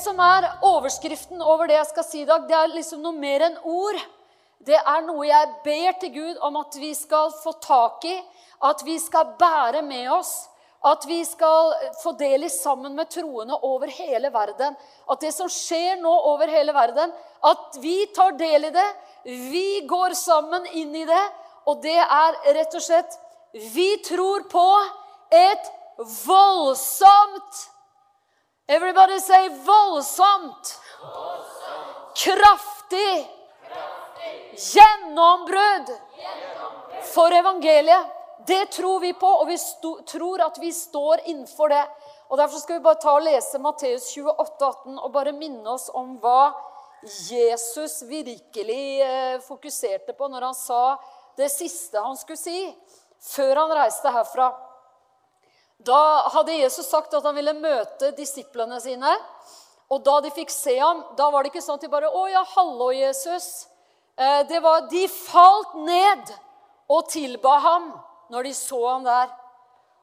Som 0.00 0.20
er 0.22 0.46
overskriften 0.64 1.42
over 1.44 1.68
det 1.68 1.76
jeg 1.76 1.88
skal 1.90 2.04
si 2.06 2.20
i 2.22 2.28
dag, 2.28 2.46
det 2.48 2.56
er 2.56 2.70
liksom 2.72 3.02
noe 3.04 3.16
mer 3.16 3.42
enn 3.50 3.56
ord. 3.68 3.98
Det 4.64 4.78
er 4.78 5.02
noe 5.04 5.26
jeg 5.28 5.48
ber 5.64 5.96
til 6.00 6.12
Gud 6.14 6.38
om 6.46 6.56
at 6.60 6.76
vi 6.80 6.92
skal 6.96 7.32
få 7.42 7.52
tak 7.60 8.06
i, 8.08 8.14
at 8.64 8.84
vi 8.86 8.96
skal 9.00 9.34
bære 9.40 9.82
med 9.84 10.08
oss. 10.14 10.32
At 10.88 11.04
vi 11.04 11.18
skal 11.28 11.74
få 12.00 12.14
del 12.16 12.46
i 12.46 12.52
sammen 12.52 12.94
med 12.96 13.10
troende 13.12 13.58
over 13.68 13.90
hele 13.92 14.30
verden. 14.32 14.76
At 15.12 15.20
det 15.20 15.34
som 15.36 15.50
skjer 15.52 15.98
nå 16.00 16.12
over 16.30 16.48
hele 16.48 16.72
verden, 16.72 17.12
at 17.44 17.76
vi 17.82 18.06
tar 18.16 18.32
del 18.40 18.70
i 18.70 18.72
det. 18.72 18.86
Vi 19.24 19.82
går 19.88 20.16
sammen 20.16 20.64
inn 20.80 20.94
i 20.96 21.04
det. 21.08 21.24
Og 21.68 21.82
det 21.84 21.98
er 22.00 22.40
rett 22.56 22.78
og 22.78 22.84
slett 22.84 23.18
Vi 23.52 23.90
tror 24.06 24.46
på 24.48 24.64
et 25.36 25.68
voldsomt 26.24 27.66
Everybody 28.70 29.20
say 29.20 29.48
voldsomt. 29.48 30.80
Kraftig. 32.16 33.30
Gjennombrudd 34.74 35.90
for 37.14 37.32
evangeliet. 37.32 38.06
Det 38.46 38.66
tror 38.66 39.00
vi 39.00 39.12
på, 39.12 39.26
og 39.26 39.48
vi 39.48 39.56
tror 40.06 40.40
at 40.46 40.58
vi 40.62 40.72
står 40.72 41.20
innenfor 41.24 41.68
det. 41.68 41.82
Og 42.28 42.38
Derfor 42.38 42.62
skal 42.62 42.78
vi 42.78 42.84
bare 42.86 43.02
ta 43.02 43.16
og 43.18 43.26
lese 43.26 43.58
Matteus 43.58 44.06
28, 44.14 44.38
18, 44.68 44.98
og 45.02 45.12
bare 45.18 45.34
minne 45.34 45.66
oss 45.74 45.90
om 45.90 46.14
hva 46.22 46.52
Jesus 47.02 48.02
virkelig 48.06 49.00
eh, 49.02 49.36
fokuserte 49.42 50.14
på 50.14 50.30
når 50.30 50.46
han 50.52 50.54
sa 50.54 50.82
det 51.36 51.50
siste 51.50 51.98
han 51.98 52.18
skulle 52.20 52.38
si 52.38 52.68
før 53.34 53.64
han 53.64 53.78
reiste 53.82 54.14
herfra. 54.14 54.52
Da 55.84 56.28
hadde 56.34 56.58
Jesus 56.58 56.88
sagt 56.90 57.14
at 57.16 57.24
han 57.24 57.36
ville 57.36 57.54
møte 57.56 58.12
disiplene 58.16 58.80
sine. 58.82 59.12
Og 59.90 60.02
da 60.06 60.20
de 60.22 60.30
fikk 60.34 60.52
se 60.52 60.76
ham, 60.78 61.02
da 61.16 61.30
var 61.32 61.42
det 61.42 61.50
ikke 61.50 61.64
sånn 61.64 61.80
at 61.80 61.86
de 61.86 61.90
bare 61.90 62.10
'Å 62.10 62.30
ja, 62.30 62.44
hallo, 62.54 62.90
Jesus'. 62.92 63.66
Eh, 64.16 64.42
det 64.44 64.60
var, 64.62 64.88
De 64.90 65.08
falt 65.08 65.74
ned 65.74 66.34
og 66.88 67.08
tilba 67.08 67.58
ham 67.58 67.92
når 68.30 68.42
de 68.42 68.54
så 68.54 68.80
ham 68.88 69.04
der. 69.04 69.30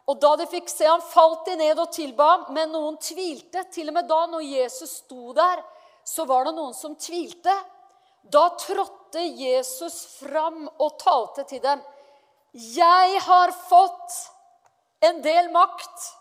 Og 0.08 0.19
da 0.19 0.36
de 0.39 0.47
fikk 0.47 0.69
se 0.69 0.88
ham, 0.88 1.02
falt 1.02 1.45
de 1.45 1.56
ned 1.56 1.80
og 1.80 1.91
tilba 1.91 2.23
ham, 2.23 2.45
men 2.56 2.72
noen 2.72 2.97
tvilte. 2.97 3.66
Til 3.72 3.89
og 3.89 3.94
med 3.94 4.08
da 4.08 4.25
når 4.25 4.41
Jesus 4.41 5.02
sto 5.03 5.34
der, 5.34 5.64
så 6.03 6.25
var 6.25 6.45
det 6.47 6.56
noen 6.56 6.73
som 6.73 6.95
tvilte. 6.95 7.53
Da 8.23 8.50
trådte 8.59 9.19
Jesus 9.19 10.06
fram 10.19 10.69
og 10.80 10.97
talte 11.00 11.44
til 11.44 11.62
dem. 11.62 11.81
'Jeg 12.53 13.22
har 13.22 13.52
fått' 13.52 14.37
en 15.00 15.22
del 15.22 15.50
makt 15.52 16.14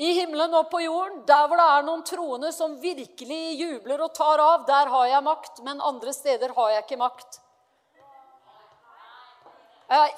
i 0.00 0.12
himmelen 0.16 0.54
og 0.56 0.70
på 0.72 0.80
jorden. 0.80 1.22
Der 1.28 1.46
hvor 1.48 1.60
det 1.60 1.68
er 1.74 1.86
noen 1.86 2.02
troende 2.08 2.52
som 2.56 2.78
virkelig 2.80 3.60
jubler 3.60 4.00
og 4.06 4.14
tar 4.16 4.40
av, 4.40 4.64
der 4.68 4.88
har 4.92 5.06
jeg 5.12 5.26
makt. 5.26 5.62
Men 5.66 5.80
andre 5.84 6.14
steder 6.16 6.54
har 6.56 6.74
jeg 6.74 6.86
ikke 6.86 7.00
makt. 7.00 7.40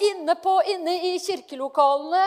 Inne, 0.04 0.34
på, 0.36 0.58
inne 0.68 0.98
i 1.08 1.14
kirkelokalene. 1.22 2.24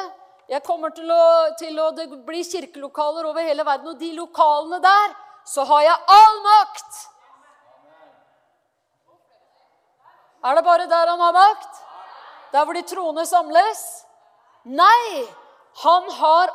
Jeg 0.49 0.61
kommer 0.65 0.91
til 0.93 1.09
å, 1.09 1.25
til 1.57 1.77
å 1.81 1.91
Det 1.97 2.07
blir 2.25 2.45
kirkelokaler 2.45 3.25
over 3.25 3.45
hele 3.45 3.65
verden, 3.65 3.93
og 3.93 3.99
de 4.01 4.11
lokalene 4.17 4.79
der, 4.81 5.13
så 5.45 5.65
har 5.65 5.83
jeg 5.85 6.15
all 6.15 6.39
makt! 6.45 7.03
Er 10.45 10.57
det 10.57 10.65
bare 10.65 10.85
der 10.89 11.09
han 11.09 11.21
har 11.21 11.33
makt? 11.33 11.79
Der 12.53 12.65
hvor 12.65 12.77
de 12.77 12.83
troende 12.85 13.25
samles? 13.25 14.04
Nei! 14.65 15.27
Han 15.83 16.11
har 16.11 16.51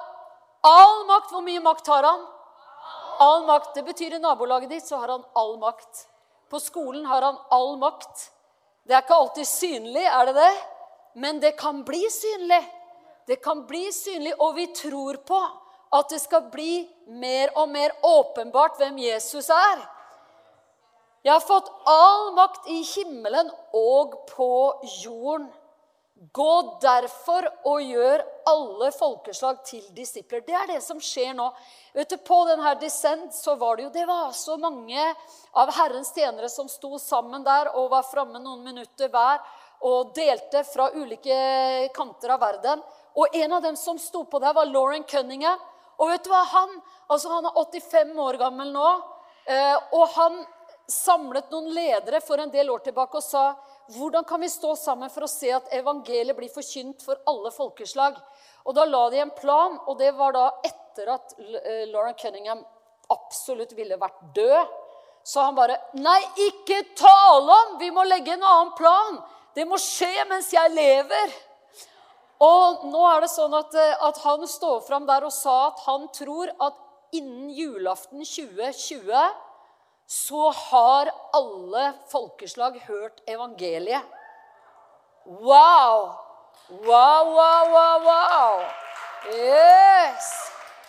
all 0.66 1.06
makt. 1.06 1.30
Hvor 1.30 1.44
mye 1.46 1.62
makt 1.62 1.86
har 1.92 2.06
han? 2.08 2.26
All 3.20 3.46
makt. 3.46 3.74
Det 3.74 3.84
betyr 3.86 4.16
i 4.16 4.22
nabolaget 4.22 4.70
ditt 4.70 4.88
så 4.88 4.98
har 4.98 5.14
han 5.14 5.24
all 5.38 5.56
makt. 5.62 6.06
På 6.50 6.60
skolen 6.60 7.06
har 7.06 7.22
han 7.22 7.38
all 7.54 7.76
makt. 7.78 8.30
Det 8.82 8.96
er 8.96 9.04
ikke 9.04 9.20
alltid 9.22 9.46
synlig, 9.46 10.02
er 10.02 10.26
det 10.26 10.34
det? 10.40 10.52
Men 11.14 11.38
det 11.40 11.52
kan 11.60 11.84
bli 11.86 12.00
synlig. 12.10 12.62
Det 13.26 13.36
kan 13.44 13.62
bli 13.66 13.92
synlig, 13.94 14.32
og 14.40 14.56
vi 14.56 14.66
tror 14.74 15.20
på 15.26 15.38
at 15.94 16.10
det 16.10 16.18
skal 16.22 16.48
bli 16.50 16.88
mer 17.06 17.52
og 17.58 17.68
mer 17.70 17.94
åpenbart 18.02 18.78
hvem 18.80 18.98
Jesus 18.98 19.50
er. 19.54 19.84
Jeg 21.22 21.34
har 21.36 21.44
fått 21.44 21.68
all 21.86 22.30
makt 22.34 22.66
i 22.72 22.80
himmelen 22.94 23.50
og 23.76 24.16
på 24.30 24.50
jorden. 25.04 25.50
Gå 26.20 26.78
derfor 26.82 27.46
og 27.64 27.80
gjør 27.80 28.20
alle 28.50 28.90
folkeslag 28.92 29.62
til 29.64 29.86
disipler. 29.96 30.42
Det 30.44 30.52
er 30.52 30.66
det 30.68 30.82
som 30.84 30.98
skjer 31.00 31.32
nå. 31.32 31.46
Vet 31.96 32.12
du, 32.12 32.18
På 32.20 32.42
denne 32.44 32.74
Descent 32.76 33.32
så 33.32 33.54
var 33.56 33.78
det 33.78 33.86
jo 33.86 33.92
det 33.94 34.04
var 34.04 34.34
så 34.36 34.58
mange 34.60 35.00
av 35.56 35.72
Herrens 35.72 36.12
tjenere 36.12 36.50
som 36.52 36.68
sto 36.68 36.98
sammen 37.00 37.40
der 37.46 37.72
og 37.72 37.88
var 37.94 38.04
framme 38.04 38.36
noen 38.36 38.60
minutter 38.68 39.08
hver 39.08 39.40
og 39.88 40.12
delte 40.12 40.60
fra 40.68 40.90
ulike 40.92 41.88
kanter 41.96 42.36
av 42.36 42.44
verden. 42.44 42.84
Og 43.16 43.40
en 43.40 43.56
av 43.56 43.64
dem 43.64 43.80
som 43.80 43.96
sto 43.96 44.26
på 44.28 44.44
der, 44.44 44.52
var 44.52 44.68
Lauren 44.68 45.08
Cunningham. 45.08 45.56
Og 45.96 46.12
vet 46.12 46.24
du 46.24 46.28
hva? 46.34 46.44
Han, 46.52 46.76
altså 47.08 47.32
han 47.32 47.48
er 47.48 47.56
85 47.56 48.12
år 48.28 48.36
gammel 48.44 48.76
nå, 48.76 48.90
eh, 49.48 49.76
og 49.96 50.04
han 50.18 50.42
samlet 50.90 51.48
noen 51.52 51.72
ledere 51.72 52.20
for 52.20 52.40
en 52.42 52.52
del 52.52 52.68
år 52.70 52.84
tilbake 52.84 53.16
og 53.16 53.24
sa 53.24 53.44
hvordan 53.94 54.24
kan 54.24 54.40
vi 54.40 54.48
stå 54.48 54.74
sammen 54.78 55.10
for 55.10 55.26
å 55.26 55.30
se 55.30 55.50
at 55.54 55.72
evangeliet 55.74 56.36
blir 56.36 56.52
forkynt 56.52 57.02
for 57.04 57.18
alle 57.30 57.50
folkeslag? 57.54 58.18
Og 58.64 58.76
Da 58.76 58.84
la 58.84 59.08
de 59.10 59.22
en 59.22 59.32
plan, 59.34 59.78
og 59.86 59.98
det 59.98 60.12
var 60.14 60.34
da 60.36 60.46
etter 60.66 61.10
at 61.16 61.34
eh, 61.38 61.86
Lauren 61.90 62.14
Cunningham 62.14 62.62
absolutt 63.10 63.72
ville 63.74 63.98
vært 63.98 64.20
død. 64.36 64.78
Så 65.24 65.42
han 65.44 65.56
bare 65.56 65.78
Nei, 65.98 66.20
ikke 66.48 66.82
tale 66.98 67.56
om! 67.56 67.78
Vi 67.80 67.90
må 67.94 68.04
legge 68.06 68.34
en 68.34 68.44
annen 68.46 68.74
plan. 68.78 69.20
Det 69.54 69.66
må 69.66 69.78
skje 69.80 70.12
mens 70.30 70.52
jeg 70.54 70.74
lever. 70.74 71.34
Og 72.40 72.86
nå 72.88 73.02
er 73.10 73.24
det 73.24 73.32
sånn 73.32 73.54
at, 73.58 73.74
eh, 73.74 73.96
at 74.06 74.22
han 74.24 74.46
står 74.48 74.80
fram 74.86 75.08
der 75.08 75.26
og 75.26 75.34
sa 75.34 75.66
at 75.70 75.82
han 75.88 76.08
tror 76.14 76.52
at 76.60 76.78
innen 77.16 77.50
julaften 77.50 78.22
2020 78.24 79.49
så 80.10 80.50
har 80.50 81.10
alle 81.32 81.92
folkeslag 82.08 82.80
hørt 82.86 83.20
evangeliet. 83.30 84.02
Wow! 85.24 86.10
Wow, 86.68 87.30
wow, 87.36 87.70
wow, 87.70 88.00
wow! 88.02 88.64
Yes! 89.30 90.26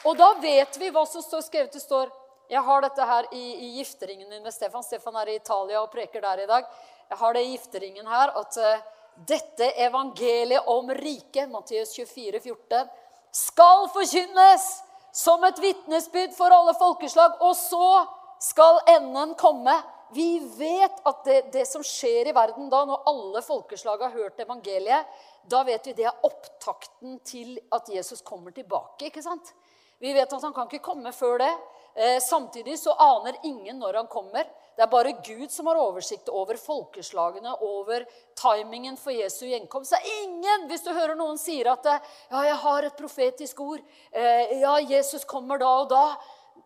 Og 0.06 0.18
da 0.18 0.32
vet 0.42 0.78
vi 0.82 0.90
hva 0.90 1.04
som 1.06 1.22
står 1.22 1.44
skrevet. 1.46 1.74
Det 1.74 1.84
står 1.84 2.10
Jeg 2.50 2.64
har 2.66 2.82
dette 2.82 3.06
her 3.06 3.28
i, 3.32 3.44
i 3.66 3.68
gifteringen 3.78 4.30
min 4.30 4.42
med 4.44 4.54
Stefan. 4.54 4.84
Stefan 4.84 5.16
er 5.22 5.30
i 5.30 5.36
Italia 5.38 5.84
og 5.84 5.92
preker 5.94 6.22
der 6.22 6.42
i 6.42 6.48
dag. 6.50 6.66
Jeg 7.14 7.18
har 7.18 7.34
det 7.38 7.44
i 7.46 7.52
gifteringen 7.52 8.10
her 8.10 8.34
at 8.42 8.58
uh, 8.58 8.82
dette 9.30 9.68
evangeliet 9.86 10.66
om 10.66 10.90
riket, 10.98 11.46
Matteus 11.54 11.94
24, 11.94 12.42
14, 12.42 12.90
skal 13.32 13.86
forkynnes 13.94 14.66
som 15.14 15.46
et 15.46 15.62
vitnesbyrd 15.62 16.34
for 16.34 16.58
alle 16.58 16.74
folkeslag. 16.82 17.38
Og 17.46 17.54
så 17.56 17.92
skal 18.42 18.80
enden 18.90 19.36
komme. 19.36 19.76
Vi 20.14 20.40
vet 20.58 21.02
at 21.08 21.26
det, 21.26 21.42
det, 21.54 21.66
som 21.70 21.84
skjer 21.86 22.28
i 22.28 22.36
verden 22.36 22.70
da, 22.72 22.84
når 22.86 23.06
alle 23.08 23.42
folkeslag 23.46 24.02
har 24.02 24.16
hørt 24.16 24.42
evangeliet, 24.44 25.20
da 25.48 25.62
vet 25.64 25.88
vi 25.88 25.94
det 25.96 26.08
er 26.10 26.26
opptakten 26.28 27.20
til 27.26 27.54
at 27.72 27.88
Jesus 27.90 28.24
kommer 28.26 28.52
tilbake. 28.52 29.08
ikke 29.08 29.24
sant? 29.24 29.54
Vi 30.02 30.12
vet 30.18 30.34
at 30.34 30.44
han 30.44 30.54
kan 30.56 30.68
ikke 30.68 30.84
komme 30.84 31.14
før 31.14 31.38
det. 31.40 31.52
Eh, 31.94 32.18
samtidig 32.24 32.80
så 32.80 32.96
aner 32.98 33.38
ingen 33.46 33.80
når 33.80 34.02
han 34.02 34.10
kommer. 34.10 34.50
Det 34.76 34.84
er 34.84 34.90
bare 34.90 35.14
Gud 35.22 35.52
som 35.54 35.70
har 35.70 35.78
oversikt 35.78 36.32
over 36.34 36.58
folkeslagene, 36.58 37.54
over 37.62 38.08
timingen 38.40 38.98
for 38.98 39.14
Jesu 39.14 39.46
gjenkomst. 39.46 39.94
Det 39.94 40.02
er 40.02 40.24
ingen, 40.26 40.68
Hvis 40.68 40.84
du 40.84 40.90
hører 40.90 41.16
noen 41.16 41.38
sier 41.38 41.70
at 41.72 41.86
ja, 41.86 42.44
jeg 42.50 42.58
har 42.66 42.90
et 42.90 42.98
profetisk 42.98 43.62
ord, 43.62 43.86
eh, 44.12 44.60
ja, 44.60 44.76
Jesus 44.80 45.24
kommer 45.24 45.62
da 45.62 45.72
og 45.84 45.90
da, 45.94 46.06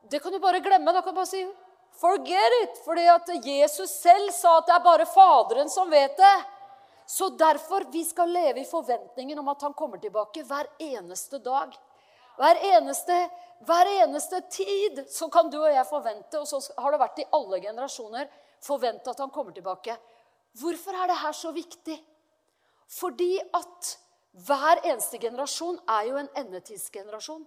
det 0.09 0.21
kan 0.23 0.31
du 0.31 0.39
bare 0.39 0.63
glemme. 0.63 0.93
Da 0.93 1.01
kan 1.01 1.13
du 1.13 1.19
bare 1.19 1.29
si 1.29 1.43
Forget 1.99 2.55
it! 2.63 2.81
Fordi 2.85 3.05
at 3.07 3.29
Jesus 3.45 3.89
selv 3.89 4.31
sa 4.35 4.57
at 4.59 4.67
det 4.67 4.75
er 4.75 4.83
bare 4.83 5.07
Faderen 5.09 5.69
som 5.71 5.89
vet 5.91 6.17
det. 6.17 6.35
Så 7.05 7.29
derfor 7.29 7.85
vi 7.91 8.03
skal 8.05 8.31
leve 8.33 8.61
i 8.61 8.69
forventningen 8.69 9.39
om 9.39 9.49
at 9.53 9.61
han 9.61 9.73
kommer 9.73 10.01
tilbake 10.01 10.43
hver 10.43 10.67
eneste 10.81 11.39
dag. 11.39 11.75
Hver 12.35 12.59
eneste, 12.75 13.19
hver 13.63 13.91
eneste 14.01 14.41
tid 14.51 15.05
så 15.11 15.29
kan 15.31 15.49
du 15.49 15.59
og 15.61 15.71
jeg 15.71 15.87
forvente, 15.87 16.39
og 16.39 16.47
så 16.49 16.59
har 16.81 16.91
det 16.91 16.99
vært 16.99 17.21
i 17.21 17.27
alle 17.37 17.61
generasjoner, 17.63 18.27
forvente 18.65 19.11
at 19.11 19.21
han 19.21 19.31
kommer 19.31 19.55
tilbake. 19.55 19.95
Hvorfor 20.59 20.97
er 20.97 21.11
det 21.11 21.21
her 21.21 21.35
så 21.37 21.51
viktig? 21.55 21.99
Fordi 22.91 23.37
at 23.39 23.97
hver 24.45 24.81
eneste 24.83 25.19
generasjon 25.21 25.77
er 25.87 26.09
jo 26.09 26.17
en 26.19 26.31
endetidsgenerasjon. 26.41 27.45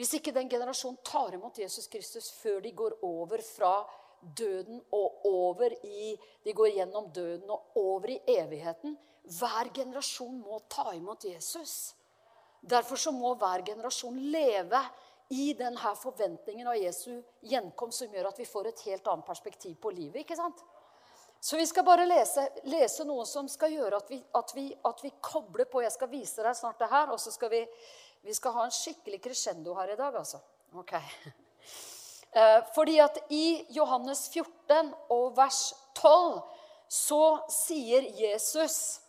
Hvis 0.00 0.14
ikke 0.16 0.32
den 0.32 0.48
generasjonen 0.48 0.96
tar 1.04 1.34
imot 1.36 1.58
Jesus 1.60 1.84
Kristus 1.92 2.30
før 2.40 2.62
de 2.64 2.70
går 2.72 2.94
over 3.04 3.42
fra 3.44 3.74
døden 4.20 4.80
og 4.96 5.26
over 5.28 5.74
i 5.84 6.14
De 6.44 6.54
går 6.56 6.72
gjennom 6.78 7.10
døden 7.12 7.50
og 7.52 7.76
over 7.76 8.14
i 8.14 8.20
evigheten. 8.32 8.96
Hver 9.28 9.68
generasjon 9.76 10.38
må 10.40 10.62
ta 10.72 10.94
imot 10.96 11.24
Jesus. 11.28 11.94
Derfor 12.60 12.96
så 12.96 13.12
må 13.12 13.34
hver 13.36 13.60
generasjon 13.66 14.16
leve 14.32 14.80
i 15.36 15.52
denne 15.58 15.94
forventningen 16.00 16.72
av 16.72 16.80
Jesu 16.80 17.20
gjenkomst 17.52 18.02
som 18.02 18.16
gjør 18.16 18.32
at 18.32 18.40
vi 18.40 18.48
får 18.48 18.70
et 18.70 18.84
helt 18.88 19.12
annet 19.12 19.28
perspektiv 19.28 19.76
på 19.84 19.92
livet. 19.92 20.22
ikke 20.24 20.36
sant? 20.40 20.64
Så 21.40 21.56
vi 21.56 21.66
skal 21.66 21.84
bare 21.84 22.04
lese, 22.04 22.42
lese 22.68 23.04
noe 23.08 23.24
som 23.28 23.46
skal 23.48 23.72
gjøre 23.72 23.96
at 23.96 24.10
vi, 24.12 24.18
at, 24.36 24.50
vi, 24.56 24.66
at 24.84 25.04
vi, 25.04 25.12
kobler 25.24 25.68
på. 25.70 25.80
Jeg 25.80 25.94
skal 25.94 26.10
vise 26.12 26.44
deg 26.44 26.56
snart 26.56 26.82
det 26.82 26.90
her, 26.90 27.12
og 27.14 27.20
så 27.20 27.32
skal 27.32 27.52
vi, 27.52 27.62
vi 28.22 28.34
skal 28.34 28.52
ha 28.56 28.64
en 28.66 28.74
skikkelig 28.74 29.22
crescendo 29.24 29.74
her 29.78 29.92
i 29.92 29.96
dag. 29.96 30.16
altså. 30.16 30.40
Ok. 30.74 30.94
Eh, 32.32 32.60
fordi 32.74 33.00
at 33.02 33.16
i 33.34 33.66
Johannes 33.74 34.28
14 34.30 34.92
og 35.10 35.32
vers 35.34 35.72
12 35.98 36.36
så 36.86 37.24
sier 37.50 38.06
Jesus 38.14 39.00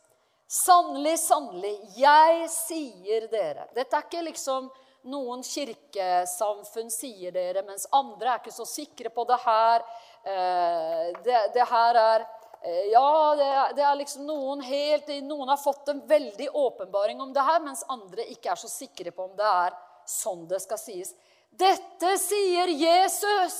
Sannelig, 0.50 1.20
sannelig, 1.22 1.76
jeg 1.96 2.48
sier 2.50 3.28
dere 3.30 3.68
Dette 3.76 3.94
er 3.94 4.08
ikke 4.08 4.24
liksom 4.26 4.72
noen 5.14 5.46
kirkesamfunn 5.46 6.90
sier 6.94 7.32
dere, 7.36 7.62
mens 7.66 7.86
andre 7.94 8.34
er 8.34 8.42
ikke 8.42 8.54
så 8.54 8.66
sikre 8.70 9.14
på 9.14 9.24
det 9.30 9.38
her. 9.46 9.86
Eh, 10.26 11.08
det, 11.26 11.40
det 11.56 11.66
her 11.70 12.02
er 12.02 12.26
Ja, 12.64 13.36
det 13.36 13.46
er, 13.46 13.74
det 13.74 13.82
er, 13.82 13.96
liksom 13.98 14.28
noen 14.28 14.60
helt 14.62 15.08
Noen 15.26 15.50
har 15.50 15.58
fått 15.58 15.88
en 15.90 16.04
veldig 16.08 16.50
åpenbaring 16.54 17.22
om 17.22 17.32
det 17.34 17.42
her, 17.42 17.62
mens 17.64 17.82
andre 17.90 18.28
ikke 18.30 18.52
er 18.54 18.60
så 18.62 18.70
sikre 18.70 19.14
på 19.16 19.26
om 19.26 19.34
det 19.38 19.48
er 19.50 19.74
sånn 20.06 20.44
det 20.50 20.60
skal 20.62 20.78
sies. 20.78 21.16
Dette 21.50 22.14
sier 22.22 22.70
Jesus. 22.70 23.58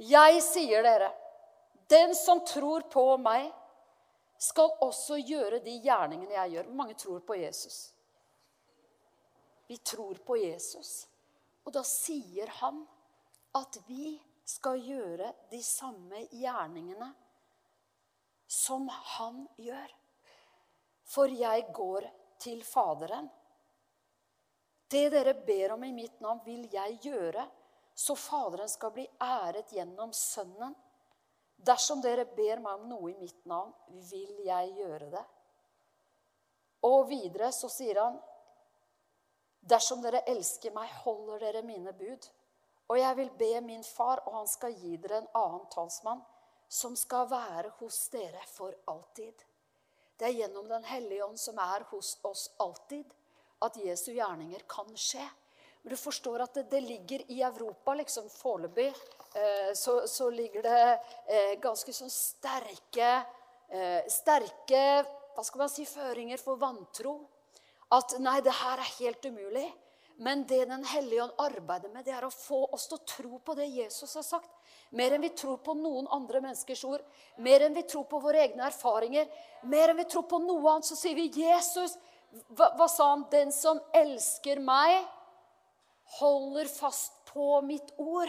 Jeg 0.00 0.42
sier 0.42 0.82
dere, 0.82 1.12
den 1.92 2.16
som 2.18 2.42
tror 2.48 2.88
på 2.90 3.04
meg, 3.22 3.50
skal 4.40 4.72
også 4.80 5.18
gjøre 5.20 5.60
de 5.62 5.76
gjerningene 5.84 6.34
jeg 6.34 6.54
gjør. 6.54 6.68
Hvor 6.70 6.78
mange 6.78 6.96
tror 6.98 7.20
på 7.28 7.36
Jesus? 7.36 7.78
Vi 9.68 9.76
tror 9.84 10.18
på 10.24 10.38
Jesus. 10.40 11.04
Og 11.62 11.74
da 11.76 11.82
sier 11.86 12.48
han 12.58 12.80
at 13.54 13.76
vi 13.86 14.16
skal 14.48 14.80
gjøre 14.80 15.28
de 15.52 15.60
samme 15.62 16.24
gjerningene 16.32 17.10
som 18.50 18.88
han 18.88 19.44
gjør. 19.62 19.92
For 21.06 21.30
jeg 21.30 21.68
går 21.74 22.06
til 22.42 22.64
Faderen. 22.66 23.28
Det 24.90 25.06
dere 25.12 25.36
ber 25.46 25.76
om 25.76 25.84
i 25.86 25.92
mitt 25.94 26.18
navn, 26.20 26.40
vil 26.44 26.66
jeg 26.72 26.98
gjøre, 27.04 27.44
så 27.94 28.16
Faderen 28.18 28.70
skal 28.70 28.94
bli 28.96 29.06
æret 29.22 29.70
gjennom 29.70 30.10
Sønnen. 30.16 30.74
Dersom 31.60 32.00
dere 32.02 32.24
ber 32.24 32.62
meg 32.64 32.80
om 32.80 32.88
noe 32.90 33.12
i 33.12 33.18
mitt 33.20 33.44
navn, 33.46 33.70
vil 34.10 34.42
jeg 34.46 34.74
gjøre 34.80 35.10
det. 35.12 35.24
Og 36.88 37.06
videre 37.10 37.52
så 37.52 37.68
sier 37.70 38.00
han 38.02 38.18
Dersom 39.60 40.00
dere 40.00 40.24
elsker 40.32 40.72
meg, 40.72 40.88
holder 41.04 41.42
dere 41.44 41.60
mine 41.62 41.92
bud. 41.92 42.26
Og 42.88 42.98
jeg 42.98 43.16
vil 43.18 43.30
be 43.38 43.50
min 43.62 43.84
far, 43.84 44.22
og 44.26 44.38
han 44.38 44.48
skal 44.48 44.72
gi 44.74 44.96
dere 44.96 45.20
en 45.20 45.28
annen 45.36 45.66
talsmann, 45.70 46.22
som 46.70 46.94
skal 46.96 47.26
være 47.30 47.72
hos 47.80 48.04
dere 48.12 48.42
for 48.46 48.74
alltid. 48.92 49.34
Det 50.16 50.28
er 50.28 50.36
gjennom 50.42 50.68
Den 50.68 50.84
hellige 50.84 51.24
ånd, 51.24 51.38
som 51.40 51.58
er 51.58 51.82
hos 51.90 52.16
oss 52.22 52.50
alltid, 52.62 53.04
at 53.64 53.76
Jesu 53.76 54.12
gjerninger 54.12 54.62
kan 54.68 54.88
skje. 54.96 55.24
Men 55.82 55.94
du 55.94 55.96
forstår 55.96 56.44
at 56.44 56.54
det, 56.54 56.68
det 56.70 56.80
ligger 56.84 57.24
i 57.32 57.40
Europa 57.42 57.94
liksom 57.96 58.28
foreløpig 58.30 58.88
eh, 59.34 59.72
så, 59.74 60.02
så, 60.08 60.28
ligger 60.30 60.62
det 60.62 60.82
eh, 61.26 61.54
ganske 61.60 61.92
sånn 61.96 62.12
sterke, 62.12 63.10
eh, 63.72 64.04
sterke 64.12 64.82
hva 65.34 65.44
skal 65.46 65.64
man 65.64 65.72
si, 65.72 65.86
føringer 65.88 66.40
for 66.42 66.60
vantro 66.60 67.16
at 67.96 68.18
nei, 68.22 68.38
det 68.44 68.52
her 68.54 68.78
er 68.78 68.96
helt 69.00 69.24
umulig. 69.26 69.66
Men 70.20 70.42
det 70.46 70.64
Den 70.68 70.84
hellige 70.84 71.22
ånd 71.22 71.32
arbeider 71.38 71.88
med, 71.88 72.04
det 72.04 72.12
er 72.12 72.26
å 72.26 72.30
få 72.30 72.66
oss 72.76 72.86
til 72.90 72.98
å 72.98 73.04
tro 73.08 73.38
på 73.40 73.54
det 73.56 73.70
Jesus 73.72 74.14
har 74.18 74.24
sagt. 74.26 74.50
Mer 74.92 75.14
enn 75.16 75.22
vi 75.24 75.30
tror 75.32 75.56
på 75.64 75.72
noen 75.78 76.10
andre 76.12 76.42
menneskers 76.44 76.82
ord, 76.84 77.00
mer 77.40 77.64
enn 77.64 77.72
vi 77.72 77.86
tror 77.88 78.04
på 78.10 78.20
våre 78.20 78.42
egne 78.42 78.66
erfaringer. 78.66 79.30
Mer 79.62 79.92
enn 79.92 79.96
vi 79.96 80.04
tror 80.12 80.26
på 80.28 80.42
noe 80.44 80.74
annet, 80.74 80.90
så 80.90 80.98
sier 80.98 81.16
vi 81.16 81.30
Jesus. 81.40 81.96
Hva, 82.52 82.68
hva 82.76 82.88
sa 82.90 83.08
han? 83.14 83.24
Den 83.32 83.48
som 83.54 83.80
elsker 83.96 84.60
meg, 84.60 85.06
holder 86.20 86.68
fast 86.68 87.16
på 87.32 87.62
mitt 87.64 87.94
ord. 87.96 88.28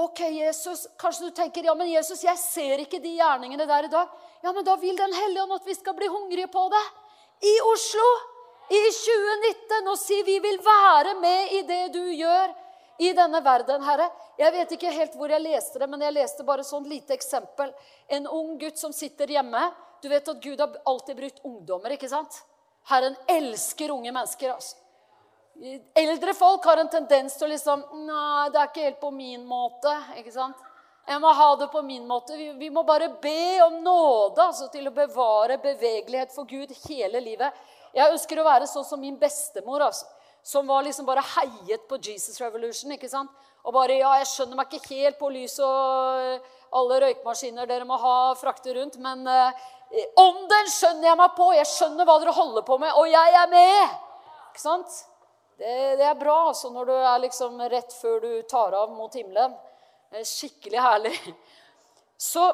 Ok, 0.00 0.24
Jesus, 0.26 0.88
Kanskje 0.98 1.28
du 1.28 1.36
tenker 1.38 1.70
ja, 1.70 1.76
men 1.78 1.90
Jesus, 1.92 2.24
jeg 2.24 2.38
ser 2.42 2.82
ikke 2.82 2.98
de 2.98 3.14
gjerningene 3.20 3.68
der 3.68 3.86
i 3.86 3.94
dag. 3.94 4.10
Ja, 4.42 4.50
men 4.50 4.66
Da 4.66 4.74
vil 4.80 4.98
Den 4.98 5.14
hellige 5.14 5.46
ånd 5.46 5.54
at 5.60 5.70
vi 5.70 5.78
skal 5.78 5.94
bli 5.94 6.10
hungrige 6.10 6.50
på 6.50 6.66
det. 6.74 6.84
I 7.46 7.54
Oslo 7.70 8.10
i 8.70 8.80
2019 8.94 9.90
og 9.90 9.98
si 9.98 10.20
vi 10.26 10.38
vil 10.42 10.58
være 10.62 11.14
med 11.18 11.54
i 11.58 11.62
det 11.66 11.84
du 11.94 12.02
gjør 12.14 12.52
i 13.00 13.12
denne 13.16 13.40
verden, 13.42 13.82
Herre. 13.82 14.10
Jeg 14.38 14.52
vet 14.52 14.74
ikke 14.76 14.92
helt 14.92 15.14
hvor 15.16 15.32
jeg 15.32 15.42
leste 15.42 15.80
det, 15.80 15.88
men 15.88 16.02
jeg 16.04 16.14
leste 16.14 16.44
bare 16.46 16.66
sånn 16.66 16.86
lite 16.88 17.16
eksempel. 17.16 17.72
En 18.12 18.28
ung 18.28 18.58
gutt 18.60 18.78
som 18.78 18.92
sitter 18.92 19.32
hjemme. 19.32 19.62
Du 20.02 20.08
vet 20.12 20.28
at 20.28 20.42
Gud 20.44 20.60
har 20.60 20.76
alltid 20.86 21.16
brukt 21.16 21.42
ungdommer, 21.48 21.96
ikke 21.96 22.10
sant? 22.12 22.42
Herren 22.90 23.16
elsker 23.28 23.90
unge 23.90 24.12
mennesker. 24.12 24.52
altså. 24.52 24.76
Eldre 25.96 26.34
folk 26.34 26.64
har 26.64 26.80
en 26.80 26.88
tendens 26.92 27.34
til 27.36 27.48
å 27.48 27.50
liksom 27.50 27.82
Nei, 28.06 28.48
det 28.52 28.60
er 28.60 28.68
ikke 28.70 28.84
helt 28.86 29.00
på 29.00 29.10
min 29.12 29.42
måte. 29.48 29.92
ikke 30.20 30.32
sant? 30.36 30.60
Jeg 31.08 31.20
må 31.20 31.32
ha 31.34 31.48
det 31.56 31.66
på 31.72 31.82
min 31.82 32.06
måte. 32.06 32.36
Vi, 32.36 32.52
vi 32.60 32.70
må 32.70 32.84
bare 32.86 33.08
be 33.22 33.58
om 33.64 33.80
nåde 33.82 34.44
altså, 34.44 34.68
til 34.72 34.86
å 34.86 34.94
bevare 34.94 35.58
bevegelighet 35.58 36.32
for 36.36 36.46
Gud 36.48 36.72
hele 36.84 37.20
livet. 37.24 37.56
Jeg 37.96 38.14
ønsker 38.14 38.38
å 38.40 38.46
være 38.46 38.68
sånn 38.70 38.86
som 38.86 39.00
min 39.02 39.18
bestemor, 39.18 39.82
altså, 39.88 40.06
som 40.42 40.68
var 40.68 40.84
liksom 40.86 41.08
bare 41.08 41.24
heiet 41.34 41.88
på 41.88 41.98
Jesus 42.00 42.40
Revolution. 42.40 42.92
ikke 42.92 43.10
sant? 43.10 43.30
Og 43.64 43.74
bare 43.74 43.98
Ja, 43.98 44.14
jeg 44.20 44.30
skjønner 44.30 44.56
meg 44.56 44.72
ikke 44.72 44.94
helt 44.94 45.18
på 45.18 45.28
lys 45.34 45.58
og 45.60 46.20
eh, 46.20 46.48
alle 46.72 47.00
røykmaskiner 47.04 47.68
dere 47.68 47.84
må 47.84 47.98
ha 48.00 48.32
frakte 48.38 48.72
rundt, 48.76 48.96
men 49.02 49.26
eh, 49.28 49.66
ånden 50.16 50.70
skjønner 50.70 51.10
jeg 51.10 51.18
meg 51.20 51.34
på. 51.36 51.50
Jeg 51.58 51.68
skjønner 51.68 52.08
hva 52.08 52.18
dere 52.22 52.36
holder 52.36 52.64
på 52.66 52.78
med, 52.80 52.94
og 52.96 53.10
jeg 53.10 53.36
er 53.42 53.50
med! 53.52 53.98
Ikke 54.50 54.62
sant? 54.62 55.00
Det, 55.60 55.74
det 56.00 56.06
er 56.08 56.16
bra 56.16 56.38
altså, 56.48 56.70
når 56.72 56.88
du 56.88 56.94
er 56.96 57.24
liksom 57.26 57.60
rett 57.68 57.92
før 57.92 58.22
du 58.24 58.30
tar 58.48 58.72
av 58.78 58.94
mot 58.96 59.12
himmelen. 59.14 59.52
Skikkelig 60.24 60.80
herlig. 60.80 61.12
Så 62.20 62.48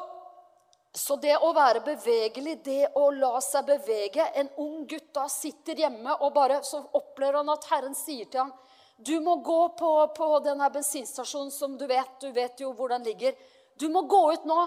så 0.97 1.15
det 1.21 1.35
å 1.43 1.51
være 1.53 1.83
bevegelig, 1.85 2.55
det 2.65 2.87
å 2.97 3.09
la 3.13 3.37
seg 3.43 3.67
bevege 3.67 4.23
En 4.39 4.49
ung 4.63 4.85
gutt 4.89 5.11
da 5.13 5.27
sitter 5.29 5.77
hjemme, 5.83 6.15
og 6.21 6.33
bare 6.33 6.61
så 6.65 6.81
opplever 6.97 7.39
han 7.41 7.53
at 7.53 7.67
Herren 7.71 7.95
sier 7.97 8.25
til 8.31 8.45
ham 8.45 8.53
Du 8.97 9.19
må 9.21 9.37
gå 9.45 9.59
på, 9.77 9.91
på 10.17 10.29
denne 10.45 10.69
bensinstasjonen 10.73 11.51
som 11.53 11.75
du 11.77 11.85
vet. 11.85 12.15
Du 12.21 12.31
vet 12.33 12.59
jo 12.63 12.71
hvor 12.73 12.89
den 12.89 13.05
ligger. 13.05 13.35
Du 13.77 13.87
må 13.93 14.01
gå 14.09 14.21
ut 14.33 14.47
nå. 14.49 14.57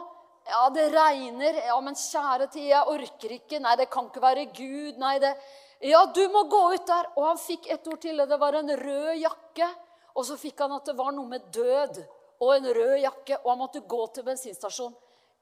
Ja, 0.47 0.69
det 0.71 0.87
regner. 0.95 1.59
Ja, 1.67 1.81
men 1.83 1.99
kjære 1.99 2.47
tid, 2.53 2.69
jeg 2.71 2.93
orker 2.95 3.35
ikke. 3.35 3.59
Nei, 3.59 3.75
det 3.81 3.89
kan 3.91 4.07
ikke 4.07 4.23
være 4.23 4.47
Gud. 4.55 5.03
Nei, 5.03 5.17
det 5.19 5.35
Ja, 5.83 6.05
du 6.15 6.23
må 6.31 6.45
gå 6.53 6.63
ut 6.77 6.87
der. 6.87 7.11
Og 7.17 7.27
han 7.27 7.43
fikk 7.43 7.67
et 7.75 7.91
ord 7.91 8.01
til, 8.07 8.23
det 8.23 8.39
var 8.39 8.55
en 8.55 8.71
rød 8.85 9.13
jakke. 9.19 9.69
Og 10.15 10.27
så 10.31 10.39
fikk 10.39 10.63
han 10.63 10.79
at 10.79 10.87
det 10.87 10.95
var 10.99 11.11
noe 11.17 11.27
med 11.27 11.51
død 11.55 12.03
og 12.41 12.55
en 12.55 12.67
rød 12.73 12.97
jakke, 13.03 13.39
og 13.43 13.51
han 13.53 13.59
måtte 13.61 13.83
gå 13.85 14.07
til 14.15 14.25
bensinstasjonen. 14.27 14.97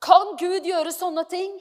Kan 0.05 0.37
Gud 0.39 0.67
gjøre 0.67 0.93
sånne 0.95 1.25
ting? 1.31 1.55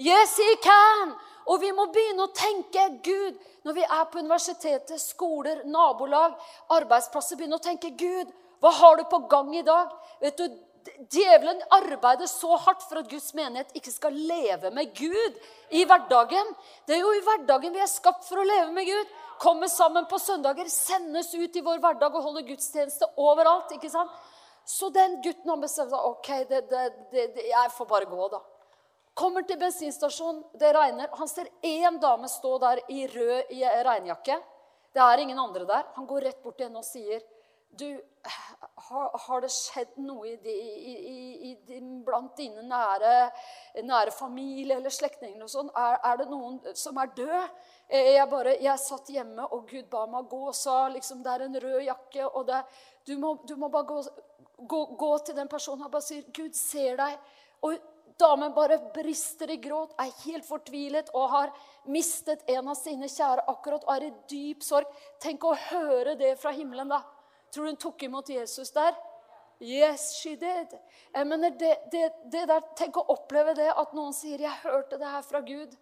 Yes, 0.00 0.36
he 0.38 0.56
can! 0.62 1.14
Og 1.50 1.60
vi 1.60 1.70
må 1.76 1.86
begynne 1.92 2.24
å 2.24 2.34
tenke 2.34 2.86
Gud 3.04 3.40
når 3.66 3.76
vi 3.76 3.84
er 3.84 4.04
på 4.10 4.20
universitetet, 4.22 5.00
skoler, 5.02 5.60
nabolag, 5.68 6.36
arbeidsplasser. 6.72 7.38
Begynne 7.38 7.58
å 7.60 7.64
tenke 7.64 7.92
Gud, 7.98 8.30
hva 8.64 8.72
har 8.72 8.96
du 8.96 9.04
på 9.10 9.24
gang 9.30 9.52
i 9.56 9.64
dag? 9.66 9.92
Vet 10.22 10.40
du, 10.40 10.48
Djevelen 10.84 11.62
arbeider 11.72 12.28
så 12.28 12.58
hardt 12.60 12.82
for 12.84 13.00
at 13.00 13.08
Guds 13.08 13.30
menighet 13.36 13.70
ikke 13.76 13.92
skal 13.92 14.16
leve 14.28 14.68
med 14.74 14.90
Gud 14.96 15.38
i 15.72 15.84
hverdagen. 15.88 16.50
Det 16.84 16.98
er 16.98 17.00
jo 17.00 17.12
i 17.16 17.22
hverdagen 17.24 17.72
vi 17.72 17.80
er 17.80 17.88
skapt 17.88 18.26
for 18.28 18.42
å 18.42 18.44
leve 18.44 18.68
med 18.74 18.88
Gud. 18.88 19.14
Komme 19.40 19.68
sammen 19.72 20.04
på 20.10 20.20
søndager, 20.20 20.68
sendes 20.68 21.32
ut 21.34 21.56
i 21.56 21.64
vår 21.64 21.80
hverdag 21.82 22.12
og 22.12 22.28
holder 22.28 22.44
gudstjeneste 22.50 23.08
overalt. 23.16 23.72
ikke 23.72 23.92
sant? 23.92 24.12
Så 24.64 24.88
den 24.88 25.20
gutten 25.22 25.50
han 25.50 25.60
bestemte 25.60 25.92
seg 25.92 26.08
ok, 26.08 26.28
det, 26.48 26.60
det, 26.70 26.84
det, 27.12 27.46
jeg 27.50 27.72
får 27.76 27.88
bare 27.90 28.08
gå, 28.08 28.28
da. 28.32 28.40
Kommer 29.14 29.44
til 29.46 29.60
bensinstasjonen, 29.60 30.40
det 30.58 30.72
regner. 30.74 31.12
Han 31.20 31.28
ser 31.30 31.50
én 31.62 32.00
dame 32.02 32.28
stå 32.28 32.56
der 32.62 32.80
i 32.90 33.04
rød 33.06 33.52
i 33.54 33.62
regnjakke. 33.86 34.40
Det 34.94 35.02
er 35.02 35.22
ingen 35.22 35.38
andre 35.38 35.66
der. 35.68 35.86
Han 35.94 36.06
går 36.06 36.26
rett 36.28 36.42
bort 36.42 36.58
til 36.58 36.68
henne 36.68 36.82
og 36.82 36.86
sier, 36.86 37.22
'Du, 37.74 38.00
har, 38.88 39.18
har 39.18 39.40
det 39.42 39.50
skjedd 39.50 39.96
noe 39.98 40.28
i, 40.28 40.34
i, 40.50 40.92
i, 41.50 41.50
i, 41.74 41.80
blant 42.06 42.36
dine 42.38 42.62
nære, 42.62 43.30
nære 43.82 44.12
familie 44.14 44.76
eller 44.76 44.94
slektninger 44.94 45.42
og 45.42 45.50
sånn? 45.50 45.72
Er, 45.74 45.96
er, 45.98 46.20
det 46.20 46.28
noen 46.30 46.60
som 46.74 46.98
er 47.02 47.10
død?' 47.16 47.48
Jeg, 47.90 48.28
bare, 48.30 48.54
jeg 48.62 48.80
satt 48.80 49.10
hjemme, 49.10 49.44
og 49.44 49.66
Gud 49.68 49.90
ba 49.90 50.06
meg 50.06 50.30
gå 50.30 50.40
og 50.48 50.54
sa 50.54 50.88
liksom, 50.88 51.22
'Det 51.22 51.32
er 51.34 51.46
en 51.48 51.60
rød 51.66 51.80
jakke.' 51.82 52.30
og 52.30 52.46
det, 52.46 52.62
du, 53.06 53.18
må, 53.18 53.34
du 53.48 53.56
må 53.56 53.68
bare 53.68 53.90
gå 53.90 54.02
gå, 54.68 54.84
gå, 54.98 55.10
til 55.24 55.36
den 55.36 55.48
personen 55.48 55.84
og 55.86 55.92
bare 55.92 56.06
sier 56.06 56.24
'Gud 56.28 56.54
ser 56.54 56.96
deg'. 57.00 57.18
Og 57.62 57.78
damen 58.20 58.54
bare 58.54 58.78
brister 58.94 59.50
i 59.50 59.56
gråt, 59.56 59.94
er 59.98 60.12
helt 60.24 60.46
fortvilet 60.46 61.10
og 61.14 61.30
har 61.30 61.52
mistet 61.86 62.44
en 62.48 62.68
av 62.68 62.78
sine 62.78 63.08
kjære 63.10 63.46
akkurat 63.50 63.84
og 63.84 63.96
er 63.96 64.06
i 64.08 64.12
dyp 64.30 64.62
sorg. 64.62 64.86
Tenk 65.20 65.44
å 65.44 65.56
høre 65.70 66.14
det 66.20 66.36
fra 66.38 66.52
himmelen, 66.54 66.88
da. 66.88 67.02
Tror 67.50 67.64
du 67.64 67.70
hun 67.70 67.80
tok 67.80 68.02
imot 68.02 68.28
Jesus 68.28 68.70
der? 68.74 68.94
Yes, 69.60 70.12
she 70.18 70.34
did. 70.36 70.74
Jeg 71.14 71.26
mener, 71.26 71.50
det, 71.50 71.76
det, 71.92 72.08
det 72.32 72.48
der, 72.50 72.62
Tenk 72.76 72.96
å 72.98 73.06
oppleve 73.14 73.54
det, 73.54 73.70
at 73.70 73.94
noen 73.94 74.12
sier 74.12 74.38
'Jeg 74.38 74.62
hørte 74.62 74.98
det 74.98 75.08
her 75.08 75.22
fra 75.22 75.40
Gud'. 75.40 75.76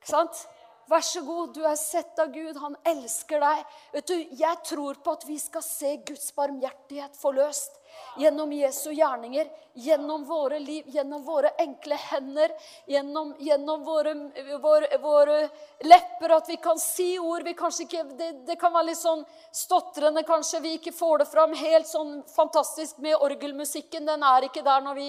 Ikke 0.00 0.10
sant? 0.10 0.46
Vær 0.90 1.00
så 1.00 1.22
god, 1.24 1.54
du 1.54 1.62
er 1.64 1.76
sett 1.80 2.18
av 2.20 2.32
Gud. 2.34 2.58
Han 2.60 2.76
elsker 2.84 3.40
deg. 3.40 3.64
Vet 3.94 4.10
du, 4.10 4.16
Jeg 4.36 4.60
tror 4.68 5.00
på 5.04 5.16
at 5.16 5.24
vi 5.28 5.38
skal 5.40 5.64
se 5.64 5.96
Guds 6.04 6.34
barmhjertighet 6.36 7.16
forløst 7.16 7.80
gjennom 8.18 8.52
Jesu 8.52 8.92
gjerninger, 8.92 9.48
gjennom 9.74 10.24
våre 10.26 10.58
liv, 10.58 10.84
gjennom 10.90 11.22
våre 11.24 11.50
enkle 11.62 11.94
hender, 11.94 12.52
gjennom, 12.90 13.34
gjennom 13.38 13.84
våre, 13.86 14.14
våre, 14.62 14.98
våre, 15.02 15.38
lepper, 15.86 16.34
at 16.36 16.50
vi 16.50 16.56
kan 16.62 16.78
si 16.78 17.14
ord 17.18 17.46
ikke, 17.48 18.02
det, 18.18 18.30
det, 18.46 18.56
kan 18.60 18.74
være 18.74 18.90
litt 18.90 19.00
sånn 19.00 19.24
stotrende, 19.54 20.24
kanskje 20.26 20.62
vi 20.64 20.74
ikke 20.78 20.94
får 20.94 21.22
det 21.22 21.30
fram 21.30 21.54
helt 21.58 21.90
sånn 21.90 22.20
fantastisk 22.34 22.98
med 22.98 23.16
orgelmusikken. 23.18 24.06
Den 24.06 24.22
er 24.22 24.48
ikke 24.48 24.66
der 24.66 24.84
når 24.84 24.98
vi 24.98 25.08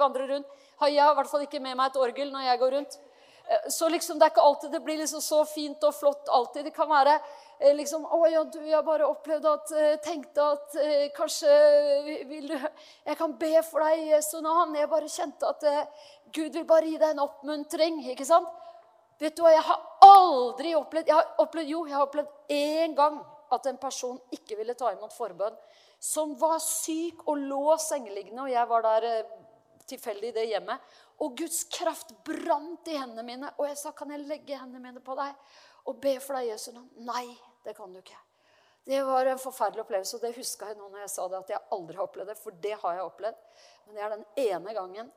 vandrer 0.00 0.32
rundt. 0.34 0.62
Jeg 0.76 1.00
har 1.00 1.12
i 1.14 1.16
hvert 1.20 1.30
fall 1.30 1.44
ikke 1.46 1.60
med 1.64 1.76
meg 1.76 1.88
et 1.88 2.00
orgel 2.00 2.32
når 2.32 2.50
jeg 2.50 2.60
går 2.60 2.74
rundt. 2.76 2.98
Eh, 3.48 3.68
så 3.70 3.88
liksom, 3.88 4.18
det 4.18 4.26
er 4.26 4.32
ikke 4.34 4.42
alltid 4.42 4.72
det 4.74 4.80
blir 4.82 4.98
liksom 4.98 5.22
så 5.22 5.44
fint 5.46 5.84
og 5.86 5.94
flott 5.94 6.28
alltid. 6.28 6.64
Det 6.66 6.74
kan 6.74 6.88
være 6.90 7.14
eh, 7.58 7.74
liksom, 7.78 8.06
'Å 8.06 8.20
ja, 8.30 8.42
du, 8.44 8.58
jeg 8.66 8.84
bare 8.84 9.06
opplevde 9.06 9.52
at 9.52 9.72
eh, 9.72 9.96
Tenkte 10.02 10.42
at 10.56 10.76
kanskje 11.16 11.52
vil 12.26 12.48
du 12.48 12.56
Jeg 12.56 13.16
kan 13.16 13.36
be 13.38 13.62
for 13.62 13.86
deg 13.86 14.02
i 14.02 14.10
Jesu 14.10 14.40
navn. 14.40 14.74
Jeg 14.74 14.90
bare 14.90 15.08
kjente 15.08 15.46
at 15.46 15.64
Gud 16.34 16.52
vil 16.52 16.66
bare 16.66 16.90
gi 16.90 16.98
deg 16.98 17.14
en 17.14 17.24
oppmuntring. 17.28 18.02
Ikke 18.10 18.26
sant? 18.26 18.50
Vet 19.18 19.36
du 19.36 19.42
hva, 19.42 19.54
jeg 19.54 19.64
har 19.64 19.80
aldri 20.04 20.74
opplevd, 20.76 21.08
jeg 21.08 21.16
har 21.16 21.40
opplevd 21.40 21.70
Jo, 21.70 21.86
jeg 21.86 21.96
har 21.96 22.04
opplevd 22.04 22.52
én 22.52 22.94
gang 22.94 23.22
at 23.50 23.66
en 23.66 23.78
person 23.78 24.18
ikke 24.34 24.58
ville 24.58 24.74
ta 24.74 24.90
imot 24.92 25.14
forbønn. 25.14 25.54
Som 26.02 26.34
var 26.36 26.58
syk 26.60 27.22
og 27.24 27.38
lå 27.38 27.78
sengeliggende, 27.80 28.42
og 28.42 28.50
jeg 28.52 28.68
var 28.68 28.82
der 28.84 29.24
tilfeldig 29.88 30.28
i 30.28 30.34
det 30.36 30.46
hjemmet. 30.50 30.82
Og 31.24 31.36
Guds 31.38 31.64
kraft 31.72 32.12
brant 32.24 32.88
i 32.88 32.96
hendene 32.98 33.24
mine. 33.24 33.50
Og 33.58 33.66
jeg 33.68 33.78
sa, 33.78 33.90
'Kan 33.90 34.10
jeg 34.10 34.26
legge 34.26 34.58
hendene 34.58 34.82
mine 34.82 35.00
på 35.00 35.16
deg 35.16 35.34
og 35.86 36.00
be 36.00 36.20
for 36.20 36.34
deg, 36.34 36.48
Jesu 36.48 36.72
navn?' 36.72 36.90
Nei, 36.96 37.38
det 37.64 37.76
kan 37.76 37.92
du 37.92 37.98
ikke. 37.98 38.18
Det 38.86 39.02
var 39.02 39.26
en 39.26 39.38
forferdelig 39.38 39.82
opplevelse, 39.82 40.16
og 40.16 40.22
det 40.22 40.36
huska 40.36 40.66
jeg 40.66 40.76
nå 40.76 40.88
når 40.88 41.00
jeg 41.00 41.10
sa 41.10 41.28
det, 41.28 41.38
at 41.38 41.48
jeg 41.48 41.62
aldri 41.74 41.96
har 41.96 42.06
opplevd 42.06 42.28
det. 42.30 42.38
For 42.38 42.50
det 42.50 42.76
har 42.82 42.94
jeg 42.94 43.02
opplevd. 43.02 43.40
Men 43.86 43.94
det 43.96 44.02
er 44.02 44.12
den 44.14 44.26
ene 44.36 44.74
gangen. 44.76 45.12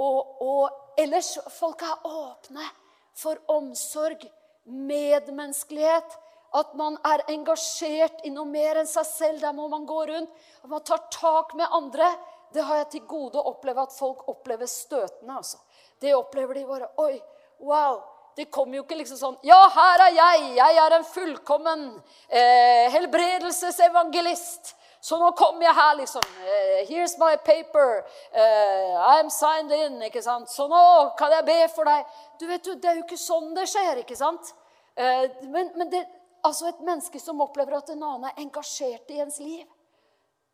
Og, 0.00 0.36
og 0.40 0.96
ellers 0.96 1.38
Folk 1.52 1.82
er 1.82 2.06
åpne 2.08 2.64
for 3.12 3.36
omsorg, 3.52 4.24
medmenneskelighet. 4.64 6.16
At 6.56 6.72
man 6.74 6.96
er 7.06 7.22
engasjert 7.28 8.24
i 8.24 8.32
noe 8.34 8.48
mer 8.48 8.80
enn 8.80 8.88
seg 8.88 9.04
selv. 9.06 9.44
Der 9.44 9.52
må 9.52 9.68
man 9.68 9.84
gå 9.86 10.00
rundt. 10.08 10.32
At 10.64 10.72
man 10.72 10.82
tar 10.88 11.04
tak 11.12 11.52
med 11.58 11.68
andre 11.76 12.08
det 12.54 12.64
har 12.66 12.80
jeg 12.82 12.88
til 12.94 13.04
gode 13.10 13.38
å 13.38 13.52
oppleve 13.52 13.84
at 13.86 13.94
folk 13.94 14.26
opplever 14.28 14.66
støtende. 14.66 15.36
altså. 15.36 15.58
Det 16.00 16.14
opplever 16.16 16.54
de 16.54 16.64
bare. 16.66 16.90
Oi, 16.98 17.20
wow. 17.58 18.00
Det 18.36 18.46
kommer 18.50 18.78
jo 18.78 18.84
ikke 18.84 18.96
liksom 19.00 19.18
sånn 19.18 19.38
Ja, 19.42 19.58
her 19.74 20.04
er 20.06 20.12
jeg! 20.14 20.44
Jeg 20.56 20.76
er 20.78 20.94
en 20.96 21.04
fullkommen 21.04 21.80
eh, 22.28 22.86
helbredelsesevangelist. 22.94 24.76
Så 25.00 25.16
nå 25.16 25.30
kommer 25.32 25.64
jeg 25.64 25.74
her, 25.74 25.94
liksom. 25.96 26.24
Eh, 26.44 26.80
here's 26.88 27.16
my 27.18 27.32
paper. 27.40 28.04
Uh, 28.36 29.00
I'm 29.16 29.30
signed 29.32 29.72
in. 29.72 30.02
ikke 30.04 30.22
sant? 30.22 30.50
Så 30.52 30.66
nå 30.68 30.80
kan 31.18 31.32
jeg 31.32 31.46
be 31.48 31.58
for 31.74 31.88
deg. 31.88 32.08
Du 32.40 32.46
vet 32.48 32.66
jo, 32.66 32.74
Det 32.76 32.90
er 32.90 32.98
jo 32.98 33.06
ikke 33.06 33.20
sånn 33.20 33.54
det 33.56 33.66
skjer. 33.72 34.02
ikke 34.04 34.18
sant? 34.18 34.52
Uh, 35.00 35.24
men, 35.48 35.72
men 35.76 35.88
det, 35.92 36.04
altså 36.44 36.68
et 36.68 36.84
menneske 36.84 37.20
som 37.20 37.40
opplever 37.40 37.78
at 37.78 37.92
en 37.94 38.02
annen 38.02 38.28
er 38.28 38.44
engasjert 38.44 39.08
i 39.14 39.22
ens 39.24 39.40
liv, 39.40 39.64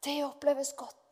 det 0.07 0.21
oppleves 0.26 0.73
godt. 0.79 1.06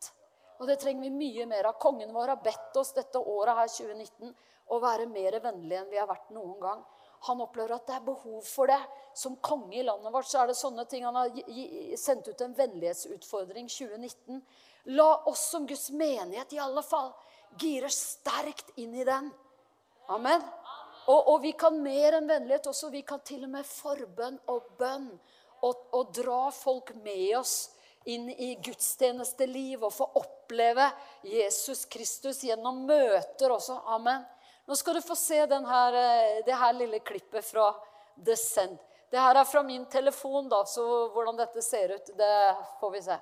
Og 0.59 0.67
det 0.69 0.77
trenger 0.81 1.07
vi 1.07 1.13
mye 1.13 1.45
mer 1.49 1.69
av. 1.69 1.79
Kongen 1.81 2.13
vår 2.15 2.33
har 2.33 2.43
bedt 2.43 2.77
oss 2.79 2.93
dette 2.95 3.19
året 3.19 3.57
her, 3.57 3.71
2019, 3.71 4.35
å 4.71 4.79
være 4.81 5.07
mer 5.11 5.39
vennlige 5.43 5.81
enn 5.81 5.91
vi 5.91 5.99
har 5.99 6.09
vært 6.09 6.31
noen 6.33 6.59
gang. 6.61 6.83
Han 7.25 7.41
opplever 7.41 7.75
at 7.75 7.87
det 7.87 7.95
er 7.97 8.05
behov 8.05 8.45
for 8.45 8.69
det. 8.69 8.79
Som 9.17 9.37
konge 9.43 9.79
i 9.79 9.85
landet 9.85 10.13
vårt 10.13 10.29
så 10.29 10.43
er 10.43 10.51
det 10.51 10.57
sånne 10.59 10.85
ting. 10.89 11.05
Han 11.07 11.17
har 11.17 11.31
sendt 11.97 12.27
ut 12.29 12.41
en 12.45 12.55
vennlighetsutfordring 12.57 13.69
2019. 13.71 14.41
La 14.93 15.09
oss 15.31 15.47
som 15.51 15.65
Guds 15.67 15.89
menighet 15.91 16.53
i 16.53 16.61
alle 16.61 16.83
fall 16.85 17.11
gire 17.59 17.89
sterkt 17.93 18.75
inn 18.81 18.93
i 18.95 19.07
den. 19.07 19.31
Amen. 20.13 20.43
Og, 21.05 21.19
og 21.33 21.39
vi 21.41 21.53
kan 21.57 21.77
mer 21.81 22.19
enn 22.19 22.29
vennlighet 22.29 22.69
også. 22.69 22.91
Vi 22.93 23.01
kan 23.07 23.23
til 23.25 23.45
og 23.47 23.55
med 23.57 23.65
forbønn 23.65 24.37
og 24.51 24.69
bønn. 24.77 25.09
Og, 25.65 25.87
og 25.97 26.11
dra 26.13 26.51
folk 26.53 26.91
med 27.01 27.39
oss 27.39 27.55
inn 28.05 28.29
i 28.29 28.55
gudstjenesteliv 28.61 29.83
og 29.87 29.93
få 29.93 30.07
oppleve 30.21 30.89
Jesus 31.25 31.85
Kristus 31.89 32.43
gjennom 32.45 32.83
møter 32.85 33.53
også. 33.55 33.79
Amen. 33.95 34.25
Nå 34.65 34.77
skal 34.77 34.97
du 34.97 35.01
få 35.05 35.17
se 35.17 35.39
denne, 35.49 35.81
eh, 35.93 36.41
det 36.45 36.57
her 36.57 36.73
lille 36.73 36.99
klippet 36.99 37.45
fra 37.45 37.69
The 38.25 38.35
Send. 38.37 38.77
Det 39.11 39.21
her 39.21 39.35
er 39.35 39.45
fra 39.45 39.61
min 39.63 39.85
telefon, 39.85 40.49
da, 40.49 40.63
så 40.65 40.83
hvordan 41.13 41.37
dette 41.37 41.61
ser 41.61 41.93
ut, 41.95 42.09
det 42.17 42.35
får 42.79 42.91
vi 42.91 43.01
se. 43.05 43.17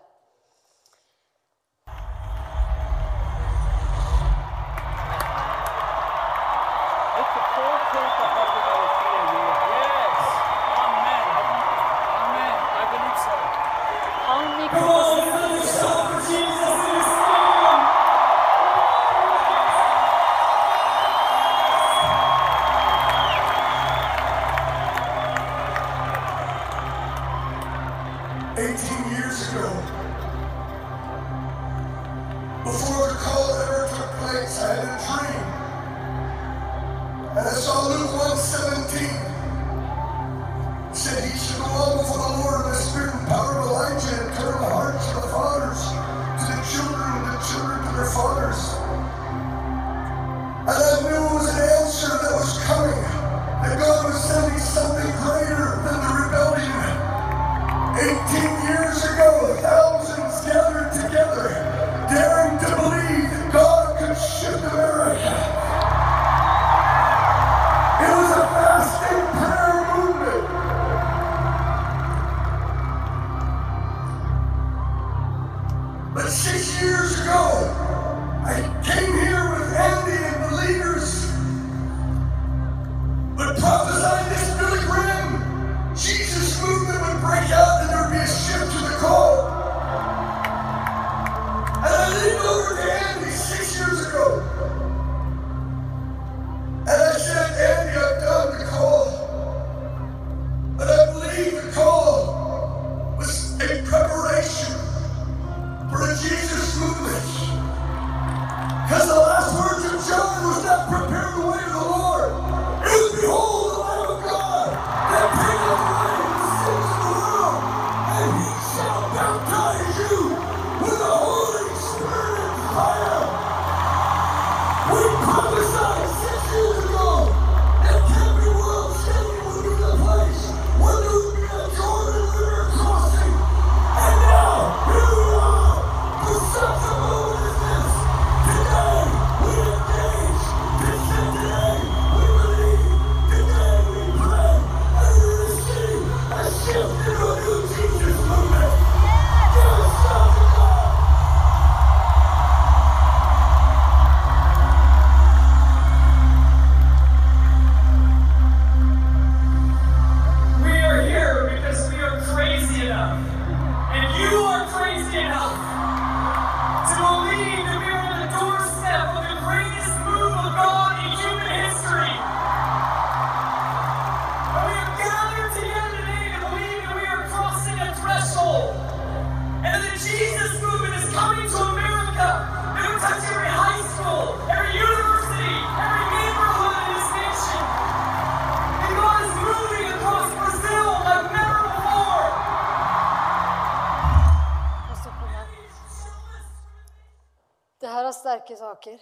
Sterke 198.43 198.57
saker. 198.57 198.99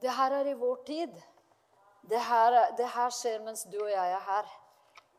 Det 0.00 0.10
her 0.10 0.32
er 0.32 0.46
i 0.46 0.54
vår 0.54 0.84
tid. 0.86 1.12
Det 2.02 2.20
her, 2.20 2.76
det 2.76 2.86
her 2.86 3.10
skjer 3.10 3.42
mens 3.42 3.64
du 3.66 3.78
og 3.82 3.90
jeg 3.90 4.12
er 4.12 4.20
her. 4.20 4.46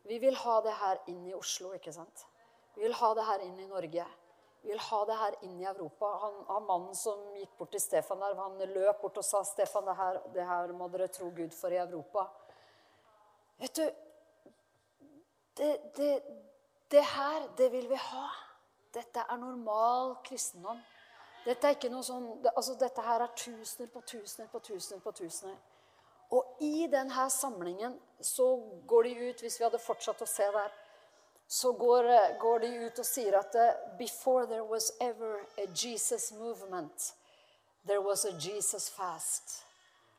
Vi 0.08 0.20
vil 0.20 0.36
ha 0.36 0.62
det 0.62 0.74
her 0.74 0.98
inn 1.08 1.28
i 1.28 1.34
Oslo, 1.34 1.74
ikke 1.74 1.92
sant? 1.94 2.26
Vi 2.76 2.82
vil 2.82 2.94
ha 2.94 3.14
det 3.14 3.26
her 3.26 3.44
inn 3.44 3.60
i 3.60 3.68
Norge. 3.68 4.06
Vi 4.62 4.72
vil 4.72 4.80
ha 4.80 5.00
det 5.06 5.18
her 5.20 5.36
inn 5.44 5.60
i 5.60 5.68
Europa. 5.68 6.12
Han, 6.24 6.38
han 6.48 6.68
Mannen 6.68 6.96
som 6.96 7.20
gikk 7.36 7.58
bort 7.58 7.72
til 7.72 7.82
Stefan 7.82 8.20
der, 8.20 8.36
han 8.40 8.58
løp 8.74 9.02
bort 9.02 9.20
og 9.20 9.26
sa 9.26 9.44
Stefan, 9.44 9.86
det 9.86 9.96
her, 9.98 10.22
det 10.34 10.46
her 10.48 10.74
må 10.74 10.88
dere 10.88 11.10
tro 11.12 11.30
Gud 11.36 11.52
for 11.56 11.76
i 11.76 11.82
Europa. 11.82 12.30
Vet 13.60 13.76
du 13.76 13.84
det, 15.60 15.74
det, 15.98 16.22
det 16.92 17.04
her, 17.04 17.50
det 17.58 17.68
vil 17.72 17.90
vi 17.90 18.00
ha. 18.00 18.28
Dette 18.96 19.26
er 19.28 19.38
normal 19.38 20.16
kristendom. 20.24 20.80
Dette 21.50 21.66
er 21.66 21.78
ikke 21.80 21.90
noe 21.90 22.06
sånn, 22.06 22.28
altså 22.54 22.76
dette 22.78 23.02
her 23.02 23.24
er 23.26 23.32
tusener 23.34 23.90
på 23.90 24.04
tusener 24.06 24.50
på 24.52 24.60
tusener 24.62 25.00
på 25.02 25.14
tusener. 25.18 25.56
Og 26.30 26.62
i 26.62 26.86
denne 26.92 27.24
samlingen 27.34 27.96
så 28.22 28.52
går 28.86 29.08
de 29.08 29.30
ut 29.30 29.42
Hvis 29.42 29.56
vi 29.58 29.66
hadde 29.66 29.82
fortsatt 29.82 30.22
å 30.22 30.28
se 30.30 30.46
der, 30.54 30.76
så 31.50 31.72
går, 31.74 32.06
går 32.38 32.60
de 32.62 32.70
ut 32.86 33.00
og 33.02 33.08
sier 33.08 33.40
at 33.40 33.56
Before 33.98 34.46
there 34.46 34.66
was 34.66 34.92
ever 35.02 35.42
a 35.58 35.66
Jesus 35.74 36.32
movement, 36.32 37.14
there 37.88 38.02
was 38.02 38.26
a 38.26 38.36
Jesus 38.38 38.90
fast. 38.90 39.64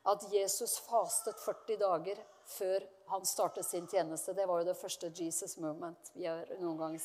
At 0.02 0.24
Jesus 0.32 0.78
fastet 0.78 1.38
40 1.44 1.78
dager 1.78 2.18
før 2.56 2.82
han 3.12 3.26
startet 3.26 3.66
sin 3.66 3.86
tjeneste. 3.86 4.34
Det 4.34 4.48
var 4.48 4.64
jo 4.64 4.72
det 4.72 4.76
første 4.76 5.12
Jesus 5.14 5.58
movement 5.62 6.10
vi 6.14 6.26
har 6.26 6.42
noen 6.58 6.78
gang 6.78 6.98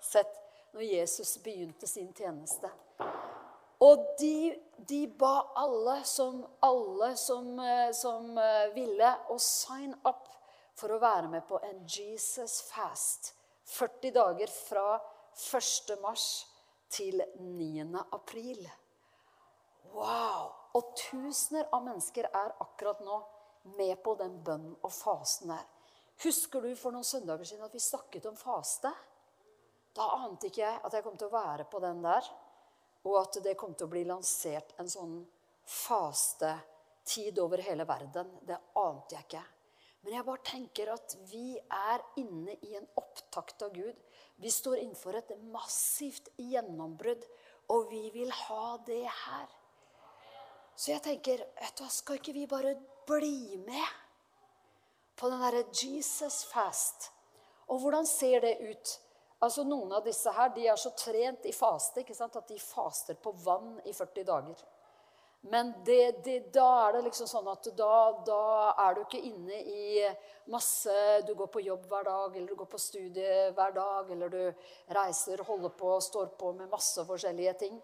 sett. 0.00 0.32
Når 0.72 0.86
Jesus 0.86 1.34
begynte 1.42 1.86
sin 1.86 2.12
tjeneste. 2.14 2.70
Og 3.80 4.04
de, 4.20 4.52
de 4.88 5.06
ba 5.20 5.34
alle 5.56 6.00
som, 6.04 6.42
alle 6.66 7.14
som, 7.16 7.48
eh, 7.64 7.90
som 7.96 8.36
eh, 8.38 8.68
ville, 8.76 9.12
å 9.32 9.38
sign 9.40 9.94
up 10.04 10.28
for 10.76 10.92
å 10.92 11.00
være 11.00 11.30
med 11.32 11.46
på 11.48 11.60
en 11.64 11.80
Jesus 11.88 12.60
fast. 12.68 13.34
40 13.70 14.12
dager 14.12 14.52
fra 14.52 14.98
1. 15.32 15.96
mars 16.02 16.26
til 16.92 17.22
9. 17.38 17.86
april. 18.12 18.64
Wow! 19.94 20.50
Og 20.76 20.92
tusener 20.98 21.68
av 21.74 21.84
mennesker 21.86 22.28
er 22.28 22.52
akkurat 22.62 23.00
nå 23.02 23.20
med 23.76 23.96
på 24.04 24.14
den 24.20 24.36
bønnen 24.44 24.76
og 24.76 24.92
fasen 24.92 25.50
der. 25.54 25.64
Husker 26.20 26.62
du 26.62 26.74
for 26.76 26.92
noen 26.92 27.06
søndager 27.06 27.48
siden 27.48 27.64
at 27.64 27.74
vi 27.74 27.80
snakket 27.80 28.28
om 28.28 28.36
faste? 28.36 28.92
Da 29.96 30.06
ante 30.20 30.50
ikke 30.50 30.62
jeg 30.62 30.80
at 30.84 30.94
jeg 30.94 31.04
kom 31.06 31.16
til 31.18 31.30
å 31.30 31.34
være 31.34 31.66
på 31.70 31.80
den 31.82 32.02
der. 32.04 32.26
Og 33.08 33.16
at 33.22 33.40
det 33.44 33.56
kom 33.58 33.72
til 33.74 33.88
å 33.88 33.92
bli 33.92 34.04
lansert 34.08 34.74
en 34.80 34.90
sånn 34.90 35.14
fastetid 35.64 37.38
over 37.40 37.62
hele 37.64 37.86
verden. 37.88 38.34
Det 38.44 38.58
ante 38.80 39.16
jeg 39.16 39.28
ikke. 39.28 39.46
Men 40.00 40.16
jeg 40.16 40.26
bare 40.26 40.48
tenker 40.48 40.92
at 40.94 41.16
vi 41.28 41.58
er 41.60 42.04
inne 42.20 42.56
i 42.64 42.76
en 42.78 42.86
opptakt 43.00 43.62
av 43.66 43.72
Gud. 43.74 43.96
Vi 44.40 44.52
står 44.52 44.80
innenfor 44.80 45.18
et 45.18 45.32
massivt 45.52 46.30
gjennombrudd, 46.40 47.26
og 47.70 47.90
vi 47.90 48.06
vil 48.14 48.32
ha 48.46 48.76
det 48.86 49.04
her. 49.04 49.50
Så 50.72 50.94
jeg 50.94 51.04
tenker, 51.04 51.42
vet 51.60 51.76
du, 51.76 51.84
skal 51.92 52.16
ikke 52.16 52.32
vi 52.32 52.46
bare 52.48 52.72
bli 53.08 53.58
med 53.66 53.98
på 55.20 55.28
den 55.28 55.42
derre 55.44 55.66
Jesus 55.76 56.46
fast? 56.48 57.10
Og 57.68 57.82
hvordan 57.82 58.08
ser 58.08 58.40
det 58.40 58.56
ut? 58.64 58.94
Altså 59.40 59.64
Noen 59.64 59.92
av 59.96 60.04
disse 60.04 60.32
her, 60.36 60.50
de 60.52 60.66
er 60.68 60.76
så 60.76 60.92
trent 60.92 61.46
i 61.48 61.54
faste 61.56 62.02
ikke 62.02 62.16
sant? 62.16 62.36
at 62.36 62.48
de 62.50 62.58
faster 62.60 63.16
på 63.16 63.32
vann 63.44 63.78
i 63.88 63.94
40 63.96 64.26
dager. 64.28 64.60
Men 65.48 65.72
det, 65.86 66.20
det, 66.24 66.52
da 66.52 66.66
er 66.84 66.98
det 66.98 67.06
liksom 67.06 67.28
sånn 67.30 67.46
at 67.48 67.70
da, 67.72 67.94
da, 68.26 68.42
er 68.84 68.98
du 68.98 69.00
ikke 69.06 69.22
inne 69.24 69.56
i 69.56 70.02
masse 70.52 70.92
Du 71.24 71.32
går 71.38 71.48
på 71.48 71.62
jobb 71.64 71.86
hver 71.88 72.04
dag, 72.04 72.36
eller 72.36 72.50
du 72.50 72.58
går 72.58 72.68
på 72.68 72.80
studie 72.80 73.46
hver 73.56 73.72
dag, 73.72 74.10
eller 74.12 74.28
du 74.28 74.66
reiser, 74.92 75.40
holder 75.48 75.72
på, 75.80 75.94
står 76.04 76.34
på 76.36 76.52
med 76.58 76.68
masse 76.68 77.04
forskjellige 77.08 77.56
ting. 77.64 77.80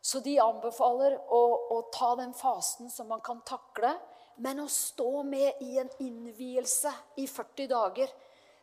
Så 0.00 0.22
de 0.22 0.38
anbefaler 0.40 1.18
å, 1.34 1.42
å 1.74 1.80
ta 1.92 2.14
den 2.20 2.30
fasten 2.36 2.88
som 2.92 3.10
man 3.10 3.20
kan 3.26 3.42
takle, 3.42 3.96
men 4.40 4.62
å 4.62 4.70
stå 4.70 5.24
med 5.26 5.58
i 5.66 5.80
en 5.82 5.90
innvielse 6.00 6.92
i 7.20 7.26
40 7.26 7.68
dager 7.74 8.14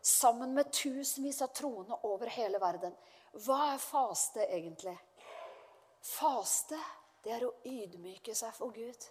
sammen 0.07 0.53
med 0.53 0.71
tusenvis 0.73 1.41
av 1.41 1.47
troende 1.47 1.97
over 2.07 2.31
hele 2.31 2.59
verden. 2.63 2.95
Hva 3.43 3.73
er 3.73 3.81
faste 3.81 4.45
egentlig? 4.47 4.95
Faste, 6.01 6.79
det 7.23 7.33
er 7.35 7.45
å 7.47 7.55
ydmyke 7.67 8.35
seg 8.35 8.53
for 8.55 8.71
Gud. 8.75 9.07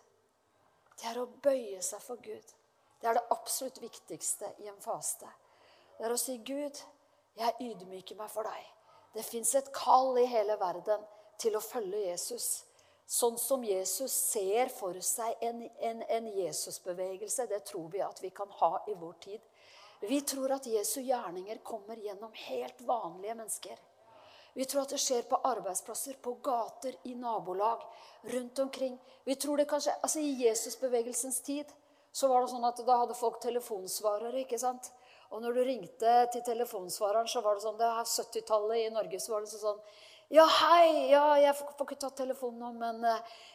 Det 0.96 1.10
er 1.10 1.20
å 1.20 1.26
bøye 1.44 1.82
seg 1.84 2.00
for 2.00 2.22
Gud. 2.24 2.54
Det 3.00 3.10
er 3.10 3.18
det 3.18 3.26
absolutt 3.34 3.82
viktigste 3.82 4.54
i 4.64 4.70
en 4.70 4.80
faste. 4.80 5.28
Det 5.98 6.06
er 6.06 6.12
å 6.12 6.20
si, 6.20 6.38
'Gud, 6.38 6.80
jeg 7.36 7.54
ydmyker 7.60 8.16
meg 8.16 8.32
for 8.32 8.48
deg.' 8.48 8.72
Det 9.16 9.24
fins 9.24 9.54
et 9.54 9.72
kall 9.72 10.18
i 10.20 10.26
hele 10.28 10.56
verden 10.60 11.04
til 11.40 11.56
å 11.56 11.64
følge 11.64 12.02
Jesus. 12.08 12.64
Sånn 13.06 13.38
som 13.38 13.64
Jesus 13.64 14.12
ser 14.12 14.68
for 14.72 14.96
seg 15.00 15.44
en, 15.44 15.62
en, 15.80 16.02
en 16.02 16.26
Jesusbevegelse, 16.26 17.46
det 17.46 17.62
tror 17.68 17.88
vi 17.92 18.02
at 18.04 18.20
vi 18.22 18.32
kan 18.34 18.50
ha 18.60 18.72
i 18.88 18.96
vår 18.98 19.14
tid. 19.22 19.40
Vi 20.00 20.20
tror 20.20 20.52
at 20.52 20.66
Jesu 20.66 21.00
gjerninger 21.00 21.62
kommer 21.64 21.96
gjennom 21.96 22.32
helt 22.32 22.80
vanlige 22.80 23.34
mennesker. 23.34 23.78
Vi 24.56 24.64
tror 24.64 24.86
at 24.86 24.92
det 24.94 25.00
skjer 25.00 25.24
på 25.28 25.36
arbeidsplasser, 25.44 26.16
på 26.22 26.32
gater, 26.44 26.94
i 27.04 27.14
nabolag, 27.14 27.82
rundt 28.22 28.58
omkring. 28.58 28.98
Vi 29.24 29.34
tror 29.34 29.56
det 29.56 29.68
kanskje, 29.68 29.92
altså 30.02 30.20
I 30.20 30.32
Jesusbevegelsens 30.46 31.40
tid 31.44 31.72
så 32.12 32.28
var 32.28 32.40
det 32.40 32.52
sånn 32.54 32.64
at 32.64 32.80
da 32.86 32.96
hadde 33.02 33.16
folk 33.18 33.36
telefonsvarere. 33.42 34.38
ikke 34.40 34.58
sant? 34.58 34.88
Og 35.28 35.42
når 35.42 35.58
du 35.58 35.62
ringte 35.66 36.14
til 36.32 36.44
telefonsvareren, 36.46 37.28
så 37.28 37.42
var 37.44 37.58
det 37.58 37.66
sånn 37.66 37.76
Det 37.76 37.88
er 37.88 38.08
70-tallet 38.08 38.84
i 38.86 38.92
Norge, 38.94 39.20
så 39.20 39.34
var 39.34 39.44
det 39.44 39.50
sånn 39.52 39.82
Ja, 40.32 40.46
hei, 40.62 41.10
ja, 41.10 41.26
jeg 41.42 41.56
får 41.58 41.84
ikke 41.84 41.98
tatt 42.06 42.16
telefonen 42.22 42.62
nå, 42.62 42.72
men 42.80 43.04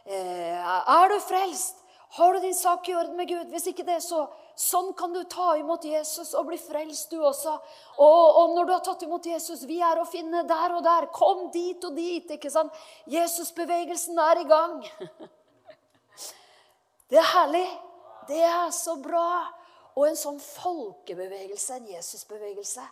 eh, 0.05 0.61
Er 0.61 1.09
du 1.09 1.17
frelst? 1.25 1.81
Har 2.19 2.33
du 2.33 2.43
din 2.43 2.55
sak 2.55 2.89
i 2.89 2.95
orden 2.95 3.15
med 3.15 3.29
Gud? 3.31 3.49
Hvis 3.49 3.69
ikke 3.71 3.87
det, 3.87 4.01
så 4.03 4.25
sånn 4.57 4.91
kan 4.97 5.13
du 5.13 5.21
ta 5.29 5.53
imot 5.59 5.85
Jesus 5.85 6.33
og 6.37 6.47
bli 6.49 6.57
frelst, 6.61 7.11
du 7.11 7.21
også. 7.23 7.53
Og, 7.97 8.37
og, 8.41 8.53
når 8.55 8.67
du 8.67 8.73
har 8.73 8.83
tatt 8.85 9.05
imot 9.05 9.25
Jesus 9.25 9.63
Vi 9.69 9.79
er 9.83 9.99
å 10.01 10.07
finne 10.09 10.43
der 10.47 10.75
og 10.75 10.83
der. 10.85 11.07
Kom 11.13 11.47
dit 11.53 11.83
og 11.87 11.95
dit. 11.97 12.29
ikke 12.37 12.51
sant? 12.53 12.75
Jesusbevegelsen 13.11 14.19
er 14.19 14.43
i 14.43 14.47
gang. 14.49 14.81
Det 17.11 17.19
er 17.19 17.27
herlig. 17.33 17.67
Det 18.29 18.39
er 18.39 18.69
så 18.71 18.95
bra. 19.03 19.43
Og 19.99 20.05
en 20.07 20.15
sånn 20.15 20.37
folkebevegelse, 20.39 21.75
en 21.75 21.89
Jesusbevegelse, 21.91 22.85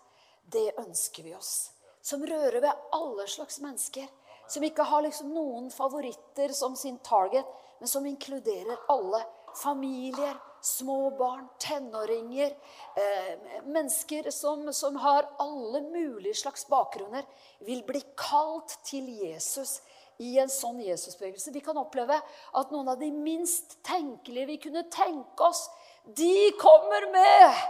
det 0.51 0.65
ønsker 0.81 1.23
vi 1.23 1.31
oss. 1.37 1.69
Som 2.03 2.25
rører 2.27 2.59
ved 2.59 2.89
alle 2.97 3.27
slags 3.31 3.61
mennesker. 3.63 4.09
Som 4.51 4.65
ikke 4.67 4.83
har 4.89 5.05
liksom 5.05 5.31
noen 5.31 5.69
favoritter 5.71 6.51
som 6.57 6.75
sin 6.75 6.97
target 7.05 7.47
men 7.79 7.87
som 7.87 8.05
inkluderer 8.05 8.77
alle. 8.87 9.23
Familier, 9.63 10.35
små 10.61 11.09
barn, 11.17 11.47
tenåringer, 11.59 12.55
eh, 12.95 13.63
mennesker 13.65 14.31
som, 14.31 14.73
som, 14.73 14.95
har 14.95 15.29
alle 15.39 15.81
mulige 15.81 16.35
slags 16.35 16.67
bakgrunner, 16.67 17.23
vil 17.59 17.83
bli 17.87 18.01
kalt 18.17 18.77
til 18.83 19.07
Jesus 19.21 19.81
i 20.19 20.35
en 20.39 20.51
sånn 20.51 20.81
Jesusbevegelse. 20.83 21.53
Vi 21.55 21.63
kan 21.63 21.77
oppleve 21.79 22.19
at 22.19 22.71
noen 22.73 22.91
av 22.91 22.99
de 22.99 23.11
minst 23.11 23.77
tenkelige 23.87 24.49
vi 24.49 24.57
kunne 24.67 24.85
tenke 24.91 25.47
oss, 25.47 25.69
de 26.03 26.51
kommer 26.59 27.11
med! 27.13 27.65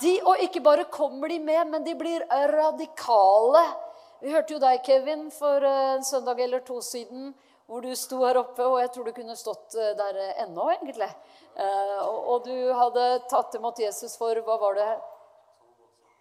De, 0.00 0.16
og 0.24 0.40
ikke 0.40 0.62
bare 0.64 0.86
kommer 0.90 1.28
de 1.28 1.38
med, 1.38 1.68
men 1.70 1.84
de 1.84 1.92
blir 1.94 2.24
radikale. 2.50 3.62
Vi 4.24 4.32
hørte 4.32 4.54
jo 4.54 4.60
deg, 4.62 4.80
Kevin, 4.86 5.26
for 5.30 5.62
en 5.68 6.04
søndag 6.06 6.40
eller 6.40 6.64
to 6.64 6.80
siden 6.82 7.34
hvor 7.66 7.80
du 7.84 7.94
sto 7.96 8.20
her 8.26 8.38
oppe, 8.40 8.64
og 8.66 8.78
jeg 8.82 8.92
tror 8.92 9.08
du 9.08 9.16
kunne 9.16 9.36
stått 9.38 9.76
eh, 9.80 9.94
der 9.96 10.20
ennå, 10.44 10.68
egentlig. 10.74 11.08
Eh, 11.56 11.98
og 12.04 12.44
du 12.44 12.54
hadde 12.76 13.08
tatt 13.30 13.56
imot 13.56 13.80
Jesus 13.80 14.18
for 14.20 14.38
hva 14.44 14.60
var 14.60 14.80
det 14.80 14.92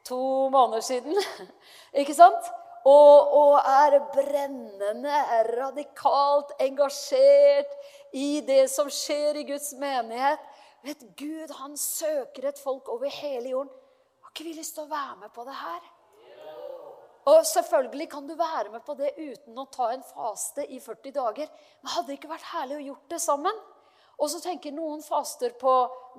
To 0.04 0.50
måneder 0.52 0.82
siden. 0.84 1.16
Ikke 2.02 2.16
sant? 2.16 2.50
Og, 2.84 3.32
og, 3.32 3.54
er 3.64 3.96
brennende, 4.12 5.20
er 5.38 5.48
radikalt 5.56 6.52
engasjert 6.60 7.72
i 8.12 8.42
det 8.44 8.66
som 8.72 8.90
skjer 8.92 9.40
i 9.40 9.46
Guds 9.48 9.70
menighet. 9.80 10.44
Vet 10.84 11.06
Gud 11.16 11.54
han 11.62 11.78
søker 11.80 12.50
et 12.50 12.60
folk 12.60 12.92
over 12.92 13.08
hele 13.22 13.54
jorden. 13.54 13.72
Har 14.26 14.36
ikke 14.36 14.50
vi 14.50 14.58
lyst 14.58 14.76
til 14.76 14.84
å 14.84 14.92
være 14.92 15.22
med 15.22 15.32
på 15.32 15.48
det 15.48 15.56
her? 15.56 15.93
Og 17.30 17.46
selvfølgelig 17.48 18.10
kan 18.12 18.28
du 18.28 18.36
være 18.36 18.72
med 18.74 18.84
på 18.84 18.96
det 19.00 19.14
uten 19.18 19.60
å 19.60 19.70
ta 19.72 19.94
en 19.94 20.04
faste 20.04 20.66
i 20.68 20.80
40 20.84 21.16
dager. 21.16 21.52
Men 21.82 21.96
hadde 21.96 22.12
det 22.12 22.18
ikke 22.20 22.34
vært 22.34 22.50
herlig 22.52 22.80
å 22.80 22.88
gjort 22.90 23.14
det 23.14 23.22
sammen? 23.24 23.62
Og 24.22 24.30
så 24.30 24.40
tenker 24.44 24.76
Noen 24.76 25.02
faster 25.02 25.56
på, 25.60 25.72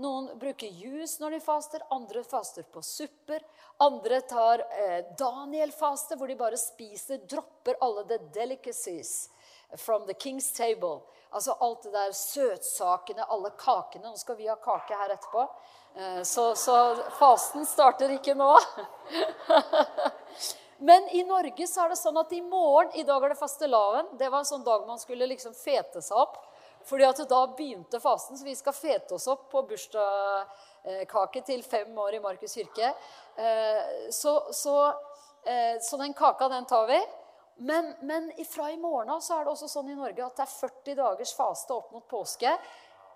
noen 0.02 0.32
bruker 0.40 0.66
juice 0.66 1.20
når 1.22 1.36
de 1.36 1.42
faster, 1.44 1.84
andre 1.94 2.24
faster 2.26 2.66
på 2.72 2.82
supper. 2.82 3.44
Andre 3.84 4.20
tar 4.28 4.64
eh, 4.66 5.04
Daniel-faste, 5.18 6.18
hvor 6.18 6.30
de 6.30 6.38
bare 6.38 6.58
spiser, 6.58 7.22
dropper 7.30 7.78
alle 7.84 8.06
the 8.10 8.18
delicacies. 8.34 9.30
From 9.76 10.06
the 10.06 10.14
king's 10.14 10.52
table. 10.56 11.02
Altså 11.34 11.56
alt 11.60 11.82
det 11.82 11.94
der 11.94 12.12
søtsakene, 12.14 13.26
alle 13.28 13.50
kakene. 13.58 14.10
Nå 14.10 14.18
skal 14.18 14.38
vi 14.38 14.50
ha 14.50 14.58
kake 14.62 14.98
her 14.98 15.14
etterpå. 15.14 15.46
Eh, 15.94 16.20
så, 16.26 16.50
så 16.58 16.80
fasten 17.18 17.66
starter 17.66 18.18
ikke 18.18 18.34
nå. 18.38 18.52
Men 20.78 21.08
i 21.08 21.22
Norge 21.24 21.66
så 21.70 21.84
er 21.84 21.92
det 21.92 22.00
sånn 22.00 22.18
at 22.18 22.32
i 22.34 22.40
morgen, 22.42 22.90
i 22.98 23.04
dag 23.06 23.22
er 23.22 23.34
det 23.34 23.38
fastelavn. 23.38 24.14
Det 24.18 24.28
var 24.28 24.42
en 24.42 24.48
sånn 24.48 24.66
dag 24.66 24.86
man 24.88 24.98
skulle 24.98 25.28
liksom 25.30 25.54
fete 25.54 26.02
seg 26.02 26.18
opp. 26.18 26.40
Fordi 26.84 27.06
at 27.08 27.20
da 27.28 27.40
begynte 27.56 28.00
fasten, 28.00 28.36
så 28.36 28.44
vi 28.44 28.56
skal 28.58 28.74
fete 28.76 29.16
oss 29.16 29.26
opp 29.32 29.46
på 29.52 29.62
bursdagskake 29.70 31.40
til 31.46 31.62
fem 31.64 31.96
år 31.98 32.18
i 32.18 32.20
Markus 32.20 32.56
kirke. 32.58 32.90
Eh, 33.40 34.10
så, 34.12 34.34
så, 34.52 34.74
eh, 35.48 35.78
så 35.80 36.00
den 36.00 36.12
kaka, 36.12 36.50
den 36.52 36.68
tar 36.68 36.86
vi. 36.90 37.00
Men, 37.56 37.94
men 38.02 38.28
fra 38.50 38.68
i 38.72 38.76
morgen 38.76 39.14
av 39.14 39.22
så 39.24 39.38
er 39.38 39.46
det 39.46 39.54
også 39.54 39.70
sånn 39.70 39.92
i 39.94 39.96
Norge 39.96 40.26
at 40.26 40.36
det 40.36 40.44
er 40.44 40.56
40 40.58 40.98
dagers 40.98 41.32
faste 41.38 41.72
opp 41.72 41.92
mot 41.94 42.04
påske 42.10 42.52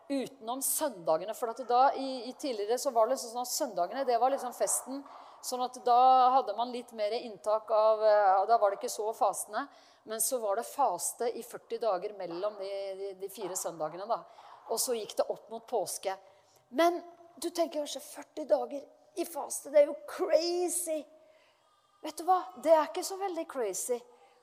utenom 0.08 0.62
søndagene. 0.64 1.34
For 1.36 1.52
da, 1.68 1.82
i, 1.98 2.30
i 2.30 2.32
tidligere 2.38 2.78
så 2.80 2.94
var 2.94 3.08
det 3.08 3.18
liksom 3.18 3.34
sånn 3.34 3.44
at 3.44 3.52
søndagene 3.52 4.06
det 4.08 4.16
var 4.22 4.32
liksom 4.32 4.54
festen 4.56 5.02
Sånn 5.44 5.62
at 5.64 5.78
da 5.86 6.00
hadde 6.34 6.56
man 6.58 6.72
litt 6.74 6.90
mer 6.98 7.14
inntak 7.18 7.70
av 7.70 8.02
eh, 8.04 8.46
Da 8.48 8.58
var 8.58 8.70
det 8.70 8.80
ikke 8.80 8.92
så 8.92 9.12
fastende. 9.16 9.66
Men 10.08 10.20
så 10.24 10.38
var 10.40 10.56
det 10.56 10.64
faste 10.64 11.28
i 11.36 11.42
40 11.44 11.82
dager 11.82 12.14
mellom 12.16 12.54
de, 12.58 12.70
de, 12.98 13.12
de 13.20 13.28
fire 13.28 13.56
søndagene. 13.56 14.06
da. 14.08 14.22
Og 14.72 14.80
så 14.80 14.96
gikk 14.96 15.14
det 15.18 15.26
opp 15.28 15.50
mot 15.52 15.66
påske. 15.68 16.14
Men 16.68 17.00
du 17.36 17.50
tenker 17.50 17.82
kanskje 17.82 18.00
40 18.00 18.48
dager 18.48 19.20
i 19.20 19.26
faste. 19.28 19.70
Det 19.70 19.82
er 19.82 19.90
jo 19.90 19.98
crazy. 20.08 21.02
Vet 22.02 22.18
du 22.18 22.24
hva? 22.28 22.40
Det 22.62 22.72
er 22.72 22.88
ikke 22.88 23.04
så 23.06 23.18
veldig 23.20 23.44
crazy. 23.50 23.98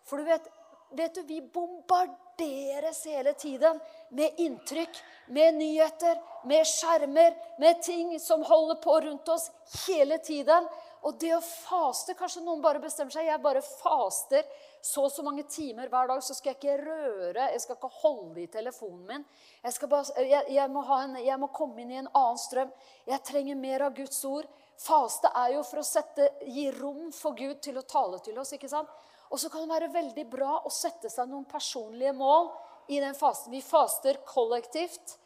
For 0.06 0.22
du 0.22 0.28
vet, 0.28 0.48
vet 0.96 1.16
du, 1.16 1.22
vi 1.26 1.42
bombarderes 1.42 3.02
hele 3.10 3.34
tiden 3.34 3.80
med 4.10 4.42
inntrykk, 4.44 4.98
med 5.28 5.58
nyheter, 5.60 6.20
med 6.46 6.68
skjermer, 6.70 7.36
med 7.60 7.82
ting 7.84 8.14
som 8.22 8.44
holder 8.46 8.82
på 8.84 9.00
rundt 9.08 9.30
oss 9.30 9.50
hele 9.88 10.20
tiden. 10.22 10.68
Og 11.06 11.20
det 11.22 11.36
å 11.36 11.42
faste 11.44 12.16
Kanskje 12.18 12.42
noen 12.42 12.64
bare 12.64 12.82
bestemmer 12.82 13.14
seg. 13.14 13.28
Jeg 13.28 13.42
bare 13.44 13.62
faster 13.62 14.46
så 14.86 15.06
og 15.06 15.12
så 15.14 15.24
mange 15.26 15.44
timer 15.50 15.90
hver 15.90 16.10
dag. 16.10 16.22
Så 16.26 16.34
skal 16.38 16.54
jeg 16.54 16.60
ikke 16.60 16.78
røre, 16.82 17.50
jeg 17.54 17.62
skal 17.62 17.78
ikke 17.78 17.92
holde 18.02 18.42
i 18.42 18.50
telefonen 18.52 19.04
min. 19.10 19.26
Jeg, 19.64 19.90
bare, 19.90 20.26
jeg, 20.26 20.52
jeg, 20.56 20.72
må 20.74 20.86
en, 20.98 21.18
jeg, 21.22 21.40
må 21.42 21.50
komme 21.54 21.84
inn 21.84 21.94
i 21.94 22.00
en 22.02 22.10
annen 22.12 22.42
strøm. 22.42 22.72
Jeg 23.06 23.26
trenger 23.28 23.60
mer 23.60 23.86
av 23.88 23.98
Guds 23.98 24.22
ord. 24.30 24.50
Faste 24.82 25.30
er 25.42 25.56
jo 25.56 25.66
for 25.66 25.82
å 25.82 25.88
sette, 25.88 26.30
gi 26.52 26.68
rom 26.76 27.12
for 27.16 27.38
Gud 27.38 27.62
til 27.64 27.78
å 27.80 27.86
tale 27.88 28.22
til 28.26 28.38
oss. 28.42 28.56
ikke 28.58 28.72
sant? 28.72 28.90
Og 29.30 29.42
så 29.42 29.50
kan 29.50 29.66
det 29.66 29.74
være 29.74 29.94
veldig 29.94 30.26
bra 30.30 30.60
å 30.66 30.74
sette 30.74 31.10
seg 31.10 31.30
noen 31.30 31.46
personlige 31.50 32.14
mål 32.18 32.50
i 32.94 33.00
den 33.02 33.18
fasten. 33.18 33.54
Vi 33.54 33.62
faster 33.66 34.20
kollektivt 34.26 35.18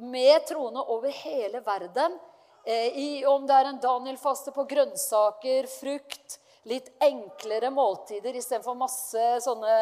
med 0.00 0.46
troende 0.48 0.84
over 0.92 1.12
hele 1.22 1.60
verden. 1.64 2.16
Eh, 2.64 2.98
I, 2.98 3.26
om 3.26 3.46
det 3.46 3.54
er 3.54 3.68
en 3.72 3.80
Daniel-faste 3.82 4.52
på 4.54 4.64
grønnsaker, 4.70 5.66
frukt, 5.66 6.38
litt 6.70 6.92
enklere 7.02 7.72
måltider 7.74 8.36
istedenfor 8.38 8.76
masse 8.78 9.22
sånne 9.42 9.72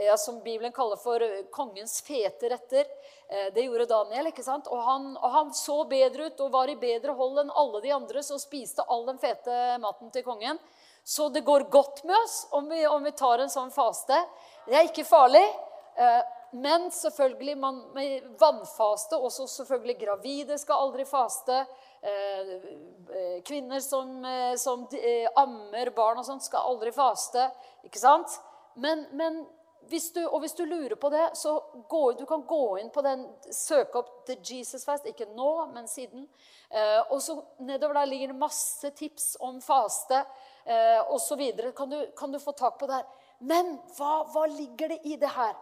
ja, 0.00 0.14
som 0.16 0.38
Bibelen 0.40 0.72
kaller 0.72 0.96
for 0.96 1.20
eh, 1.20 1.42
kongens 1.52 1.98
fete 2.06 2.48
retter. 2.54 2.88
Eh, 3.28 3.50
det 3.52 3.66
gjorde 3.66 3.88
Daniel. 3.90 4.30
ikke 4.30 4.44
sant? 4.46 4.70
Og 4.72 4.80
han, 4.86 5.10
og 5.20 5.34
han, 5.34 5.52
så 5.52 5.82
bedre 5.90 6.30
ut 6.30 6.40
og 6.40 6.54
var 6.56 6.72
i 6.72 6.78
bedre 6.80 7.12
hold 7.18 7.42
enn 7.44 7.52
alle 7.52 7.82
de 7.84 7.92
andre 7.92 8.24
som 8.24 8.40
spiste 8.40 8.86
all 8.88 9.04
den 9.10 9.20
fete 9.20 9.76
maten 9.84 10.12
til 10.14 10.24
kongen. 10.24 10.60
Så 11.04 11.28
det 11.28 11.44
går 11.44 11.68
godt 11.70 12.00
med 12.08 12.16
oss 12.16 12.46
om 12.56 12.72
vi, 12.72 12.80
om 12.88 13.04
vi 13.04 13.12
tar 13.12 13.44
en 13.44 13.52
sånn 13.52 13.70
faste. 13.70 14.16
Det 14.66 14.74
er 14.74 14.88
ikke 14.88 15.04
farlig. 15.06 15.44
Men 16.50 16.88
selvfølgelig 16.90 17.54
man, 17.62 17.78
vannfaste. 18.40 19.14
Også 19.14 19.46
selvfølgelig 19.52 20.00
gravide 20.00 20.58
skal 20.58 20.82
aldri 20.88 21.06
faste. 21.06 21.60
Eh, 22.02 22.50
eh, 23.16 23.42
kvinner 23.42 23.80
som, 23.80 24.24
eh, 24.24 24.56
som 24.56 24.86
ammer 25.36 25.90
barn 25.90 26.18
og 26.18 26.26
sånt, 26.26 26.44
skal 26.44 26.68
aldri 26.70 26.92
faste. 26.92 27.50
Ikke 27.84 27.98
sant? 27.98 28.40
Men, 28.76 29.06
men 29.16 29.46
hvis 29.88 30.10
du, 30.12 30.20
og 30.26 30.40
hvis 30.42 30.54
du 30.58 30.64
lurer 30.66 30.96
på 30.98 31.10
det, 31.10 31.30
så 31.38 31.56
gå, 31.88 32.02
du 32.18 32.24
kan 32.26 32.42
gå 32.46 32.78
inn 32.80 32.90
på 32.90 33.02
den, 33.06 33.24
søke 33.54 34.00
opp 34.00 34.26
The 34.26 34.36
Jesus 34.42 34.84
Fast. 34.84 35.06
Ikke 35.06 35.28
nå, 35.34 35.50
men 35.74 35.88
siden. 35.90 36.26
Eh, 36.70 37.00
og 37.10 37.20
så 37.22 37.38
Nedover 37.62 38.00
der 38.00 38.10
ligger 38.10 38.32
det 38.32 38.40
masse 38.40 38.90
tips 38.98 39.36
om 39.40 39.60
faste 39.62 40.24
eh, 40.64 41.00
osv. 41.14 41.42
Kan, 41.76 41.94
kan 42.18 42.32
du 42.32 42.40
få 42.42 42.52
tak 42.52 42.78
på 42.80 42.90
det 42.90 43.00
her. 43.00 43.06
Men 43.38 43.76
hva, 43.96 44.24
hva 44.32 44.46
ligger 44.50 44.94
det 44.94 45.00
i 45.04 45.16
det 45.20 45.30
her? 45.36 45.54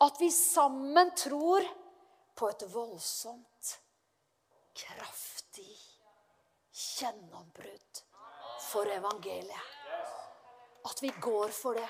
At 0.00 0.20
vi 0.20 0.30
sammen 0.32 1.12
tror 1.16 1.66
på 2.36 2.48
et 2.48 2.64
voldsomt, 2.72 3.74
kraftig 4.72 5.29
gjennombrudd 6.80 8.02
for 8.70 8.88
evangeliet. 8.90 9.76
At 10.88 11.02
vi 11.02 11.12
går 11.20 11.52
for 11.52 11.76
det. 11.76 11.88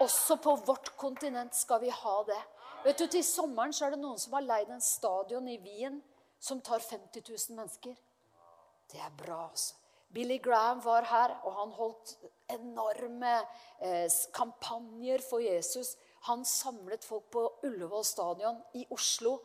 Også 0.00 0.36
på 0.40 0.56
vårt 0.66 0.92
kontinent 0.96 1.54
skal 1.56 1.80
vi 1.80 1.92
ha 1.92 2.16
det. 2.28 2.42
Vet 2.84 2.98
du, 2.98 3.06
Til 3.06 3.24
sommeren 3.24 3.72
så 3.72 3.86
er 3.86 3.96
det 3.96 4.02
noen 4.02 4.20
som 4.20 4.36
har 4.36 4.44
leid 4.44 4.70
en 4.70 4.84
stadion 4.84 5.48
i 5.48 5.58
Wien 5.62 5.98
som 6.38 6.60
tar 6.60 6.78
50 6.84 7.24
000 7.28 7.56
mennesker. 7.56 7.96
Det 8.92 9.00
er 9.02 9.12
bra, 9.18 9.48
altså. 9.50 9.74
Billy 10.14 10.38
Graham 10.42 10.84
var 10.84 11.04
her, 11.04 11.32
og 11.44 11.54
han 11.60 11.72
holdt 11.74 12.12
enorme 12.48 13.32
eh, 13.82 14.10
kampanjer 14.32 15.20
for 15.28 15.42
Jesus. 15.42 15.96
Han 16.28 16.44
samlet 16.44 17.04
folk 17.04 17.26
på 17.34 17.42
Ullevål 17.66 18.04
stadion 18.04 18.60
i 18.74 18.86
Oslo. 18.90 19.40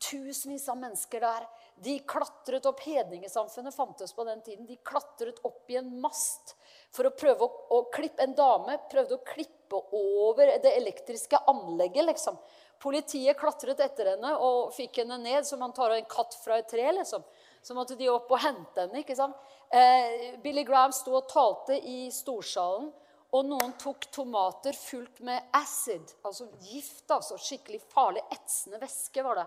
Tusenvis 0.00 0.68
av 0.68 0.78
mennesker 0.78 1.20
der. 1.24 1.48
De 1.74 1.98
klatret 1.98 2.66
opp 2.66 2.80
Hedningesamfunnet 2.80 3.74
fantes 3.74 4.12
på 4.12 4.24
den 4.24 4.42
tiden. 4.42 4.66
De 4.66 4.76
klatret 4.76 5.40
opp 5.42 5.70
i 5.70 5.76
en 5.76 5.90
mast 6.00 6.54
for 6.94 7.08
å 7.08 7.14
prøve 7.14 7.46
å, 7.46 7.50
å 7.74 7.80
klippe 7.94 8.22
En 8.22 8.36
dame 8.38 8.78
prøvde 8.90 9.18
å 9.18 9.24
klippe 9.26 9.80
over 9.98 10.54
det 10.62 10.76
elektriske 10.78 11.40
anlegget. 11.50 12.06
liksom. 12.06 12.38
Politiet 12.78 13.38
klatret 13.38 13.80
etter 13.80 14.12
henne 14.14 14.34
og 14.38 14.72
fikk 14.76 15.02
henne 15.02 15.18
ned 15.18 15.46
som 15.48 15.58
man 15.62 15.74
tar 15.74 15.96
en 15.96 16.06
katt 16.08 16.36
fra 16.44 16.60
et 16.60 16.68
tre. 16.70 16.86
liksom. 16.92 17.24
Så 17.62 17.74
måtte 17.74 17.98
de 17.98 18.10
opp 18.12 18.30
og 18.30 18.42
hente 18.44 18.84
henne. 18.86 19.02
ikke 19.02 19.16
sant? 19.18 19.36
Eh, 19.68 20.38
Billy 20.42 20.62
Graham 20.64 20.92
sto 20.92 21.16
og 21.18 21.28
talte 21.28 21.78
i 21.80 22.06
storsalen. 22.12 22.92
Og 23.34 23.46
noen 23.48 23.72
tok 23.82 24.06
tomater 24.14 24.76
fullt 24.78 25.18
med 25.26 25.48
acid, 25.58 26.12
altså 26.22 26.46
gift. 26.62 27.08
altså 27.10 27.34
Skikkelig 27.34 27.80
farlig, 27.90 28.22
etsende 28.30 28.78
væske 28.78 29.24
var 29.26 29.40
det 29.40 29.46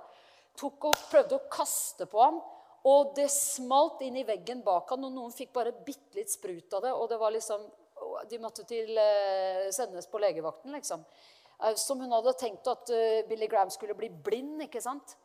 tok 0.58 0.89
og 0.89 1.02
prøvde 1.12 1.38
å 1.38 1.50
kaste 1.52 2.08
på 2.10 2.22
ham. 2.22 2.39
Og 2.88 3.13
det 3.17 3.28
smalt 3.34 4.02
inn 4.06 4.20
i 4.20 4.26
veggen 4.28 4.62
bak 4.63 4.93
han, 4.93 5.04
og 5.08 5.13
noen 5.13 5.34
fikk 5.36 5.52
bare 5.56 5.74
bitte 5.86 6.15
litt 6.20 6.32
sprut 6.32 6.74
av 6.78 6.86
det. 6.86 6.93
Og 6.96 7.10
det 7.12 7.20
var 7.20 7.34
liksom, 7.36 7.65
de 8.30 8.39
måtte 8.39 8.63
til, 8.67 8.93
eh, 8.98 9.67
sendes 9.76 10.08
på 10.08 10.22
legevakten, 10.22 10.72
liksom. 10.72 11.04
Eh, 11.63 11.76
som 11.76 12.00
hun 12.00 12.13
hadde 12.13 12.38
tenkt 12.39 12.67
at 12.67 12.89
eh, 12.93 13.26
Billy 13.28 13.48
Graham 13.48 13.70
skulle 13.74 13.98
bli 13.98 14.10
blind. 14.10 14.62
ikke 14.62 14.82
sant? 14.82 15.17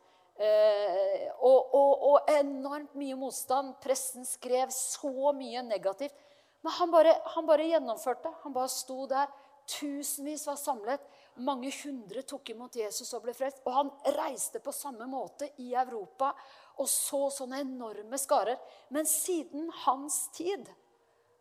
Og, 0.42 1.74
og, 1.76 1.90
og, 2.08 2.30
enormt 2.32 2.94
mye 2.98 3.14
motstand. 3.14 3.76
Pressen 3.84 4.24
skrev 4.26 4.72
så 4.74 5.30
mye 5.36 5.62
negativt. 5.62 6.16
Men 6.64 6.72
han 6.78 6.90
bare, 6.90 7.12
han 7.36 7.46
bare 7.46 7.68
gjennomførte. 7.68 8.32
Han 8.42 8.54
bare 8.56 8.72
sto 8.72 9.04
der. 9.06 9.28
Tusenvis 9.68 10.46
var 10.48 10.56
samlet. 10.58 11.04
Mange 11.40 11.70
hundre 11.72 12.22
tok 12.28 12.50
imot 12.52 12.76
Jesus 12.76 13.14
og 13.16 13.24
ble 13.24 13.32
frelst. 13.36 13.62
Og 13.64 13.72
han 13.72 13.90
reiste 14.18 14.60
på 14.60 14.74
samme 14.74 15.06
måte 15.08 15.48
i 15.64 15.72
Europa 15.72 16.34
og 16.82 16.88
så 16.88 17.28
sånne 17.32 17.62
enorme 17.64 18.20
skarer. 18.20 18.60
Men 18.92 19.08
siden 19.08 19.70
hans 19.86 20.26
tid 20.36 20.68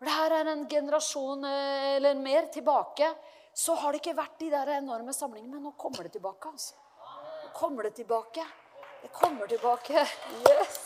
for 0.01 0.09
det 0.09 0.13
her 0.17 0.33
er 0.33 0.47
en 0.49 0.63
generasjon 0.65 1.43
eh, 1.45 1.95
eller 1.99 2.15
mer 2.17 2.47
tilbake. 2.49 3.05
Så 3.53 3.75
har 3.77 3.93
det 3.93 3.99
ikke 4.01 4.15
vært 4.17 4.39
de 4.39 4.47
der 4.49 4.71
enorme 4.79 5.13
samlingene. 5.13 5.59
Men 5.59 5.67
nå 5.67 5.75
kommer 5.77 6.07
det 6.07 6.15
tilbake. 6.15 6.49
altså. 6.49 6.73
Nå 7.43 7.51
kommer 7.53 7.85
det 7.85 7.93
tilbake. 7.99 8.47
Det 9.03 9.11
kommer 9.13 9.45
tilbake. 9.45 10.07
Yes. 10.49 10.81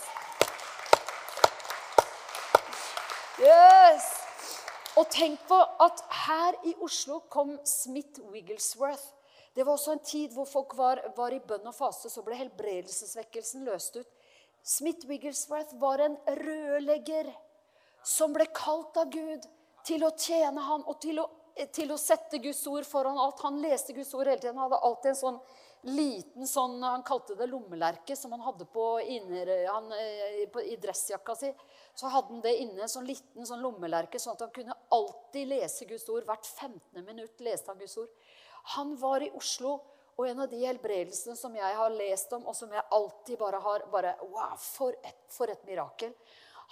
Yes. 3.40 4.25
Og 4.96 5.10
tenk 5.12 5.42
på 5.50 5.58
at 5.84 6.04
her 6.26 6.56
i 6.64 6.72
Oslo 6.84 7.20
kom 7.32 7.58
Smith 7.68 8.22
Wigglesworth. 8.32 9.04
Det 9.56 9.64
var 9.64 9.76
også 9.76 9.96
en 9.96 10.04
tid 10.04 10.32
hvor 10.36 10.48
folk 10.48 10.76
var, 10.78 11.02
var 11.18 11.36
i 11.36 11.42
bønn 11.44 11.68
og 11.68 11.76
fase. 11.76 12.10
Så 12.12 12.24
ble 12.24 12.38
helbredelsesvekkelsen 12.40 13.68
løst 13.68 14.00
ut. 14.00 14.08
Smith 14.64 15.08
Wigglesworth 15.08 15.76
var 15.80 16.04
en 16.04 16.16
rørlegger 16.40 17.30
som 18.06 18.34
ble 18.34 18.48
kalt 18.56 18.96
av 19.02 19.12
Gud 19.12 19.44
til 19.86 20.04
å 20.06 20.14
tjene 20.18 20.64
han 20.64 20.88
og 20.88 20.98
til 21.04 21.20
å, 21.22 21.28
til 21.76 21.92
å 21.92 22.00
sette 22.00 22.40
Guds 22.42 22.64
ord 22.72 22.88
foran 22.88 23.20
alt. 23.20 23.44
Han 23.46 23.60
leste 23.64 23.94
Guds 23.94 24.14
ord 24.16 24.32
hele 24.32 24.42
tiden. 24.42 24.58
Han 24.58 24.70
hadde 24.70 24.84
alltid 24.90 25.12
en 25.12 25.22
sånn 25.22 25.40
liten 25.86 26.48
sånn, 26.48 26.80
Han 26.84 27.04
kalte 27.06 27.36
det 27.38 27.48
lommelerke, 27.52 28.16
som 28.16 28.32
han 28.34 28.42
hadde 28.42 28.66
på, 28.66 28.86
inner, 29.02 29.52
han, 29.68 29.92
eh, 29.94 30.48
på, 30.50 30.62
i 30.62 30.78
dressjakka 30.82 31.36
si. 31.36 31.52
Så 31.96 32.12
hadde 32.12 32.34
han 32.34 32.44
det 32.44 32.56
inne, 32.60 32.82
en 32.84 32.92
sånn 32.92 33.08
liten 33.08 33.48
sånn 33.48 33.64
lommelerke, 33.64 34.20
sånn 34.20 34.36
at 34.36 34.46
han 34.46 34.54
kunne 34.56 34.76
alltid 34.94 35.48
lese 35.48 35.88
Guds 35.88 36.08
ord. 36.12 36.26
Hvert 36.28 36.48
15. 36.48 37.04
minutt 37.06 37.44
leste 37.44 37.72
han 37.72 37.80
Guds 37.80 37.98
ord. 38.02 38.32
Han 38.76 38.96
var 39.00 39.24
i 39.24 39.32
Oslo, 39.38 39.78
og 40.16 40.28
en 40.28 40.42
av 40.44 40.50
de 40.52 40.62
helbredelsene 40.64 41.36
som 41.40 41.56
jeg 41.56 41.76
har 41.76 41.92
lest 41.92 42.32
om, 42.36 42.46
og 42.48 42.56
som 42.56 42.72
jeg 42.72 42.84
alltid 42.98 43.40
bare 43.40 43.60
har 43.64 43.86
bare, 43.92 44.16
Wow, 44.28 44.56
for 44.60 44.96
et, 45.04 45.24
for 45.32 45.52
et 45.52 45.64
mirakel. 45.68 46.14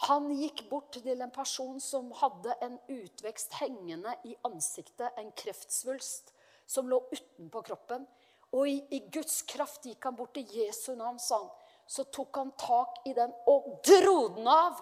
Han 0.07 0.31
gikk 0.33 0.65
bort 0.69 0.95
til 0.95 1.21
en 1.21 1.31
person 1.31 1.79
som 1.83 2.09
hadde 2.17 2.55
en 2.65 2.79
utvekst 2.89 3.59
hengende 3.59 4.15
i 4.25 4.35
ansiktet, 4.47 5.11
en 5.17 5.31
kreftsvulst 5.37 6.33
som 6.65 6.89
lå 6.89 6.99
utenpå 7.11 7.61
kroppen. 7.67 8.07
Og 8.53 8.69
i, 8.69 8.79
i, 8.93 8.99
Guds 9.13 9.41
kraft 9.49 9.85
gikk 9.85 10.07
han 10.07 10.17
bort 10.17 10.33
til 10.37 10.49
Jesu 10.57 10.93
navn, 10.97 11.19
sa 11.21 11.41
han. 11.43 11.51
Så 11.87 12.05
tok 12.15 12.39
han 12.39 12.53
tak 12.57 13.01
i 13.09 13.13
den 13.13 13.33
og 13.49 13.69
dro 13.85 14.17
den 14.37 14.47
av. 14.47 14.79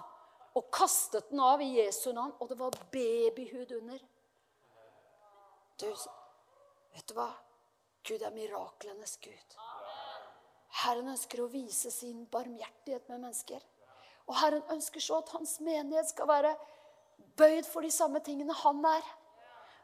Og 0.56 0.68
kastet 0.74 1.30
den 1.32 1.40
av 1.40 1.62
i 1.64 1.70
Jesu 1.78 2.12
navn. 2.14 2.34
Og 2.40 2.50
det 2.50 2.58
var 2.60 2.76
babyhud 2.94 3.72
under. 3.78 4.02
Du, 5.80 5.88
vet 6.96 7.08
du 7.08 7.16
hva? 7.18 7.30
Gud 8.08 8.22
er 8.26 8.34
miraklenes 8.34 9.18
Gud. 9.22 9.58
Herren 10.82 11.12
ønsker 11.14 11.44
å 11.44 11.50
vise 11.52 11.92
sin 11.94 12.26
barmhjertighet 12.32 13.08
med 13.12 13.26
mennesker. 13.28 13.62
Og 14.30 14.38
Herren 14.40 14.64
ønsker 14.74 15.04
så 15.04 15.20
at 15.22 15.34
hans 15.36 15.58
menighet 15.64 16.12
skal 16.12 16.30
være 16.30 16.54
bøyd 17.38 17.68
for 17.68 17.86
de 17.86 17.92
samme 17.94 18.22
tingene 18.26 18.56
han 18.64 18.80
er. 18.88 19.04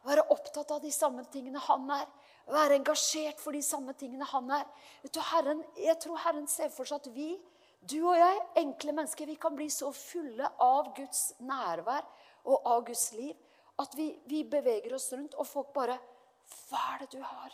Være 0.07 0.23
opptatt 0.33 0.71
av 0.71 0.81
de 0.83 0.91
samme 0.93 1.25
tingene 1.33 1.61
han 1.67 1.89
er. 1.91 2.07
Være 2.47 2.77
engasjert 2.79 3.41
for 3.43 3.55
de 3.55 3.61
samme 3.65 3.93
tingene 3.99 4.27
han 4.29 4.49
er. 4.55 4.65
Vet 5.03 5.13
du, 5.17 5.21
Herren, 5.33 5.63
jeg 5.75 5.97
tror 6.03 6.21
Herren 6.23 6.47
ser 6.47 6.71
for 6.73 6.87
seg 6.87 7.01
at 7.01 7.09
vi, 7.15 7.33
du 7.81 7.99
og 8.01 8.17
jeg, 8.17 8.39
enkle 8.63 8.95
mennesker, 8.97 9.29
vi 9.29 9.37
kan 9.39 9.55
bli 9.55 9.69
så 9.71 9.91
fulle 9.95 10.49
av 10.63 10.93
Guds 10.97 11.37
nærvær 11.45 12.07
og 12.47 12.67
av 12.67 12.85
Guds 12.87 13.11
liv 13.15 13.35
at 13.77 13.93
vi, 13.93 14.09
vi 14.25 14.41
beveger 14.49 14.95
oss 14.97 15.11
rundt, 15.13 15.35
og 15.37 15.47
folk 15.47 15.73
bare 15.75 15.97
Hva 16.47 16.79
er 16.93 17.03
det 17.03 17.17
du 17.17 17.21
har? 17.21 17.53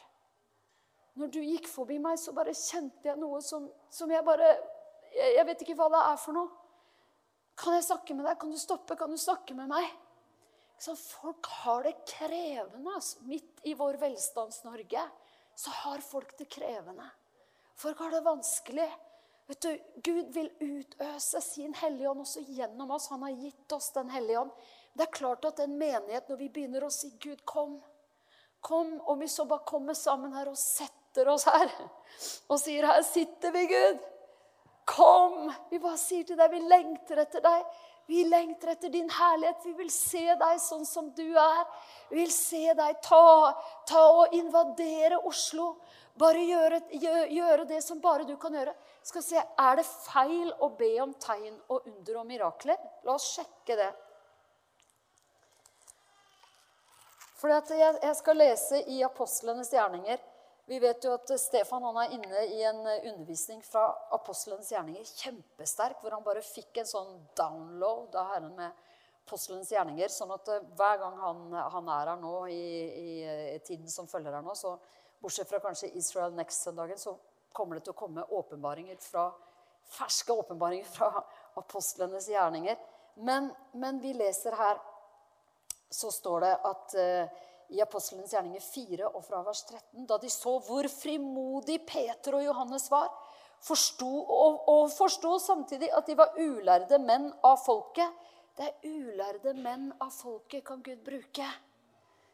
Når 1.18 1.30
du 1.34 1.40
gikk 1.42 1.68
forbi 1.70 1.98
meg, 2.02 2.18
så 2.22 2.34
bare 2.34 2.54
kjente 2.58 3.10
jeg 3.10 3.20
noe 3.20 3.42
som, 3.42 3.66
som 3.90 4.12
jeg 4.12 4.26
bare 4.26 4.52
jeg, 5.14 5.34
jeg 5.38 5.46
vet 5.50 5.64
ikke 5.66 5.76
hva 5.78 5.90
det 5.94 6.02
er 6.10 6.20
for 6.22 6.38
noe. 6.38 6.52
Kan 7.60 7.76
jeg 7.78 7.86
snakke 7.86 8.16
med 8.18 8.26
deg? 8.26 8.38
Kan 8.42 8.54
du 8.54 8.58
stoppe? 8.58 8.98
Kan 8.98 9.14
du 9.14 9.20
snakke 9.22 9.56
med 9.58 9.70
meg? 9.70 9.90
Så 10.82 10.96
folk 10.98 11.48
har 11.62 11.86
det 11.86 11.94
krevende. 12.10 12.96
Altså. 12.96 13.22
Midt 13.30 13.62
i 13.70 13.76
vår 13.78 14.00
Velstands-Norge 14.02 15.04
så 15.56 15.74
har 15.84 16.02
folk 16.06 16.34
det 16.40 16.50
krevende. 16.52 17.06
Folk 17.78 18.02
har 18.02 18.14
det 18.14 18.24
vanskelig. 18.26 18.90
Vet 19.48 19.62
du, 19.62 19.80
Gud 20.04 20.30
vil 20.34 20.50
utøse 20.60 21.42
sin 21.42 21.74
Hellige 21.76 22.10
Ånd 22.10 22.24
også 22.24 22.44
gjennom 22.48 22.94
oss. 22.96 23.10
Han 23.12 23.26
har 23.26 23.36
gitt 23.36 23.76
oss 23.76 23.92
Den 23.96 24.10
hellige 24.14 24.40
ånd. 24.40 24.54
Det 24.94 25.08
er 25.08 25.18
klart 25.18 25.46
at 25.46 25.60
en 25.60 25.76
menighet, 25.78 26.30
når 26.30 26.40
vi 26.40 26.50
begynner 26.54 26.86
å 26.86 26.92
si 26.94 27.10
'Gud, 27.20 27.42
kom', 27.46 27.82
kom, 28.62 29.02
Om 29.02 29.20
vi 29.20 29.28
så 29.28 29.46
bare 29.46 29.66
kommer 29.68 29.94
sammen 29.94 30.34
her 30.34 30.48
og 30.52 30.58
setter 30.58 31.28
oss 31.28 31.46
her 31.46 31.72
og 32.50 32.60
sier 32.60 32.86
'Her 32.86 33.02
sitter 33.02 33.52
vi, 33.52 33.68
Gud'. 33.68 34.04
Kom! 34.86 35.52
Vi 35.70 35.80
bare 35.80 35.98
sier 35.98 36.24
til 36.28 36.38
deg, 36.38 36.52
vi 36.52 36.60
lengter 36.60 37.18
etter 37.24 37.42
deg. 37.44 37.66
Vi 38.06 38.24
lengter 38.28 38.74
etter 38.74 38.90
din 38.90 39.10
herlighet. 39.10 39.66
Vi 39.66 39.74
vil 39.78 39.92
se 39.92 40.24
deg 40.40 40.62
sånn 40.62 40.86
som 40.86 41.10
du 41.16 41.26
er. 41.40 41.66
Vi 42.10 42.20
vil 42.20 42.32
se 42.34 42.74
deg 42.76 43.00
ta, 43.06 43.54
ta 43.88 44.04
og 44.20 44.36
invadere 44.36 45.22
Oslo. 45.30 45.76
Bare 46.20 46.44
gjøre, 46.46 46.82
gjøre, 46.94 47.66
det 47.66 47.80
som 47.82 48.02
bare 48.02 48.28
du 48.28 48.36
kan 48.38 48.54
gjøre. 48.54 48.76
Skal 49.04 49.24
se, 49.26 49.40
Er 49.60 49.80
det 49.80 49.86
feil 49.88 50.52
å 50.60 50.70
be 50.78 50.92
om 51.02 51.14
tegn 51.14 51.56
og 51.70 51.88
under 51.88 52.20
og 52.20 52.28
mirakler? 52.28 52.78
La 53.04 53.16
oss 53.16 53.32
sjekke 53.38 53.80
det. 53.80 53.90
For 57.40 57.52
jeg 57.52 58.16
skal 58.16 58.40
lese 58.40 58.84
i 58.88 59.02
apostlenes 59.04 59.74
gjerninger 59.74 60.22
vi 60.66 60.80
vet 60.80 61.04
jo 61.04 61.12
at 61.12 61.32
Stefan 61.42 61.84
han 61.84 61.98
er 62.00 62.14
inne 62.16 62.46
i 62.56 62.62
en 62.64 62.82
undervisning 62.86 63.60
fra 63.68 63.90
apostelens 64.16 64.72
gjerninger. 64.72 65.04
Kjempesterk, 65.04 66.00
hvor 66.00 66.16
han 66.16 66.24
bare 66.24 66.44
fikk 66.46 66.80
en 66.80 66.88
sånn 66.88 67.18
download 67.36 68.16
av 68.16 68.30
Herren 68.32 68.56
med 68.56 68.72
apostelens 69.26 69.72
gjerninger. 69.72 70.12
Sånn 70.12 70.32
at 70.36 70.52
eh, 70.52 70.64
hver 70.78 71.00
gang 71.02 71.20
han, 71.20 71.44
han 71.76 71.92
er 71.92 72.14
her 72.14 72.22
nå 72.22 72.36
i, 72.52 72.64
i, 73.04 73.60
tiden 73.68 73.92
som 73.92 74.08
følger 74.08 74.36
her 74.36 74.46
nå, 74.46 74.56
så 74.56 74.76
bortsett 75.24 75.52
fra 75.52 75.62
kanskje 75.64 75.92
Israel 76.00 76.36
Next-søndagen, 76.38 77.00
så 77.00 77.16
kommer 77.56 77.78
det 77.78 77.86
til 77.88 77.96
å 77.96 78.00
komme 78.00 78.26
åpenbaringer 78.34 79.00
fra, 79.04 79.30
ferske 79.94 80.34
åpenbaringer 80.34 80.88
fra 80.90 81.26
apostlenes 81.60 82.28
gjerninger. 82.32 82.80
Men, 83.24 83.52
men 83.78 84.00
vi 84.04 84.16
leser 84.18 84.56
her, 84.58 84.80
så 85.94 86.10
står 86.12 86.42
det 86.42 86.54
at 86.66 86.96
uh, 86.98 87.44
i 87.74 87.82
Apostelens 87.82 88.34
gjerninger 88.34 88.62
4 88.62 89.10
og 89.10 89.24
fra 89.26 89.42
vers 89.46 89.64
13, 89.66 90.06
da 90.10 90.20
de 90.22 90.30
så 90.30 90.58
hvor 90.68 90.88
frimodig 90.94 91.80
Peter 91.90 92.38
og 92.38 92.46
Johannes 92.46 92.86
var, 92.94 93.10
forsto, 93.64 94.10
og, 94.22 94.64
og 94.70 94.88
forsto 94.94 95.38
samtidig 95.42 95.90
at 95.96 96.08
de 96.08 96.18
var 96.20 96.38
ulærde 96.38 97.00
menn 97.02 97.30
av 97.48 97.58
folket. 97.64 98.22
Det 98.54 98.68
er 98.68 98.90
ulærde 98.92 99.56
menn 99.58 99.88
av 100.04 100.12
folket 100.14 100.66
kan 100.68 100.84
Gud 100.86 101.02
bruke 101.06 101.48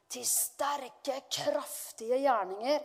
til 0.10 0.26
sterke, 0.26 1.22
kraftige 1.32 2.18
gjerninger. 2.26 2.82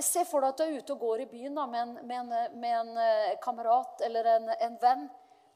Se 0.00 0.24
for 0.26 0.42
deg 0.42 0.52
at 0.52 0.58
du 0.58 0.64
er 0.64 0.78
ute 0.80 0.94
og 0.94 1.02
går 1.04 1.22
i 1.24 1.28
byen 1.30 1.56
da, 1.56 1.66
med, 1.70 1.82
en, 1.82 1.94
med, 2.08 2.16
en, 2.18 2.58
med 2.60 2.76
en, 2.80 2.92
eh, 3.00 3.34
kamerat 3.44 4.04
eller 4.06 4.28
en, 4.36 4.50
en, 4.66 4.76
venn. 4.80 5.06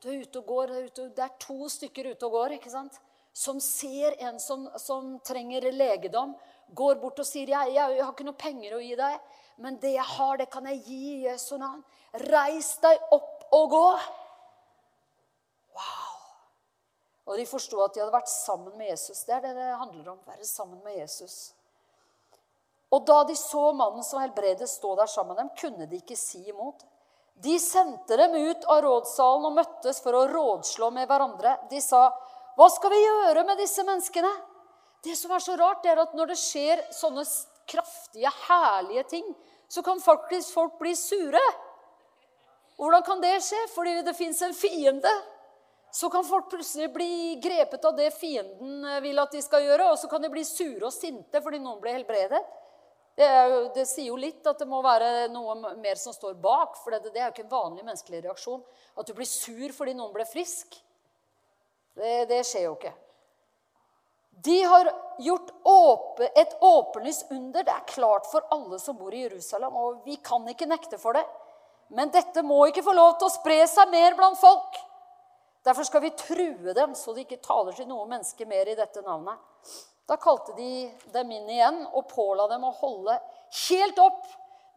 Du 0.03 0.11
er 0.13 0.23
ute 0.23 0.41
og 0.43 0.51
går, 0.53 0.73
det 0.73 0.79
er, 0.79 0.89
ute, 0.89 1.07
det 1.17 1.25
er 1.25 1.39
to 1.43 1.69
stykker 1.73 2.13
ute 2.13 2.29
og 2.29 2.37
går. 2.37 2.57
ikke 2.59 2.73
sant? 2.73 3.01
Som 3.39 3.61
ser 3.61 4.17
en 4.19 4.41
som, 4.41 4.65
som 4.77 5.19
trenger 5.23 5.69
legedom, 5.73 6.33
går 6.75 6.97
bort 6.99 7.21
og 7.23 7.27
sier 7.27 7.53
jeg, 7.53 7.75
jeg, 7.77 8.01
har 8.03 8.11
ikke 8.11 8.27
noe 8.27 8.39
penger 8.39 8.75
å 8.75 8.81
gi 8.83 8.97
deg, 8.99 9.21
men 9.63 9.77
det 9.79 9.93
jeg 9.95 10.07
har, 10.17 10.41
det 10.41 10.49
kan 10.51 10.67
jeg 10.67 10.81
gi 10.83 10.99
i 11.13 11.21
Jesu 11.29 11.53
navn. 11.61 11.85
Reis 12.27 12.73
deg 12.83 13.13
opp 13.15 13.47
og 13.55 13.69
gå. 13.71 13.85
Wow. 15.79 16.17
Og 17.29 17.39
de 17.39 17.47
forsto 17.47 17.79
at 17.85 17.95
de 17.95 18.03
hadde 18.03 18.17
vært 18.17 18.33
sammen 18.33 18.75
med 18.75 18.91
Jesus. 18.91 19.23
Det 19.29 19.37
er 19.37 19.45
det 19.47 19.55
det 19.55 19.69
handler 19.85 20.13
om. 20.17 20.19
Være 20.27 20.49
sammen 20.49 20.81
med 20.83 20.97
Jesus. 20.99 21.37
Og 22.91 23.05
da 23.07 23.21
de 23.29 23.37
så 23.39 23.69
mannen 23.77 24.03
som 24.07 24.19
helbredet 24.23 24.67
stå 24.71 24.97
der 24.99 25.11
sammen 25.13 25.37
med 25.37 25.45
dem, 25.45 25.53
kunne 25.61 25.87
de 25.87 26.01
ikke 26.01 26.19
si 26.19 26.41
imot. 26.51 26.83
De 27.39 27.55
sendte 27.63 28.17
dem 28.19 28.35
ut 28.35 28.67
av 28.67 28.83
rådssalen 28.83 29.47
og 29.47 29.57
møttes 29.61 30.03
for 30.03 30.17
å 30.19 30.25
rådslå 30.27 30.91
med 30.97 31.07
hverandre. 31.07 31.55
De 31.71 31.79
sa, 31.85 32.09
hva 32.59 32.67
skal 32.75 32.91
vi 32.91 32.99
gjøre 32.99 33.45
med 33.47 33.61
disse 33.63 33.85
menneskene? 33.87 34.31
Det 35.07 35.15
som 35.15 35.31
er 35.31 35.43
så 35.45 35.55
rart, 35.61 35.85
er 35.87 36.01
at 36.03 36.15
når 36.19 36.33
det 36.33 36.39
skjer 36.41 36.81
sånne 36.91 37.23
kraftige, 37.71 38.33
herlige 38.49 39.05
ting, 39.13 39.29
så 39.71 39.85
kan 39.87 40.01
faktisk 40.03 40.57
folk 40.57 40.75
bli 40.81 40.91
sure. 40.99 41.43
Hvordan 42.81 43.05
kan 43.07 43.23
det 43.23 43.37
skje? 43.47 43.61
Fordi 43.77 43.93
det 44.03 44.17
fins 44.19 44.41
en 44.43 44.57
fiende. 44.59 45.13
Så 45.95 46.11
kan 46.11 46.27
folk 46.27 46.49
plutselig 46.51 46.91
bli 46.97 47.37
grepet 47.43 47.87
av 47.87 47.95
det 47.97 48.11
fienden 48.17 48.83
eh, 48.85 48.99
vil 49.07 49.23
at 49.23 49.33
de 49.33 49.41
skal 49.43 49.63
gjøre, 49.65 49.87
og 49.93 50.01
så 50.03 50.11
kan 50.11 50.21
de 50.23 50.29
bli 50.33 50.43
sure 50.45 50.85
og 50.85 50.93
sinte 50.93 51.41
fordi 51.41 51.63
noen 51.63 51.79
blir 51.81 51.97
helbredet. 51.97 52.43
Det, 53.19 53.29
jo, 53.51 53.63
det, 53.75 53.87
sier 53.89 54.11
jo 54.11 54.19
litt 54.19 54.45
at 54.47 54.61
det 54.61 54.69
må 54.69 54.83
være 54.85 55.31
noe 55.33 55.57
mer 55.79 55.99
som 55.99 56.15
står 56.15 56.37
bak. 56.43 56.77
For 56.83 56.95
det, 56.95 57.15
det 57.15 57.23
er 57.23 57.31
jo 57.31 57.37
ikke 57.37 57.47
en 57.47 57.55
vanlig 57.55 57.87
menneskelig 57.87 58.27
reaksjon. 58.27 58.61
At 58.99 59.07
du 59.07 59.15
blir 59.15 59.31
sur 59.31 59.79
fordi 59.79 59.95
noen 59.95 60.13
ble 60.15 60.27
frisk. 60.29 60.83
Det, 61.99 62.15
det 62.31 62.45
skjer 62.47 62.69
jo 62.69 62.75
ikke. 62.77 62.95
De 64.45 64.63
har 64.63 64.91
gjort 65.19 65.51
åpe, 65.67 66.29
et 66.35 66.57
åpenlyst 66.63 67.33
under. 67.35 67.65
Det 67.65 67.75
er 67.75 67.89
klart 67.91 68.29
for 68.31 68.47
alle 68.55 68.79
som 68.79 68.97
bor 68.97 69.15
i 69.15 69.25
Jerusalem, 69.25 69.75
og 69.77 70.05
vi 70.07 70.19
kan 70.23 70.47
ikke 70.49 70.69
nekte 70.71 71.01
for 71.01 71.19
det. 71.19 71.25
Men 71.91 72.13
dette 72.15 72.45
må 72.47 72.61
ikke 72.69 72.85
få 72.87 72.95
lov 72.95 73.17
til 73.19 73.27
å 73.27 73.35
spre 73.35 73.59
seg 73.67 73.91
mer 73.91 74.15
blant 74.15 74.39
folk. 74.39 74.79
Derfor 75.67 75.89
skal 75.89 76.05
vi 76.05 76.15
true 76.17 76.75
dem, 76.77 76.95
så 76.95 77.13
de 77.17 77.25
ikke 77.25 77.43
taler 77.43 77.75
til 77.75 77.89
noe 77.91 78.07
menneske 78.07 78.47
mer 78.47 78.71
i 78.71 78.77
dette 78.79 79.03
navnet. 79.03 79.41
Da 80.09 80.17
kalte 80.17 80.55
de 80.57 80.87
dem 81.13 81.33
inn 81.35 81.51
igjen 81.51 81.83
og 81.91 82.07
påla 82.13 82.47
dem 82.49 82.63
å 82.65 82.77
holde 82.79 83.19
helt 83.69 83.99
opp 84.01 84.23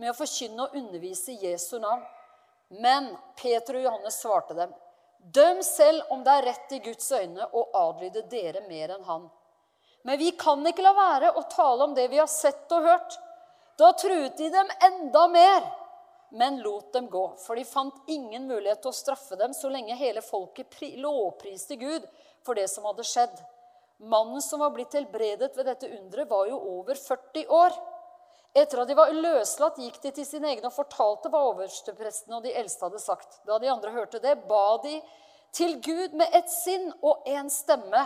med 0.01 0.09
å 0.11 0.17
forkynne 0.17 0.65
og 0.65 0.75
undervise 0.75 1.37
Jesu 1.37 1.77
navn. 1.79 2.01
Men 2.81 3.11
Peter 3.37 3.77
og 3.77 3.85
Johannes 3.85 4.17
svarte 4.23 4.57
dem. 4.57 4.73
Døm 5.21 5.61
selv 5.63 6.09
om 6.09 6.23
det 6.25 6.33
er 6.33 6.47
rett 6.49 6.73
i 6.73 6.79
Guds 6.81 7.11
øyne 7.13 7.45
å 7.53 7.67
adlyde 7.77 8.23
dere 8.31 8.63
mer 8.67 8.95
enn 8.95 9.05
han. 9.05 9.27
Men 10.01 10.17
vi 10.17 10.31
kan 10.33 10.65
ikke 10.65 10.81
la 10.81 10.95
være 10.97 11.29
å 11.37 11.43
tale 11.51 11.85
om 11.85 11.93
det 11.93 12.07
vi 12.09 12.17
har 12.17 12.29
sett 12.31 12.71
og 12.73 12.87
hørt. 12.89 13.17
Da 13.77 13.91
truet 13.93 14.37
de 14.37 14.49
dem 14.49 14.71
enda 14.81 15.27
mer, 15.29 15.61
men 16.31 16.59
lot 16.63 16.93
dem 16.93 17.07
gå. 17.11 17.23
For 17.43 17.55
de 17.55 17.67
fant 17.67 18.09
ingen 18.09 18.47
mulighet 18.49 18.81
til 18.81 18.89
å 18.89 18.97
straffe 18.97 19.37
dem 19.37 19.53
så 19.53 19.69
lenge 19.69 19.97
hele 19.99 20.23
folket 20.25 20.79
lovpriste 20.97 21.77
Gud 21.77 22.07
for 22.45 22.57
det 22.57 22.67
som 22.71 22.87
hadde 22.89 23.05
skjedd. 23.05 23.35
Mannen 24.01 24.41
som 24.41 24.63
var 24.63 24.73
blitt 24.73 24.95
helbredet 24.97 25.53
ved 25.57 25.67
dette 25.69 25.89
underet, 25.99 26.29
var 26.29 26.47
jo 26.49 26.57
over 26.79 26.97
40 26.97 27.45
år. 27.53 27.75
Etter 28.51 28.81
at 28.81 28.89
de 28.89 28.95
var 28.97 29.13
løslatt, 29.15 29.77
gikk 29.79 30.01
de 30.03 30.11
til 30.11 30.25
sine 30.27 30.49
egne 30.51 30.67
og 30.67 30.75
fortalte 30.75 31.29
hva 31.31 31.45
overstepresten 31.53 32.35
og 32.35 32.43
de 32.43 32.51
eldste 32.51 32.83
hadde 32.83 32.99
sagt. 32.99 33.37
Da 33.47 33.59
de 33.61 33.69
andre 33.71 33.93
hørte 33.95 34.19
det, 34.19 34.35
ba 34.49 34.75
de 34.83 34.97
til 35.55 35.77
Gud 35.83 36.17
med 36.19 36.35
ett 36.35 36.51
sinn 36.51 36.89
og 36.99 37.23
én 37.27 37.47
stemme. 37.51 38.03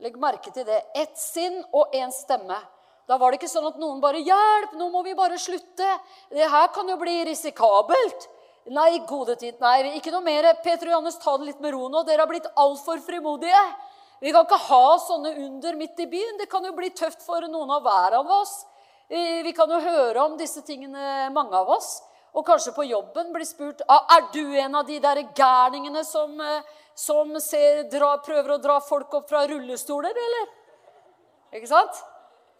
Legg 0.00 0.18
merke 0.20 0.52
til 0.52 0.66
det. 0.68 0.82
Ett 0.96 1.16
sinn 1.20 1.62
og 1.72 1.96
én 1.96 2.12
stemme. 2.12 2.58
Da 3.08 3.16
var 3.18 3.32
det 3.32 3.40
ikke 3.40 3.50
sånn 3.50 3.66
at 3.66 3.80
noen 3.80 4.00
bare 4.00 4.20
'Hjelp, 4.22 4.76
nå 4.78 4.88
må 4.92 5.02
vi 5.02 5.16
bare 5.18 5.40
slutte.' 5.40 5.98
'Det 6.30 6.50
her 6.50 6.68
kan 6.68 6.88
jo 6.88 6.96
bli 6.96 7.24
risikabelt.' 7.24 8.28
Nei, 8.70 8.98
gode 9.08 9.34
tid. 9.40 9.56
Nei, 9.60 9.96
ikke 9.96 10.12
noe 10.12 10.20
mer. 10.20 10.46
Peter 10.62 10.86
og 10.86 10.92
Johannes, 10.92 11.16
ta 11.18 11.36
det 11.38 11.46
litt 11.46 11.60
med 11.60 11.72
ro 11.72 11.88
nå. 11.88 12.04
Dere 12.04 12.20
har 12.20 12.28
blitt 12.28 12.46
altfor 12.54 13.00
frimodige. 13.00 13.62
Vi 14.20 14.30
kan 14.30 14.44
ikke 14.44 14.60
ha 14.68 14.98
sånne 15.00 15.32
under 15.46 15.74
midt 15.80 15.98
i 15.98 16.06
byen. 16.06 16.36
Det 16.38 16.48
kan 16.50 16.62
jo 16.64 16.72
bli 16.76 16.90
tøft 16.90 17.24
for 17.24 17.40
noen 17.48 17.70
av 17.72 17.82
hver 17.82 18.18
av 18.20 18.30
oss. 18.30 18.66
Vi 19.10 19.52
kan 19.56 19.70
jo 19.70 19.80
høre 19.82 20.22
om 20.22 20.36
disse 20.38 20.62
tingene, 20.62 21.30
mange 21.34 21.56
av 21.58 21.70
oss. 21.74 21.98
Og 22.36 22.46
kanskje 22.46 22.74
på 22.76 22.86
jobben 22.86 23.32
blir 23.34 23.46
spurt 23.48 23.82
ah, 23.90 24.04
er 24.14 24.28
du 24.34 24.44
en 24.62 24.76
av 24.78 24.86
de 24.86 25.00
der 25.02 25.22
gærningene 25.34 26.04
som, 26.06 26.36
eh, 26.40 26.62
som 26.94 27.32
ser, 27.42 27.82
dra, 27.90 28.12
prøver 28.22 28.54
å 28.54 28.60
dra 28.62 28.78
folk 28.84 29.14
opp 29.18 29.26
fra 29.32 29.42
rullestoler, 29.50 30.14
eller? 30.26 30.52
Ikke 31.58 31.70
sant? 31.70 31.98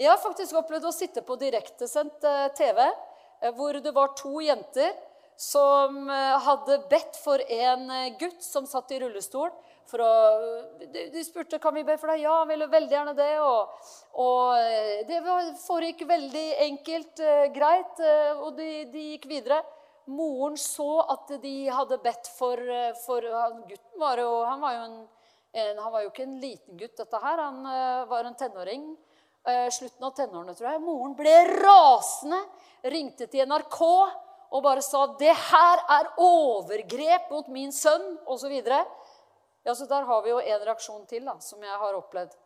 Jeg 0.01 0.11
har 0.11 0.19
faktisk 0.19 0.57
opplevd 0.59 0.89
å 0.89 0.95
sitte 0.95 1.23
på 1.23 1.37
direktesendt 1.39 2.27
eh, 2.27 2.49
TV 2.59 2.83
eh, 2.83 3.53
hvor 3.55 3.79
det 3.79 3.95
var 3.95 4.17
to 4.19 4.43
jenter 4.43 4.91
som 5.41 6.11
hadde 6.45 6.83
bedt 6.91 7.15
for 7.17 7.41
en 7.41 7.87
gutt 8.21 8.43
som 8.45 8.67
satt 8.69 8.91
i 8.93 8.99
rullestol. 9.01 9.49
For 9.91 10.03
å, 10.05 10.13
de 10.95 11.23
spurte 11.27 11.59
kan 11.63 11.75
vi 11.75 11.83
be 11.87 11.97
for 11.99 12.13
deg. 12.13 12.23
Ja, 12.23 12.39
han 12.41 12.51
ville 12.51 12.69
veldig 12.71 12.95
gjerne 12.95 13.15
det. 13.19 13.33
Og, 13.43 13.91
og 14.23 15.09
det 15.09 15.19
foregikk 15.65 16.07
veldig 16.09 16.47
enkelt, 16.69 17.23
greit, 17.55 18.03
og 18.39 18.55
de, 18.59 18.71
de 18.93 19.07
gikk 19.15 19.29
videre. 19.31 19.61
Moren 20.11 20.57
så 20.59 21.03
at 21.13 21.35
de 21.43 21.55
hadde 21.71 22.01
bedt 22.03 22.31
for, 22.35 22.63
for 23.05 23.27
Gutten 23.69 24.01
var 24.01 24.23
jo, 24.23 24.31
han 24.49 24.63
var 24.63 24.75
jo 24.75 24.87
en, 24.89 24.97
en, 25.53 25.83
han 25.85 25.93
var 25.93 26.07
jo 26.07 26.11
ikke 26.11 26.27
en 26.27 26.41
liten 26.43 26.81
gutt, 26.81 26.97
dette 26.99 27.23
her. 27.23 27.45
Han 27.45 28.09
var 28.11 28.31
en 28.31 28.39
tenåring. 28.39 28.89
Slutten 29.75 30.07
av 30.07 30.17
tenårene, 30.17 30.57
tror 30.57 30.73
jeg. 30.73 30.83
Moren 30.87 31.15
ble 31.19 31.37
rasende. 31.61 32.43
Ringte 32.91 33.29
til 33.29 33.45
NRK 33.49 33.81
og 34.51 34.63
bare 34.63 34.83
sa 34.83 35.07
'Det 35.07 35.35
her 35.35 35.79
er 35.97 36.13
overgrep 36.19 37.31
mot 37.31 37.49
min 37.49 37.71
sønn', 37.71 38.19
osv. 38.27 38.63
Ja, 39.71 39.75
så 39.79 39.87
der 39.87 40.07
har 40.09 40.23
vi 40.25 40.33
jo 40.33 40.41
en 40.43 40.65
reaksjon 40.67 41.05
til 41.07 41.29
da, 41.29 41.37
som 41.39 41.63
jeg 41.63 41.83
har 41.85 41.99
opplevd. 41.99 42.39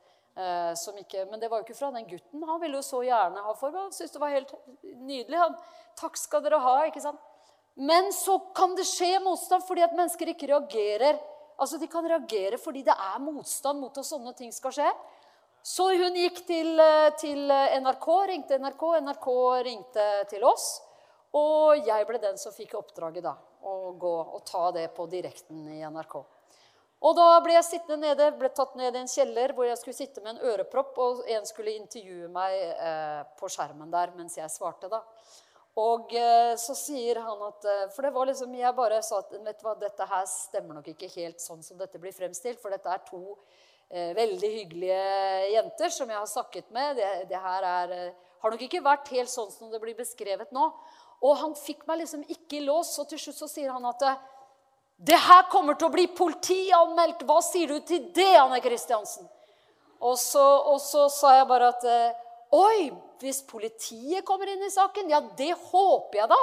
som 0.74 0.96
ikke, 0.98 1.28
men 1.30 1.38
det 1.38 1.46
var 1.46 1.60
jo 1.60 1.64
ikke 1.64 1.76
fra 1.78 1.92
den 1.94 2.08
gutten. 2.10 2.42
Han 2.42 2.58
ville 2.60 2.80
jo 2.80 2.82
så 2.82 3.04
gjerne 3.06 3.42
ha 3.44 3.52
forbehold. 3.54 3.92
Syntes 3.94 4.16
det 4.16 4.20
var 4.20 4.32
helt 4.34 4.50
nydelig. 4.82 5.38
Han, 5.38 5.54
'Takk 5.94 6.18
skal 6.18 6.42
dere 6.42 6.58
ha.' 6.58 6.88
ikke 6.88 7.00
sant? 7.04 7.20
Men 7.74 8.12
så 8.12 8.38
kan 8.54 8.74
det 8.74 8.86
skje 8.86 9.18
motstand 9.22 9.64
fordi 9.66 9.82
at 9.86 9.94
mennesker 9.94 10.30
ikke 10.30 10.50
reagerer. 10.50 11.18
Altså 11.58 11.78
De 11.78 11.86
kan 11.90 12.06
reagere 12.06 12.58
fordi 12.58 12.82
det 12.86 12.94
er 12.94 13.22
motstand 13.22 13.80
mot 13.80 13.98
at 13.98 14.06
sånne 14.06 14.34
ting 14.38 14.52
skal 14.54 14.74
skje. 14.74 14.90
Så 15.64 15.86
hun 15.96 16.18
gikk 16.18 16.42
til, 16.46 16.78
eh, 16.80 17.10
til 17.16 17.48
NRK, 17.48 18.08
ringte 18.28 18.58
NRK, 18.58 18.82
NRK 19.00 19.28
ringte 19.64 20.28
til 20.28 20.44
oss. 20.44 20.82
Og 21.34 21.86
jeg 21.86 22.06
ble 22.06 22.18
den 22.18 22.36
som 22.38 22.52
fikk 22.52 22.74
oppdraget 22.78 23.24
da, 23.24 23.34
å 23.64 23.94
gå 23.98 24.14
og 24.36 24.44
ta 24.46 24.70
det 24.70 24.90
på 24.94 25.08
direkten 25.10 25.66
i 25.72 25.80
NRK. 25.82 26.20
Og 27.04 27.12
da 27.18 27.26
ble 27.44 27.52
jeg 27.58 27.66
sittende 27.68 28.08
nede, 28.08 28.30
ble 28.38 28.48
tatt 28.56 28.76
ned 28.80 28.96
i 28.96 29.02
en 29.02 29.10
kjeller 29.10 29.52
hvor 29.52 29.66
jeg 29.68 29.76
skulle 29.76 29.96
sitte 29.98 30.22
med 30.24 30.34
en 30.34 30.52
ørepropp, 30.52 30.96
og 31.04 31.24
en 31.28 31.44
skulle 31.48 31.76
intervjue 31.76 32.30
meg 32.32 32.54
eh, 32.56 33.20
på 33.36 33.50
skjermen 33.52 33.92
der 33.92 34.14
mens 34.16 34.38
jeg 34.40 34.52
svarte. 34.52 34.88
da. 34.88 35.02
Og 35.80 36.14
eh, 36.16 36.54
så 36.60 36.76
sier 36.78 37.18
han 37.18 37.40
at 37.48 37.64
eh, 37.66 37.86
For 37.90 38.06
det 38.06 38.12
var 38.14 38.28
liksom 38.30 38.52
Jeg 38.54 38.76
bare 38.76 39.00
sa 39.02 39.18
at 39.24 39.32
vet 39.34 39.58
du 39.58 39.64
hva, 39.66 39.74
dette 39.78 40.06
her 40.06 40.26
stemmer 40.30 40.78
nok 40.78 40.92
ikke 40.92 41.10
helt 41.16 41.42
sånn 41.42 41.64
som 41.66 41.80
dette 41.80 41.98
blir 42.00 42.14
fremstilt. 42.14 42.62
For 42.62 42.72
dette 42.72 42.88
er 42.88 43.02
to 43.08 43.22
eh, 43.90 44.12
veldig 44.16 44.52
hyggelige 44.60 45.00
jenter 45.58 45.92
som 45.92 46.08
jeg 46.08 46.20
har 46.20 46.30
snakket 46.30 46.70
med. 46.72 47.00
Det, 47.00 47.10
det 47.32 47.40
her 47.48 47.66
er, 47.72 47.96
eh, 47.98 48.36
har 48.44 48.54
nok 48.54 48.62
ikke 48.64 48.84
vært 48.86 49.10
helt 49.12 49.32
sånn 49.32 49.50
som 49.52 49.72
det 49.72 49.82
blir 49.82 49.98
beskrevet 49.98 50.54
nå. 50.54 50.70
Og 51.24 51.36
han 51.40 51.56
fikk 51.58 51.84
meg 51.88 52.04
liksom 52.04 52.24
ikke 52.28 52.60
i 52.60 52.64
lås, 52.64 52.94
og 53.00 53.10
til 53.10 53.20
slutt 53.20 53.42
så 53.42 53.50
sier 53.50 53.72
han 53.72 53.84
at 53.88 54.02
det 54.96 55.18
her 55.18 55.46
kommer 55.50 55.76
til 55.78 55.88
å 55.88 55.94
bli 55.94 56.06
politianmeldt. 56.16 57.24
Hva 57.26 57.40
sier 57.44 57.72
du 57.72 57.80
til 57.86 58.10
det, 58.14 58.34
Anne 58.38 58.60
Kristiansen? 58.62 59.26
Og 60.04 60.18
så, 60.20 60.44
og 60.70 60.78
så 60.82 61.08
sa 61.12 61.38
jeg 61.38 61.48
bare 61.50 61.70
at 61.72 61.86
eh, 61.88 62.20
Oi, 62.54 62.90
hvis 63.18 63.40
politiet 63.48 64.22
kommer 64.26 64.50
inn 64.52 64.62
i 64.62 64.70
saken, 64.70 65.08
ja, 65.10 65.18
det 65.34 65.50
håper 65.72 66.20
jeg 66.20 66.30
da. 66.30 66.42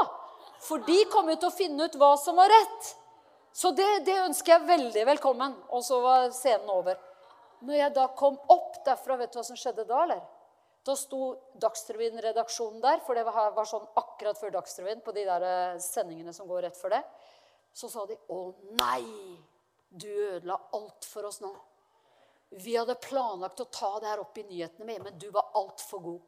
For 0.62 0.84
de 0.84 0.98
kommer 1.12 1.36
jo 1.36 1.44
til 1.44 1.50
å 1.52 1.56
finne 1.56 1.88
ut 1.88 1.96
hva 1.96 2.10
som 2.20 2.36
var 2.36 2.52
rett. 2.52 2.90
Så 3.56 3.72
det, 3.76 3.88
det, 4.08 4.18
ønsker 4.26 4.58
jeg 4.58 4.68
veldig 4.68 5.06
velkommen. 5.14 5.56
Og 5.72 5.86
så 5.88 6.02
var 6.04 6.28
scenen 6.36 6.68
over. 6.74 7.00
Når 7.64 7.78
jeg 7.78 7.96
da 7.96 8.10
kom 8.18 8.36
opp 8.52 8.82
derfra, 8.86 9.16
vet 9.22 9.32
du 9.32 9.40
hva 9.40 9.46
som 9.48 9.60
skjedde 9.60 9.88
da? 9.88 10.04
eller? 10.04 10.22
Da 10.84 10.98
sto 10.98 11.36
Dagsrevyen-redaksjonen 11.62 12.82
der, 12.82 13.00
for 13.06 13.16
det 13.16 13.24
var, 13.28 13.52
var, 13.56 13.68
sånn 13.70 13.86
akkurat 14.02 14.40
før 14.40 14.56
Dagsrevyen 14.58 15.04
på 15.06 15.14
de 15.14 15.28
der 15.28 15.46
eh, 15.46 15.82
sendingene 15.84 16.34
som 16.34 16.50
går 16.50 16.66
rett 16.66 16.80
før 16.80 16.96
det. 16.98 17.04
Så 17.73 17.89
sa 17.89 18.05
de 18.05 18.17
'Å 18.27 18.53
nei, 18.79 19.38
du 19.89 20.07
ødela 20.07 20.60
alt 20.73 21.05
for 21.05 21.25
oss 21.25 21.41
nå'. 21.41 21.55
Vi 22.51 22.75
hadde 22.75 22.95
planlagt 22.95 23.62
å 23.63 23.69
ta 23.71 23.99
det 23.99 24.07
her 24.07 24.19
opp 24.19 24.38
i 24.38 24.43
nyhetene 24.43 24.86
med, 24.86 25.03
men 25.03 25.17
du 25.17 25.29
var 25.31 25.51
altfor 25.55 25.99
god. 25.99 26.21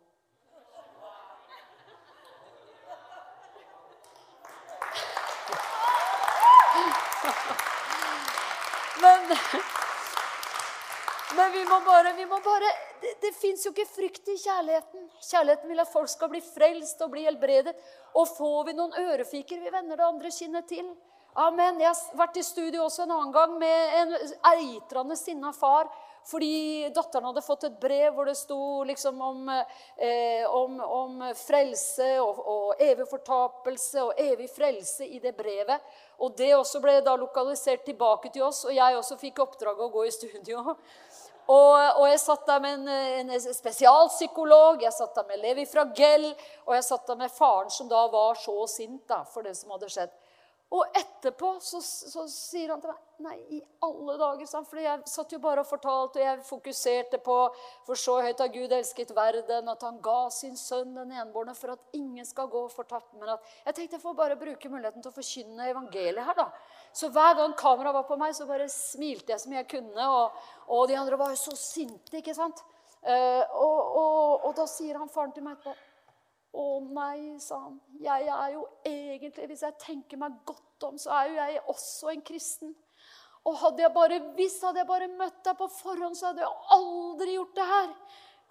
Men, 9.04 9.38
men 11.36 11.52
vi 11.52 11.66
må 11.66 11.80
bare, 11.86 12.14
vi 12.14 12.26
må 12.26 12.40
bare 12.40 12.72
Det, 13.02 13.18
det 13.22 13.34
fins 13.36 13.66
jo 13.66 13.74
ikke 13.74 13.90
frykt 13.90 14.30
i 14.32 14.38
kjærligheten. 14.40 15.10
Kjærligheten 15.28 15.72
vil 15.74 15.82
at 15.84 15.92
folk 15.92 16.08
skal 16.08 16.30
bli 16.32 16.40
frelst 16.40 17.02
og 17.04 17.12
bli 17.12 17.26
helbredet. 17.28 17.74
Og 18.16 18.30
får 18.32 18.70
vi 18.70 18.76
noen 18.78 18.96
ørefiker, 18.96 19.60
vi 19.60 19.74
vender 19.74 20.00
det 20.00 20.06
andre 20.08 20.32
kinnet 20.32 20.70
til. 20.72 20.88
Amen. 21.34 21.80
Jeg 21.82 21.90
har 21.90 22.18
vært 22.18 22.36
i 22.38 22.44
studio 22.46 22.84
også 22.86 23.08
en 23.08 23.14
annen 23.16 23.32
gang 23.34 23.54
med 23.58 23.94
en 23.98 24.12
eitrende 24.52 25.16
sinna 25.18 25.50
far 25.56 25.90
fordi 26.24 26.88
datteren 26.94 27.26
hadde 27.28 27.42
fått 27.44 27.66
et 27.68 27.80
brev 27.82 28.14
hvor 28.16 28.30
det 28.30 28.36
sto 28.40 28.84
liksom 28.88 29.18
om, 29.26 29.50
eh, 29.50 30.46
om, 30.46 30.78
om 30.80 31.26
frelse 31.36 32.14
og, 32.22 32.38
og, 32.38 32.70
evig 32.80 33.10
fortapelse 33.10 34.06
og 34.06 34.22
evig 34.22 34.48
frelse 34.54 35.10
i 35.10 35.20
det 35.20 35.34
brevet. 35.36 35.84
Og 36.24 36.38
det 36.38 36.54
også 36.56 36.80
ble 36.86 37.00
da 37.04 37.18
lokalisert 37.20 37.84
tilbake 37.90 38.32
til 38.32 38.46
oss, 38.48 38.64
og 38.70 38.78
jeg 38.78 39.02
også 39.02 39.20
fikk 39.20 39.44
oppdraget 39.44 39.84
å 39.84 39.92
gå 39.98 40.06
i 40.08 40.16
studio. 40.16 40.64
Og, 41.44 41.76
og, 41.76 42.06
jeg 42.08 42.22
satt 42.24 42.46
der 42.48 42.62
med 42.64 42.86
en, 42.88 43.32
en, 43.36 43.42
spesialpsykolog, 43.52 44.80
jeg 44.86 44.96
satt 44.96 45.18
der 45.18 45.26
med 45.28 45.42
Levi 45.44 45.66
fra 45.68 45.84
Gell, 45.92 46.30
og 46.64 46.72
jeg 46.78 46.86
satt 46.88 47.04
der 47.10 47.20
med 47.20 47.36
faren 47.36 47.68
som 47.68 47.90
da 47.92 48.06
var 48.08 48.40
så 48.40 48.56
sint 48.72 49.04
da, 49.12 49.26
for 49.28 49.44
det 49.44 49.52
som 49.60 49.76
hadde 49.76 49.92
skjedd. 49.92 50.23
Og 50.74 50.96
etterpå 50.98 51.52
så, 51.62 51.78
så, 51.84 52.24
sier 52.32 52.72
han 52.74 52.82
til 52.82 52.94
meg 52.94 53.02
Nei, 53.24 53.36
i 53.56 53.60
alle 53.86 54.16
dager, 54.20 54.48
sa 54.50 54.58
han. 54.58 54.66
For 54.68 54.80
jeg 54.82 55.04
satt 55.08 55.32
jo 55.32 55.38
bare 55.40 55.62
og 55.62 55.68
fortalte, 55.70 56.20
og 56.20 56.26
jeg 56.26 56.40
fokuserte 56.48 57.20
på 57.24 57.36
For 57.86 58.00
så 58.00 58.18
høyt 58.26 58.42
har 58.42 58.50
Gud 58.52 58.74
elsket 58.76 59.14
verden, 59.16 59.70
at 59.70 59.86
han 59.86 60.02
ga 60.04 60.26
sin 60.34 60.58
sønn 60.60 60.96
den 60.98 61.14
enbårne 61.22 61.54
for 61.56 61.76
at 61.76 61.96
ingen 61.96 62.26
skal 62.28 62.50
gå 62.52 62.66
fortapt. 62.74 63.14
Men 63.22 63.36
at 63.36 63.54
jeg 63.70 63.78
tenkte 63.78 64.00
jeg 64.00 64.04
får 64.04 64.18
bare 64.18 64.40
bruke 64.42 64.74
muligheten 64.74 65.06
til 65.06 65.14
å 65.14 65.16
forkynne 65.16 65.70
evangeliet 65.72 66.28
her, 66.28 66.42
da. 66.42 66.50
Så 66.92 67.14
hver 67.14 67.38
gang 67.40 67.56
kameraet 67.60 68.00
var 68.02 68.10
på 68.10 68.20
meg, 68.20 68.36
så 68.36 68.50
bare 68.50 68.68
smilte 68.74 69.36
jeg 69.36 69.46
som 69.46 69.56
jeg 69.56 69.70
kunne. 69.78 70.10
Og, 70.18 70.44
og 70.74 70.86
de 70.90 71.00
andre 71.00 71.22
var 71.22 71.32
jo 71.32 71.40
så 71.46 71.56
sinte, 71.60 72.18
ikke 72.20 72.36
sant. 72.36 72.66
Uh, 73.04 73.44
og, 73.60 73.80
og, 74.02 74.46
og 74.50 74.54
da 74.58 74.68
sier 74.72 74.98
han 75.00 75.12
faren 75.12 75.32
til 75.36 75.46
meg 75.46 75.60
etterpå 75.60 75.93
å 76.54 76.66
nei, 76.86 77.34
sa 77.42 77.58
han. 77.66 77.78
Jeg 78.04 78.28
er 78.30 78.54
jo 78.54 78.68
egentlig, 78.86 79.48
hvis 79.50 79.64
jeg 79.66 79.80
tenker 79.82 80.20
meg 80.22 80.36
godt 80.46 80.86
om, 80.86 81.00
så 81.02 81.14
er 81.18 81.30
jo 81.30 81.38
jeg 81.40 81.64
også 81.74 82.12
en 82.14 82.26
kristen. 82.26 82.76
Og 83.44 83.58
hadde 83.60 83.84
jeg 83.84 83.92
bare 83.96 84.20
visst, 84.38 84.62
hadde 84.64 84.80
jeg 84.84 84.88
bare 84.88 85.10
møtt 85.12 85.42
deg 85.44 85.58
på 85.60 85.68
forhånd, 85.80 86.16
så 86.16 86.30
hadde 86.30 86.46
jeg 86.46 86.78
aldri 86.78 87.34
gjort 87.36 87.58
det 87.58 87.66
her. 87.72 87.90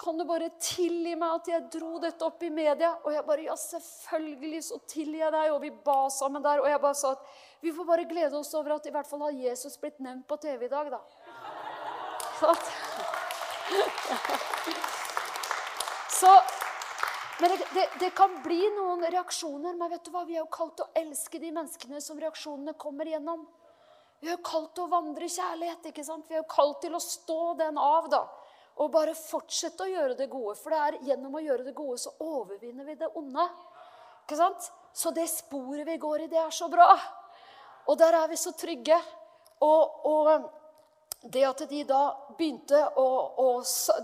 Kan 0.02 0.18
du 0.18 0.24
bare 0.26 0.48
tilgi 0.58 1.14
meg 1.14 1.36
at 1.36 1.48
jeg 1.52 1.68
dro 1.70 1.98
dette 2.02 2.26
opp 2.26 2.42
i 2.42 2.50
media? 2.50 2.90
Og 3.04 3.12
jeg 3.14 3.24
bare 3.28 3.44
Ja, 3.46 3.54
selvfølgelig 3.56 4.62
så 4.66 4.78
tilgir 4.88 5.20
jeg 5.20 5.34
deg. 5.34 5.52
Og 5.52 5.60
vi 5.62 5.70
ba 5.70 6.08
sammen 6.10 6.42
der. 6.42 6.62
Og 6.62 6.66
jeg 6.68 6.80
bare 6.82 6.98
sa 6.98 7.12
at 7.14 7.22
vi 7.62 7.72
får 7.76 7.86
bare 7.86 8.08
glede 8.10 8.38
oss 8.38 8.54
over 8.58 8.74
at 8.74 8.88
i 8.88 8.94
hvert 8.94 9.06
fall 9.06 9.22
har 9.22 9.36
Jesus 9.36 9.78
blitt 9.78 10.00
nevnt 10.02 10.26
på 10.26 10.40
TV 10.42 10.66
i 10.66 10.72
dag, 10.72 10.90
da. 10.90 11.00
Sånn. 12.40 12.66
Så 16.18 16.32
men 17.42 17.50
det, 17.50 17.66
det, 17.74 17.88
det, 18.00 18.10
kan 18.14 18.36
bli 18.42 18.60
noen 18.76 19.00
reaksjoner. 19.10 19.74
Men 19.74 19.90
vet 19.90 20.04
du 20.06 20.12
hva? 20.14 20.20
vi 20.28 20.36
er 20.36 20.44
jo 20.44 20.50
kalt 20.54 20.84
å 20.84 20.92
elske 20.94 21.40
de 21.42 21.48
menneskene 21.50 21.98
som 22.04 22.20
reaksjonene 22.22 22.76
kommer 22.78 23.08
gjennom. 23.10 23.42
Vi 24.22 24.28
er 24.30 24.36
jo 24.36 24.44
kalt 24.46 24.70
til 24.76 24.84
å 24.84 24.92
vandre 24.92 25.26
i 25.26 25.32
kjærlighet. 25.32 25.88
ikke 25.90 26.04
sant? 26.06 26.28
Vi 26.30 26.36
er 26.36 26.44
jo 26.44 26.52
kalt 26.52 26.78
til 26.84 26.94
å 26.94 27.02
stå 27.02 27.40
den 27.58 27.80
av. 27.82 28.06
da. 28.12 28.22
Og 28.78 28.92
bare 28.94 29.16
fortsette 29.18 29.82
å 29.82 29.90
gjøre 29.90 30.14
det 30.20 30.30
gode. 30.30 30.54
For 30.60 30.70
det 30.70 30.84
er 30.84 31.00
gjennom 31.08 31.34
å 31.34 31.42
gjøre 31.42 31.66
det 31.66 31.74
gode 31.74 31.98
så 32.04 32.14
overvinner 32.22 32.86
vi 32.86 32.94
det 33.00 33.10
onde. 33.18 33.48
Ikke 34.22 34.38
sant? 34.38 34.70
Så 34.94 35.10
det 35.10 35.26
sporet 35.32 35.88
vi 35.88 35.98
går 35.98 36.28
i, 36.28 36.30
det 36.30 36.38
er 36.38 36.54
så 36.54 36.70
bra. 36.70 36.92
Og 37.90 37.98
der 37.98 38.22
er 38.22 38.30
vi 38.30 38.38
så 38.38 38.54
trygge. 38.54 39.02
Og, 39.66 40.06
og 40.06 40.30
det 41.22 41.44
at 41.46 41.62
de 41.70 41.84
da 41.86 42.02
begynte 42.36 42.78
å, 42.98 43.06
å 43.38 43.48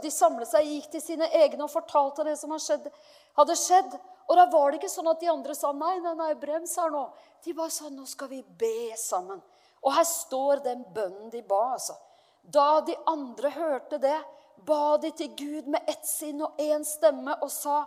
De 0.02 0.10
samlet 0.10 0.48
seg, 0.50 0.68
gikk 0.70 0.90
til 0.92 1.02
sine 1.02 1.26
egne 1.34 1.64
og 1.64 1.72
fortalte 1.72 2.26
det 2.26 2.36
som 2.38 2.52
hadde 2.54 3.56
skjedd. 3.58 3.96
Og 4.28 4.36
da 4.36 4.44
var 4.52 4.70
det 4.70 4.78
ikke 4.78 4.92
sånn 4.92 5.08
at 5.10 5.20
de 5.22 5.30
andre 5.32 5.56
sa 5.56 5.72
nei, 5.72 5.96
nei, 6.04 6.14
nei, 6.18 6.34
brems 6.38 6.76
her 6.78 6.92
nå. 6.92 7.06
De 7.44 7.54
bare 7.56 7.72
sa 7.74 7.88
nå 7.90 8.04
skal 8.06 8.30
vi 8.30 8.42
be 8.60 8.92
sammen. 9.00 9.40
Og 9.82 9.94
her 9.94 10.06
står 10.06 10.62
den 10.66 10.84
bønnen 10.94 11.30
de 11.32 11.42
ba. 11.42 11.72
altså. 11.74 11.96
Da 12.42 12.80
de 12.86 12.96
andre 13.08 13.50
hørte 13.56 13.98
det, 14.02 14.18
ba 14.66 14.98
de 15.00 15.10
til 15.16 15.34
Gud 15.38 15.68
med 15.70 15.90
ett 15.90 16.06
sinn 16.06 16.42
og 16.42 16.58
én 16.60 16.84
stemme 16.86 17.38
og 17.42 17.50
sa, 17.52 17.84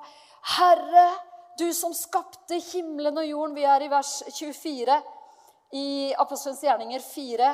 Herre, 0.57 1.07
du 1.59 1.67
som 1.75 1.93
skapte 1.93 2.57
himmelen 2.71 3.19
og 3.21 3.27
jorden 3.27 3.55
Vi 3.55 3.65
er 3.67 3.83
i 3.85 3.89
vers 3.91 4.21
24 4.31 4.95
i 5.77 5.89
Apostelens 6.19 6.63
gjerninger 6.63 7.03
4 7.05 7.51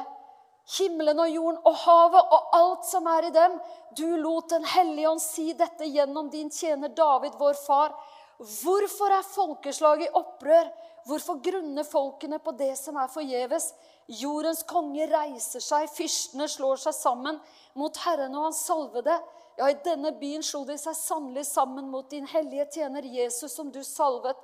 himmelen 0.76 1.20
og 1.24 1.32
jorden 1.32 1.60
og 1.66 1.76
havet 1.86 2.34
og 2.36 2.56
alt 2.58 2.88
som 2.90 3.08
er 3.08 3.30
i 3.30 3.34
dem. 3.36 3.58
Du 3.98 4.08
lot 4.20 4.50
Den 4.50 4.66
hellige 4.66 5.10
ånd 5.10 5.24
si 5.24 5.54
dette 5.54 5.88
gjennom 5.88 6.30
din 6.30 6.50
tjener 6.50 6.90
David, 6.90 7.38
vår 7.40 7.54
far. 7.66 7.96
Hvorfor 8.38 9.12
er 9.12 9.26
folkeslaget 9.26 10.08
i 10.08 10.14
opprør? 10.14 10.68
Hvorfor 11.08 11.40
grunner 11.40 11.88
folkene 11.88 12.40
på 12.44 12.52
det 12.60 12.74
som 12.78 12.98
er 13.00 13.08
forgjeves? 13.08 13.72
Jordens 14.08 14.62
konge 14.68 15.08
reiser 15.08 15.64
seg, 15.64 15.88
fyrstene 15.92 16.48
slår 16.52 16.80
seg 16.80 16.96
sammen 16.96 17.40
mot 17.76 17.98
Herren 18.04 18.36
og 18.36 18.50
hans 18.50 18.62
salvede. 18.68 19.16
Ja, 19.58 19.72
i 19.72 19.80
denne 19.84 20.12
byen 20.20 20.44
slo 20.46 20.62
de 20.68 20.78
seg 20.78 20.96
sannelig 20.96 21.48
sammen 21.50 21.88
mot 21.90 22.10
din 22.12 22.28
hellige 22.30 22.68
tjener 22.78 23.08
Jesus, 23.08 23.56
som 23.56 23.72
du 23.74 23.82
salvet. 23.84 24.38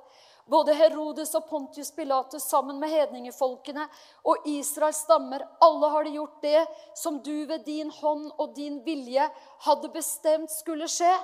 Både 0.46 0.74
Herodes 0.76 1.30
og 1.38 1.46
Pontius 1.48 1.90
Pilatus 1.96 2.44
sammen 2.44 2.76
med 2.80 2.90
hedningefolkene 2.92 3.86
og 4.28 4.44
Israels 4.48 5.00
stammer. 5.06 5.40
Alle 5.64 5.88
har 5.88 6.04
de 6.04 6.12
gjort 6.18 6.42
det 6.44 6.66
som 7.00 7.16
du 7.24 7.46
ved 7.48 7.64
din 7.64 7.90
hånd 7.90 8.26
og 8.36 8.52
din 8.56 8.82
vilje 8.84 9.24
hadde 9.64 9.88
bestemt 9.94 10.52
skulle 10.52 10.88
skje. 10.92 11.14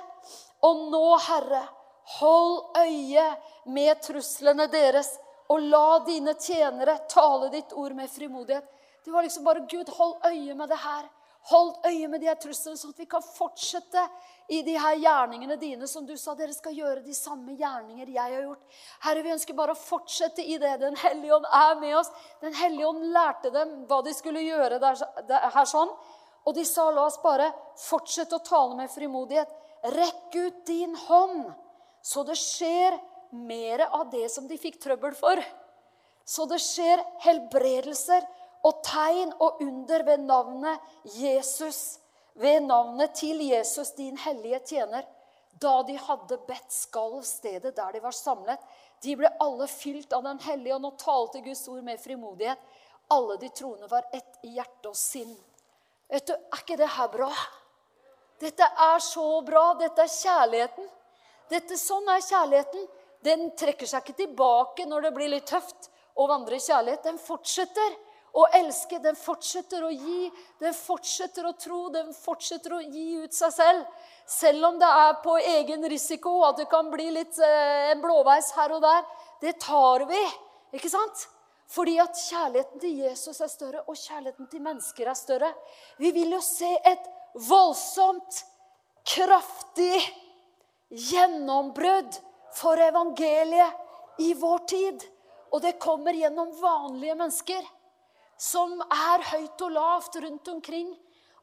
Og 0.65 0.87
nå, 0.89 1.03
Herre, 1.27 1.61
hold 2.17 2.81
øye 2.81 3.27
med 3.69 4.01
truslene 4.01 4.65
deres, 4.73 5.13
og 5.51 5.61
la 5.69 5.99
dine 6.07 6.33
tjenere 6.39 6.97
tale 7.11 7.51
ditt 7.53 7.73
ord 7.77 7.93
med 7.93 8.09
frimodighet. 8.09 8.65
Det 9.05 9.13
var 9.13 9.25
liksom 9.25 9.45
bare 9.45 9.67
Gud, 9.69 9.89
hold 9.97 10.17
øye 10.31 10.55
med 10.55 10.69
det 10.69 10.81
her. 10.81 11.05
Hold 11.49 11.87
øye 11.89 12.07
med 12.07 12.21
de 12.21 12.27
her 12.29 12.37
truslene, 12.37 12.77
sånn 12.77 12.93
at 12.93 12.99
vi 13.01 13.07
kan 13.09 13.23
fortsette 13.25 14.03
i 14.53 14.59
de 14.65 14.75
her 14.77 14.99
gjerningene 15.01 15.55
dine. 15.57 15.87
Som 15.89 16.05
du 16.05 16.13
sa, 16.19 16.35
dere 16.37 16.53
skal 16.53 16.75
gjøre 16.77 17.01
de 17.01 17.15
samme 17.17 17.55
gjerninger 17.57 18.11
jeg 18.13 18.35
har 18.35 18.45
gjort. 18.45 18.77
Herre, 19.07 19.23
vi 19.25 19.33
ønsker 19.33 19.57
bare 19.57 19.73
å 19.73 19.79
fortsette 19.79 20.45
i 20.45 20.59
det. 20.61 20.75
Den 20.83 20.99
hellige 21.01 21.39
ånd 21.39 21.47
er 21.49 21.79
med 21.81 21.95
oss. 21.97 22.11
Den 22.43 22.53
hellige 22.59 22.91
ånd 22.91 23.07
lærte 23.15 23.53
dem 23.55 23.73
hva 23.89 24.01
de 24.05 24.13
skulle 24.13 24.43
gjøre 24.45 24.77
der, 24.83 25.01
der, 25.29 25.47
her 25.55 25.69
sånn. 25.69 25.89
Og 26.45 26.55
de 26.57 26.65
sa, 26.65 26.89
la 26.93 27.07
oss 27.07 27.17
bare 27.23 27.49
fortsette 27.87 28.37
å 28.37 28.45
tale 28.45 28.77
med 28.77 28.93
frimodighet. 28.93 29.49
Rekk 29.97 30.37
ut 30.37 30.61
din 30.69 30.93
hånd, 31.07 31.47
så 32.05 32.21
det 32.25 32.37
skjer 32.37 32.99
mer 33.33 33.87
av 33.87 34.11
det 34.13 34.27
som 34.29 34.45
de 34.49 34.59
fikk 34.61 34.77
trøbbel 34.83 35.17
for. 35.17 35.41
Så 36.25 36.45
det 36.49 36.61
skjer 36.61 37.01
helbredelser 37.25 38.25
og 38.67 38.83
tegn 38.85 39.33
og 39.39 39.61
under 39.63 40.03
ved 40.05 40.23
navnet 40.25 40.93
Jesus, 41.17 41.99
ved 42.33 42.61
navnet 42.67 43.15
til 43.17 43.41
Jesus, 43.43 43.91
din 43.97 44.17
hellige 44.17 44.59
tjener. 44.73 45.07
Da 45.61 45.81
de 45.85 45.97
hadde 45.97 46.37
bedt, 46.47 46.71
skalv 46.73 47.21
stedet 47.27 47.75
der 47.75 47.91
de 47.93 48.01
var 48.01 48.15
samlet. 48.15 48.61
De 49.01 49.15
ble 49.17 49.29
alle 49.41 49.67
fylt 49.69 50.13
av 50.13 50.23
Den 50.25 50.39
hellige 50.45 50.77
og 50.77 50.81
nå 50.85 50.93
talte 50.97 51.41
Guds 51.45 51.67
ord 51.69 51.83
med 51.85 52.01
frimodighet. 52.01 52.59
Alle 53.11 53.37
de 53.41 53.49
troende 53.49 53.89
var 53.91 54.07
ett 54.13 54.39
i 54.47 54.55
hjerte 54.55 54.89
og 54.89 54.95
sinn. 54.97 55.33
Vet 56.09 56.27
du, 56.27 56.33
Er 56.33 56.63
ikke 56.63 56.77
det 56.77 56.87
her 56.87 57.07
bra? 57.11 57.31
Dette 58.39 58.63
er 58.63 58.99
så 58.99 59.41
bra. 59.45 59.73
Dette 59.79 60.01
er 60.01 60.11
kjærligheten. 60.11 60.87
Dette, 61.51 61.77
sånn 61.77 62.07
er 62.09 62.23
kjærligheten. 62.23 62.87
Den 63.21 63.51
trekker 63.57 63.89
seg 63.89 64.01
ikke 64.01 64.23
tilbake 64.23 64.85
når 64.89 65.07
det 65.07 65.11
blir 65.13 65.29
litt 65.29 65.49
tøft 65.49 65.91
å 66.17 66.25
vandre 66.29 66.57
i 66.57 66.63
kjærlighet. 66.63 67.03
Den 67.05 67.19
fortsetter 67.21 67.97
å 68.33 68.45
elske. 68.55 68.99
Den 69.03 69.17
fortsetter 69.19 69.83
å 69.83 69.91
gi, 69.91 70.29
den 70.61 70.75
fortsetter 70.75 71.47
å 71.47 71.55
tro, 71.59 71.83
den 71.93 72.13
fortsetter 72.15 72.77
å 72.77 72.81
gi 72.83 73.21
ut 73.23 73.35
seg 73.35 73.53
selv. 73.55 74.07
Selv 74.29 74.69
om 74.69 74.79
det 74.79 74.87
er 74.87 75.19
på 75.23 75.35
egen 75.57 75.83
risiko, 75.91 76.39
at 76.47 76.61
det 76.61 76.69
kan 76.71 76.91
bli 76.93 77.09
litt 77.17 77.39
eh, 77.43 77.91
en 77.91 78.03
blåveis 78.03 78.53
her 78.55 78.75
og 78.77 78.83
der. 78.85 79.05
Det 79.41 79.57
tar 79.63 80.05
vi, 80.09 80.21
ikke 80.77 80.91
sant? 80.91 81.27
Fordi 81.71 81.97
at 82.03 82.19
kjærligheten 82.19 82.83
til 82.83 83.03
Jesus 83.05 83.39
er 83.39 83.51
større, 83.51 83.83
og 83.87 83.95
kjærligheten 83.95 84.47
til 84.51 84.63
mennesker 84.63 85.07
er 85.07 85.17
større. 85.17 85.51
Vi 85.99 86.11
vil 86.15 86.35
jo 86.35 86.41
se 86.43 86.71
et 86.87 87.07
voldsomt, 87.47 88.43
kraftig 89.07 89.95
gjennombrudd 90.91 92.19
for 92.53 92.79
evangeliet 92.83 94.19
i 94.21 94.33
vår 94.37 94.65
tid. 94.69 95.05
Og 95.51 95.63
det 95.63 95.79
kommer 95.81 96.15
gjennom 96.15 96.51
vanlige 96.59 97.15
mennesker 97.19 97.63
som 98.41 98.79
er 98.81 99.21
høyt 99.31 99.61
og 99.61 99.73
lavt 99.75 100.17
rundt 100.23 100.47
omkring, 100.49 100.89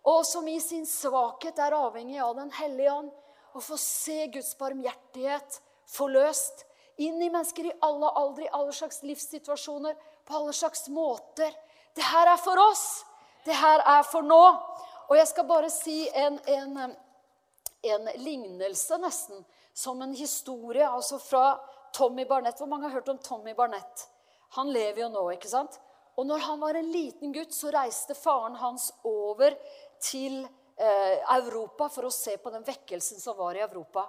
og 0.09 0.24
som 0.26 0.46
i 0.51 0.59
sin 0.62 0.86
svakhet 0.88 1.59
er 1.62 1.76
avhengig 1.76 2.18
av 2.22 2.34
Den 2.38 2.51
hellige 2.59 2.94
ånd. 2.94 3.11
Å 3.55 3.61
få 3.62 3.78
se 3.80 4.26
Guds 4.32 4.51
barmhjertighet 4.59 5.61
forløst 5.88 6.64
inn 6.99 7.20
i 7.22 7.30
mennesker 7.30 7.70
i 7.70 7.76
alle 7.86 8.11
aldre, 8.18 8.46
i 8.46 8.53
alle 8.55 8.74
slags 8.74 9.03
livssituasjoner, 9.07 9.94
på 10.26 10.36
alle 10.36 10.53
slags 10.53 10.88
måter. 10.92 11.55
Det 11.94 12.05
her 12.05 12.32
er 12.32 12.40
for 12.42 12.59
oss. 12.61 13.05
Det 13.46 13.55
her 13.55 13.82
er 13.86 14.03
for 14.07 14.26
nå. 14.26 14.42
Og 15.09 15.16
jeg 15.16 15.30
skal 15.30 15.46
bare 15.49 15.70
si 15.72 16.03
en, 16.11 16.38
en, 16.51 16.94
en 17.94 18.11
lignelse, 18.18 18.99
nesten, 19.01 19.44
som 19.72 20.03
en 20.03 20.14
historie 20.18 20.84
altså 20.84 21.20
fra 21.22 21.44
Tommy 21.94 22.26
Barnett. 22.26 22.59
Hvor 22.59 22.70
mange 22.70 22.90
har 22.90 22.99
hørt 22.99 23.12
om 23.14 23.22
Tommy 23.22 23.55
Barnett? 23.55 24.09
Han 24.59 24.72
lever 24.74 25.07
jo 25.07 25.12
nå, 25.14 25.28
ikke 25.36 25.51
sant? 25.51 25.78
Og 26.19 26.27
når 26.27 26.43
han 26.49 26.59
var 26.61 26.75
en 26.75 26.91
liten 26.91 27.33
gutt, 27.33 27.55
så 27.55 27.71
reiste 27.71 28.16
faren 28.19 28.57
hans 28.59 28.91
over 29.07 29.55
til 30.03 30.41
eh, 30.43 31.19
Europa 31.39 31.87
for 31.95 32.09
å 32.09 32.14
se 32.14 32.35
på 32.43 32.51
den 32.51 32.66
vekkelsen 32.66 33.23
som 33.23 33.39
var 33.39 33.55
i 33.55 33.62
Europa. 33.62 34.09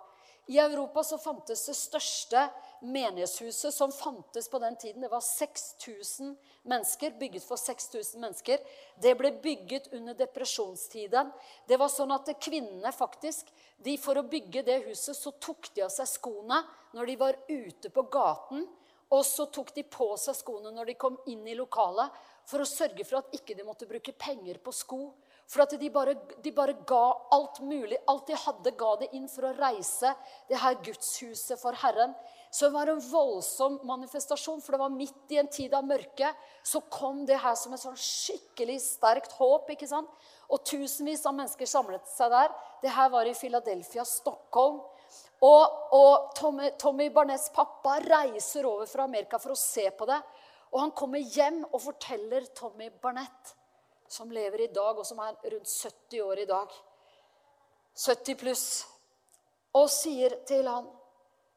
I 0.50 0.58
Europa 0.58 1.04
så 1.06 1.20
fantes 1.22 1.68
det 1.70 1.76
største 1.78 2.48
menighetshuset 2.82 3.74
som 3.76 3.92
fantes 3.94 4.50
på 4.50 4.58
den 4.64 4.74
tiden. 4.82 5.04
Det 5.06 5.12
var 5.12 5.22
6000 5.22 6.32
mennesker, 6.66 7.14
bygget 7.20 7.46
for 7.46 7.62
6000 7.62 8.18
mennesker. 8.18 8.58
Det 8.98 9.14
ble 9.20 9.30
bygget 9.44 9.92
under 9.94 10.18
depresjonstiden. 10.18 11.30
Det 11.70 11.78
var 11.78 11.94
sånn 11.94 12.16
at 12.18 12.34
kvinnene 12.42 12.94
faktisk, 12.96 13.54
de 13.80 13.94
For 14.02 14.18
å 14.20 14.26
bygge 14.28 14.66
det 14.68 14.82
huset 14.90 15.16
så 15.16 15.32
tok 15.40 15.70
de 15.72 15.86
av 15.86 15.92
seg 15.94 16.10
skoene 16.10 16.58
når 16.98 17.06
de 17.08 17.14
var 17.22 17.38
ute 17.48 17.94
på 17.94 18.04
gaten 18.12 18.66
og 19.10 19.24
så 19.26 19.48
tok 19.50 19.72
de 19.74 19.84
på 19.90 20.12
seg 20.22 20.38
skoene 20.38 20.72
når 20.74 20.92
de 20.92 21.00
kom 21.02 21.18
inn 21.32 21.48
i 21.50 21.58
lokalet, 21.58 22.14
for 22.50 22.62
å 22.62 22.70
sørge 22.70 23.06
for 23.06 23.20
at 23.20 23.34
ikke 23.34 23.56
de 23.58 23.66
måtte 23.66 23.88
bruke 23.90 24.14
penger 24.18 24.60
på 24.62 24.74
sko. 24.74 25.02
For 25.50 25.64
at 25.64 25.74
de 25.82 25.88
bare, 25.90 26.14
de 26.46 26.52
bare 26.54 26.76
ga 26.86 27.06
alt 27.34 27.58
mulig. 27.66 27.98
Alt 28.10 28.28
de 28.30 28.38
hadde, 28.38 28.74
ga 28.78 28.92
de 29.02 29.08
inn 29.18 29.26
for 29.30 29.48
å 29.48 29.54
reise 29.58 30.12
det 30.50 30.60
her 30.62 30.78
gudshuset 30.86 31.58
for 31.58 31.78
Herren. 31.82 32.14
Så 32.54 32.68
det 32.68 32.76
var 32.76 32.90
en 32.90 33.02
voldsom 33.02 33.80
manifestasjon, 33.90 34.62
for 34.62 34.74
det 34.74 34.82
var 34.82 34.94
midt 34.94 35.34
i 35.34 35.40
en 35.42 35.50
tid 35.50 35.74
av 35.74 35.86
mørke. 35.90 36.30
Så 36.66 36.84
kom 36.94 37.24
det 37.26 37.42
her 37.42 37.58
som 37.58 37.74
et 37.74 37.82
sånn 37.82 37.98
skikkelig 37.98 38.78
sterkt 38.86 39.34
håp. 39.40 39.70
ikke 39.74 39.90
sant? 39.90 40.10
Og 40.54 40.62
tusenvis 40.70 41.26
av 41.26 41.38
mennesker 41.38 41.70
samlet 41.70 42.06
seg 42.14 42.30
der. 42.34 42.54
Det 42.86 42.94
her 42.94 43.10
var 43.14 43.30
i 43.30 43.38
Philadelphia, 43.38 44.06
Stockholm. 44.06 44.84
Og, 45.46 45.94
og 45.96 46.32
Tommy, 46.36 46.72
Tommy 46.80 47.08
Barnets 47.16 47.48
pappa 47.56 48.00
reiser 48.04 48.68
over 48.68 48.90
fra 48.90 49.06
Amerika 49.08 49.40
for 49.40 49.56
å 49.56 49.60
se 49.60 49.86
på 49.96 50.08
det. 50.10 50.20
Og 50.74 50.84
han 50.84 50.92
kommer 50.92 51.24
hjem 51.24 51.64
og 51.70 51.80
forteller 51.82 52.50
Tommy 52.58 52.90
Barnett, 53.02 53.56
som 54.10 54.32
lever 54.32 54.66
i 54.66 54.72
dag, 54.74 54.98
og 55.00 55.08
som 55.08 55.22
er 55.24 55.38
rundt 55.54 55.70
70 55.70 56.22
år 56.26 56.44
i 56.44 56.50
dag 56.50 56.80
70 58.00 58.38
pluss. 58.40 58.68
Og 59.78 59.90
sier 59.92 60.40
til 60.50 60.68
han, 60.70 60.88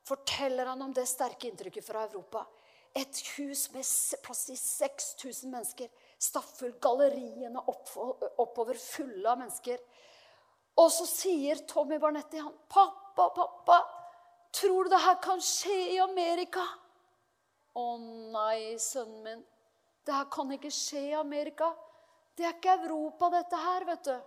forteller 0.06 0.68
han 0.72 0.82
om 0.84 0.92
det 0.94 1.06
sterke 1.08 1.48
inntrykket 1.48 1.86
fra 1.86 2.04
Europa. 2.08 2.44
Et 2.92 3.20
hus 3.38 3.68
med 3.72 3.86
plass 4.24 4.46
til 4.48 4.58
6000 4.58 5.52
mennesker. 5.52 5.88
Stappfullt. 6.20 6.80
Galleriene 6.82 7.62
oppover 7.62 8.78
fulle 8.78 9.30
av 9.30 9.40
mennesker. 9.40 9.80
Og 10.82 10.90
så 10.92 11.06
sier 11.08 11.62
Tommy 11.68 11.98
Barnett 12.00 12.30
til 12.30 12.44
han, 12.44 12.52
'Pappa, 12.68 13.01
'Pappa, 13.14 13.46
pappa, 13.46 13.78
tror 14.52 14.84
du 14.84 14.90
det 14.90 15.00
her 15.00 15.20
kan 15.22 15.40
skje 15.40 15.78
i 15.94 15.98
Amerika?' 16.00 16.68
'Å 17.76 17.86
nei, 18.32 18.78
sønnen 18.78 19.22
min. 19.22 19.46
Det 20.04 20.14
her 20.14 20.28
kan 20.32 20.52
ikke 20.52 20.70
skje 20.72 21.08
i 21.10 21.16
Amerika.' 21.16 21.74
'Det 22.36 22.44
er 22.46 22.54
ikke 22.56 22.76
Europa, 22.84 23.28
dette 23.30 23.56
her, 23.56 23.84
vet 23.84 24.04
du.' 24.04 24.20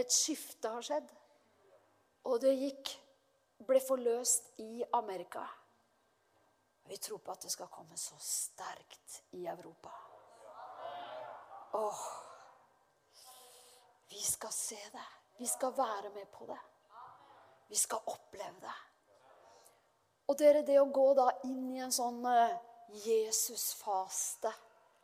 Et 0.00 0.12
skifte 0.12 0.70
har 0.70 0.82
skjedd, 0.86 1.08
og 2.30 2.38
det 2.40 2.54
gikk 2.54 2.92
ble 3.66 3.80
forløst 3.82 4.52
i 4.62 4.84
Amerika. 4.96 5.42
Vi 6.86 6.96
tror 6.96 7.18
på 7.18 7.34
at 7.34 7.42
det 7.42 7.50
skal 7.52 7.68
komme 7.70 7.98
så 7.98 8.16
sterkt 8.22 9.20
i 9.38 9.46
Europa. 9.46 9.90
Åh, 11.72 12.29
vi 14.10 14.20
skal 14.20 14.52
se 14.52 14.78
det. 14.92 15.08
Vi 15.38 15.46
skal 15.46 15.72
være 15.76 16.10
med 16.14 16.30
på 16.30 16.46
det. 16.46 16.58
Vi 17.68 17.76
skal 17.76 17.98
oppleve 18.06 18.60
det. 18.60 18.78
Og 20.26 20.38
dere, 20.38 20.62
det 20.66 20.78
å 20.80 20.88
gå 20.90 21.06
da 21.14 21.30
inn 21.46 21.70
i 21.74 21.80
en 21.82 21.94
sånn 21.94 22.20
uh, 22.26 22.58
Jesus-faste 23.04 24.52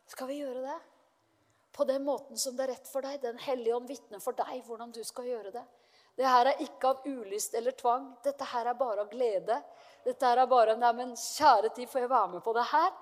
Skal 0.07 0.29
vi 0.29 0.37
gjøre 0.41 0.61
det? 0.63 0.77
På 1.75 1.83
den 1.87 2.03
måten 2.03 2.39
som 2.39 2.55
det 2.55 2.67
er 2.67 2.73
rett 2.75 2.91
for 2.91 3.03
deg. 3.03 3.19
Den 3.23 3.39
hellige 3.43 3.75
ånd 3.75 3.89
vitner 3.89 4.23
for 4.23 4.35
deg 4.35 4.61
hvordan 4.67 4.91
du 4.95 5.01
skal 5.07 5.27
gjøre 5.27 5.51
det. 5.55 5.63
Det 6.17 6.27
her 6.27 6.49
er 6.49 6.63
ikke 6.63 6.91
av 6.91 7.07
ulyst 7.07 7.55
eller 7.55 7.75
tvang. 7.77 8.07
Dette 8.25 8.47
her 8.51 8.71
er 8.71 8.79
bare 8.79 9.03
av 9.03 9.11
glede. 9.11 9.59
Dette 10.05 10.25
her 10.25 10.41
er 10.41 10.49
bare 10.49 10.77
Neimen, 10.79 11.13
kjære 11.15 11.73
tid, 11.75 11.89
får 11.91 12.05
jeg 12.05 12.13
være 12.13 12.31
med 12.35 12.43
på 12.45 12.55
det 12.57 12.63
her? 12.71 12.95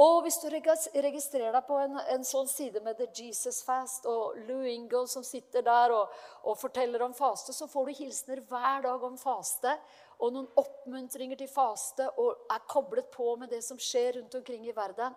Og 0.00 0.22
hvis 0.24 0.38
du 0.40 0.46
registrerer 0.48 1.52
deg 1.52 1.64
på 1.66 1.76
en, 1.76 1.98
en, 2.14 2.22
sånn 2.24 2.48
side 2.48 2.80
med 2.84 2.96
The 2.96 3.08
Jesus 3.12 3.60
Fast 3.66 4.06
og 4.08 4.38
Lou 4.48 4.62
Ingle 4.64 5.04
som 5.10 5.24
sitter 5.26 5.64
der 5.66 5.92
og, 5.92 6.14
og, 6.46 6.56
forteller 6.60 7.04
om 7.04 7.12
faste, 7.14 7.52
så 7.52 7.68
får 7.68 7.90
du 7.90 7.98
hilsener 8.00 8.40
hver 8.48 8.86
dag 8.86 9.04
om 9.04 9.18
faste 9.20 9.74
og 10.22 10.32
noen 10.32 10.48
oppmuntringer 10.56 11.36
til 11.36 11.50
faste 11.50 12.08
og 12.16 12.46
er 12.52 12.64
koblet 12.70 13.10
på 13.12 13.34
med 13.36 13.52
det 13.52 13.60
som 13.66 13.80
skjer 13.80 14.16
rundt 14.16 14.38
omkring 14.40 14.64
i 14.66 14.76
verden. 14.76 15.12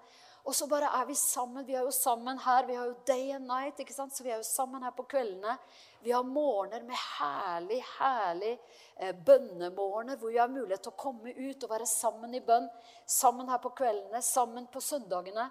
Og 0.45 0.55
så 0.55 0.67
bare 0.69 0.91
er 1.01 1.05
vi 1.09 1.15
sammen. 1.17 1.65
Vi 1.65 1.73
er 1.73 1.81
jo 1.81 1.91
sammen 1.91 2.37
her. 2.37 2.65
Vi 2.67 2.75
har 2.77 2.85
jo 2.85 2.95
day 3.07 3.31
and 3.33 3.47
night, 3.49 3.79
ikke 3.79 3.93
sant? 3.93 4.13
så 4.15 4.23
vi 4.23 4.29
er 4.29 4.37
jo 4.37 4.45
sammen 4.45 4.83
her 4.83 4.93
på 4.93 5.03
kveldene. 5.09 5.57
Vi 6.05 6.11
har 6.13 6.23
morgener 6.23 6.83
med 6.85 6.95
herlig, 6.95 7.79
herlig 7.97 8.51
eh, 8.95 9.15
bønnemorgener 9.25 10.19
hvor 10.21 10.29
vi 10.29 10.37
har 10.37 10.51
mulighet 10.51 10.85
til 10.85 10.93
å 10.93 11.01
komme 11.01 11.33
ut 11.33 11.65
og 11.65 11.73
være 11.73 11.89
sammen 11.89 12.37
i 12.37 12.43
bønn. 12.45 12.69
Sammen 13.09 13.49
her 13.49 13.63
på 13.63 13.73
kveldene, 13.79 14.21
sammen 14.21 14.69
på 14.69 14.83
søndagene 14.85 15.49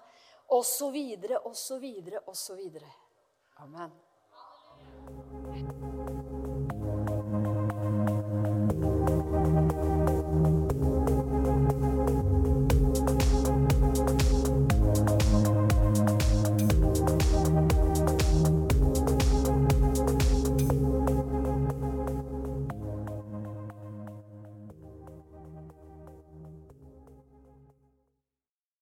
osv., 0.54 1.00
osv., 1.42 1.90
osv. 2.30 2.62
Amen. 3.66 3.98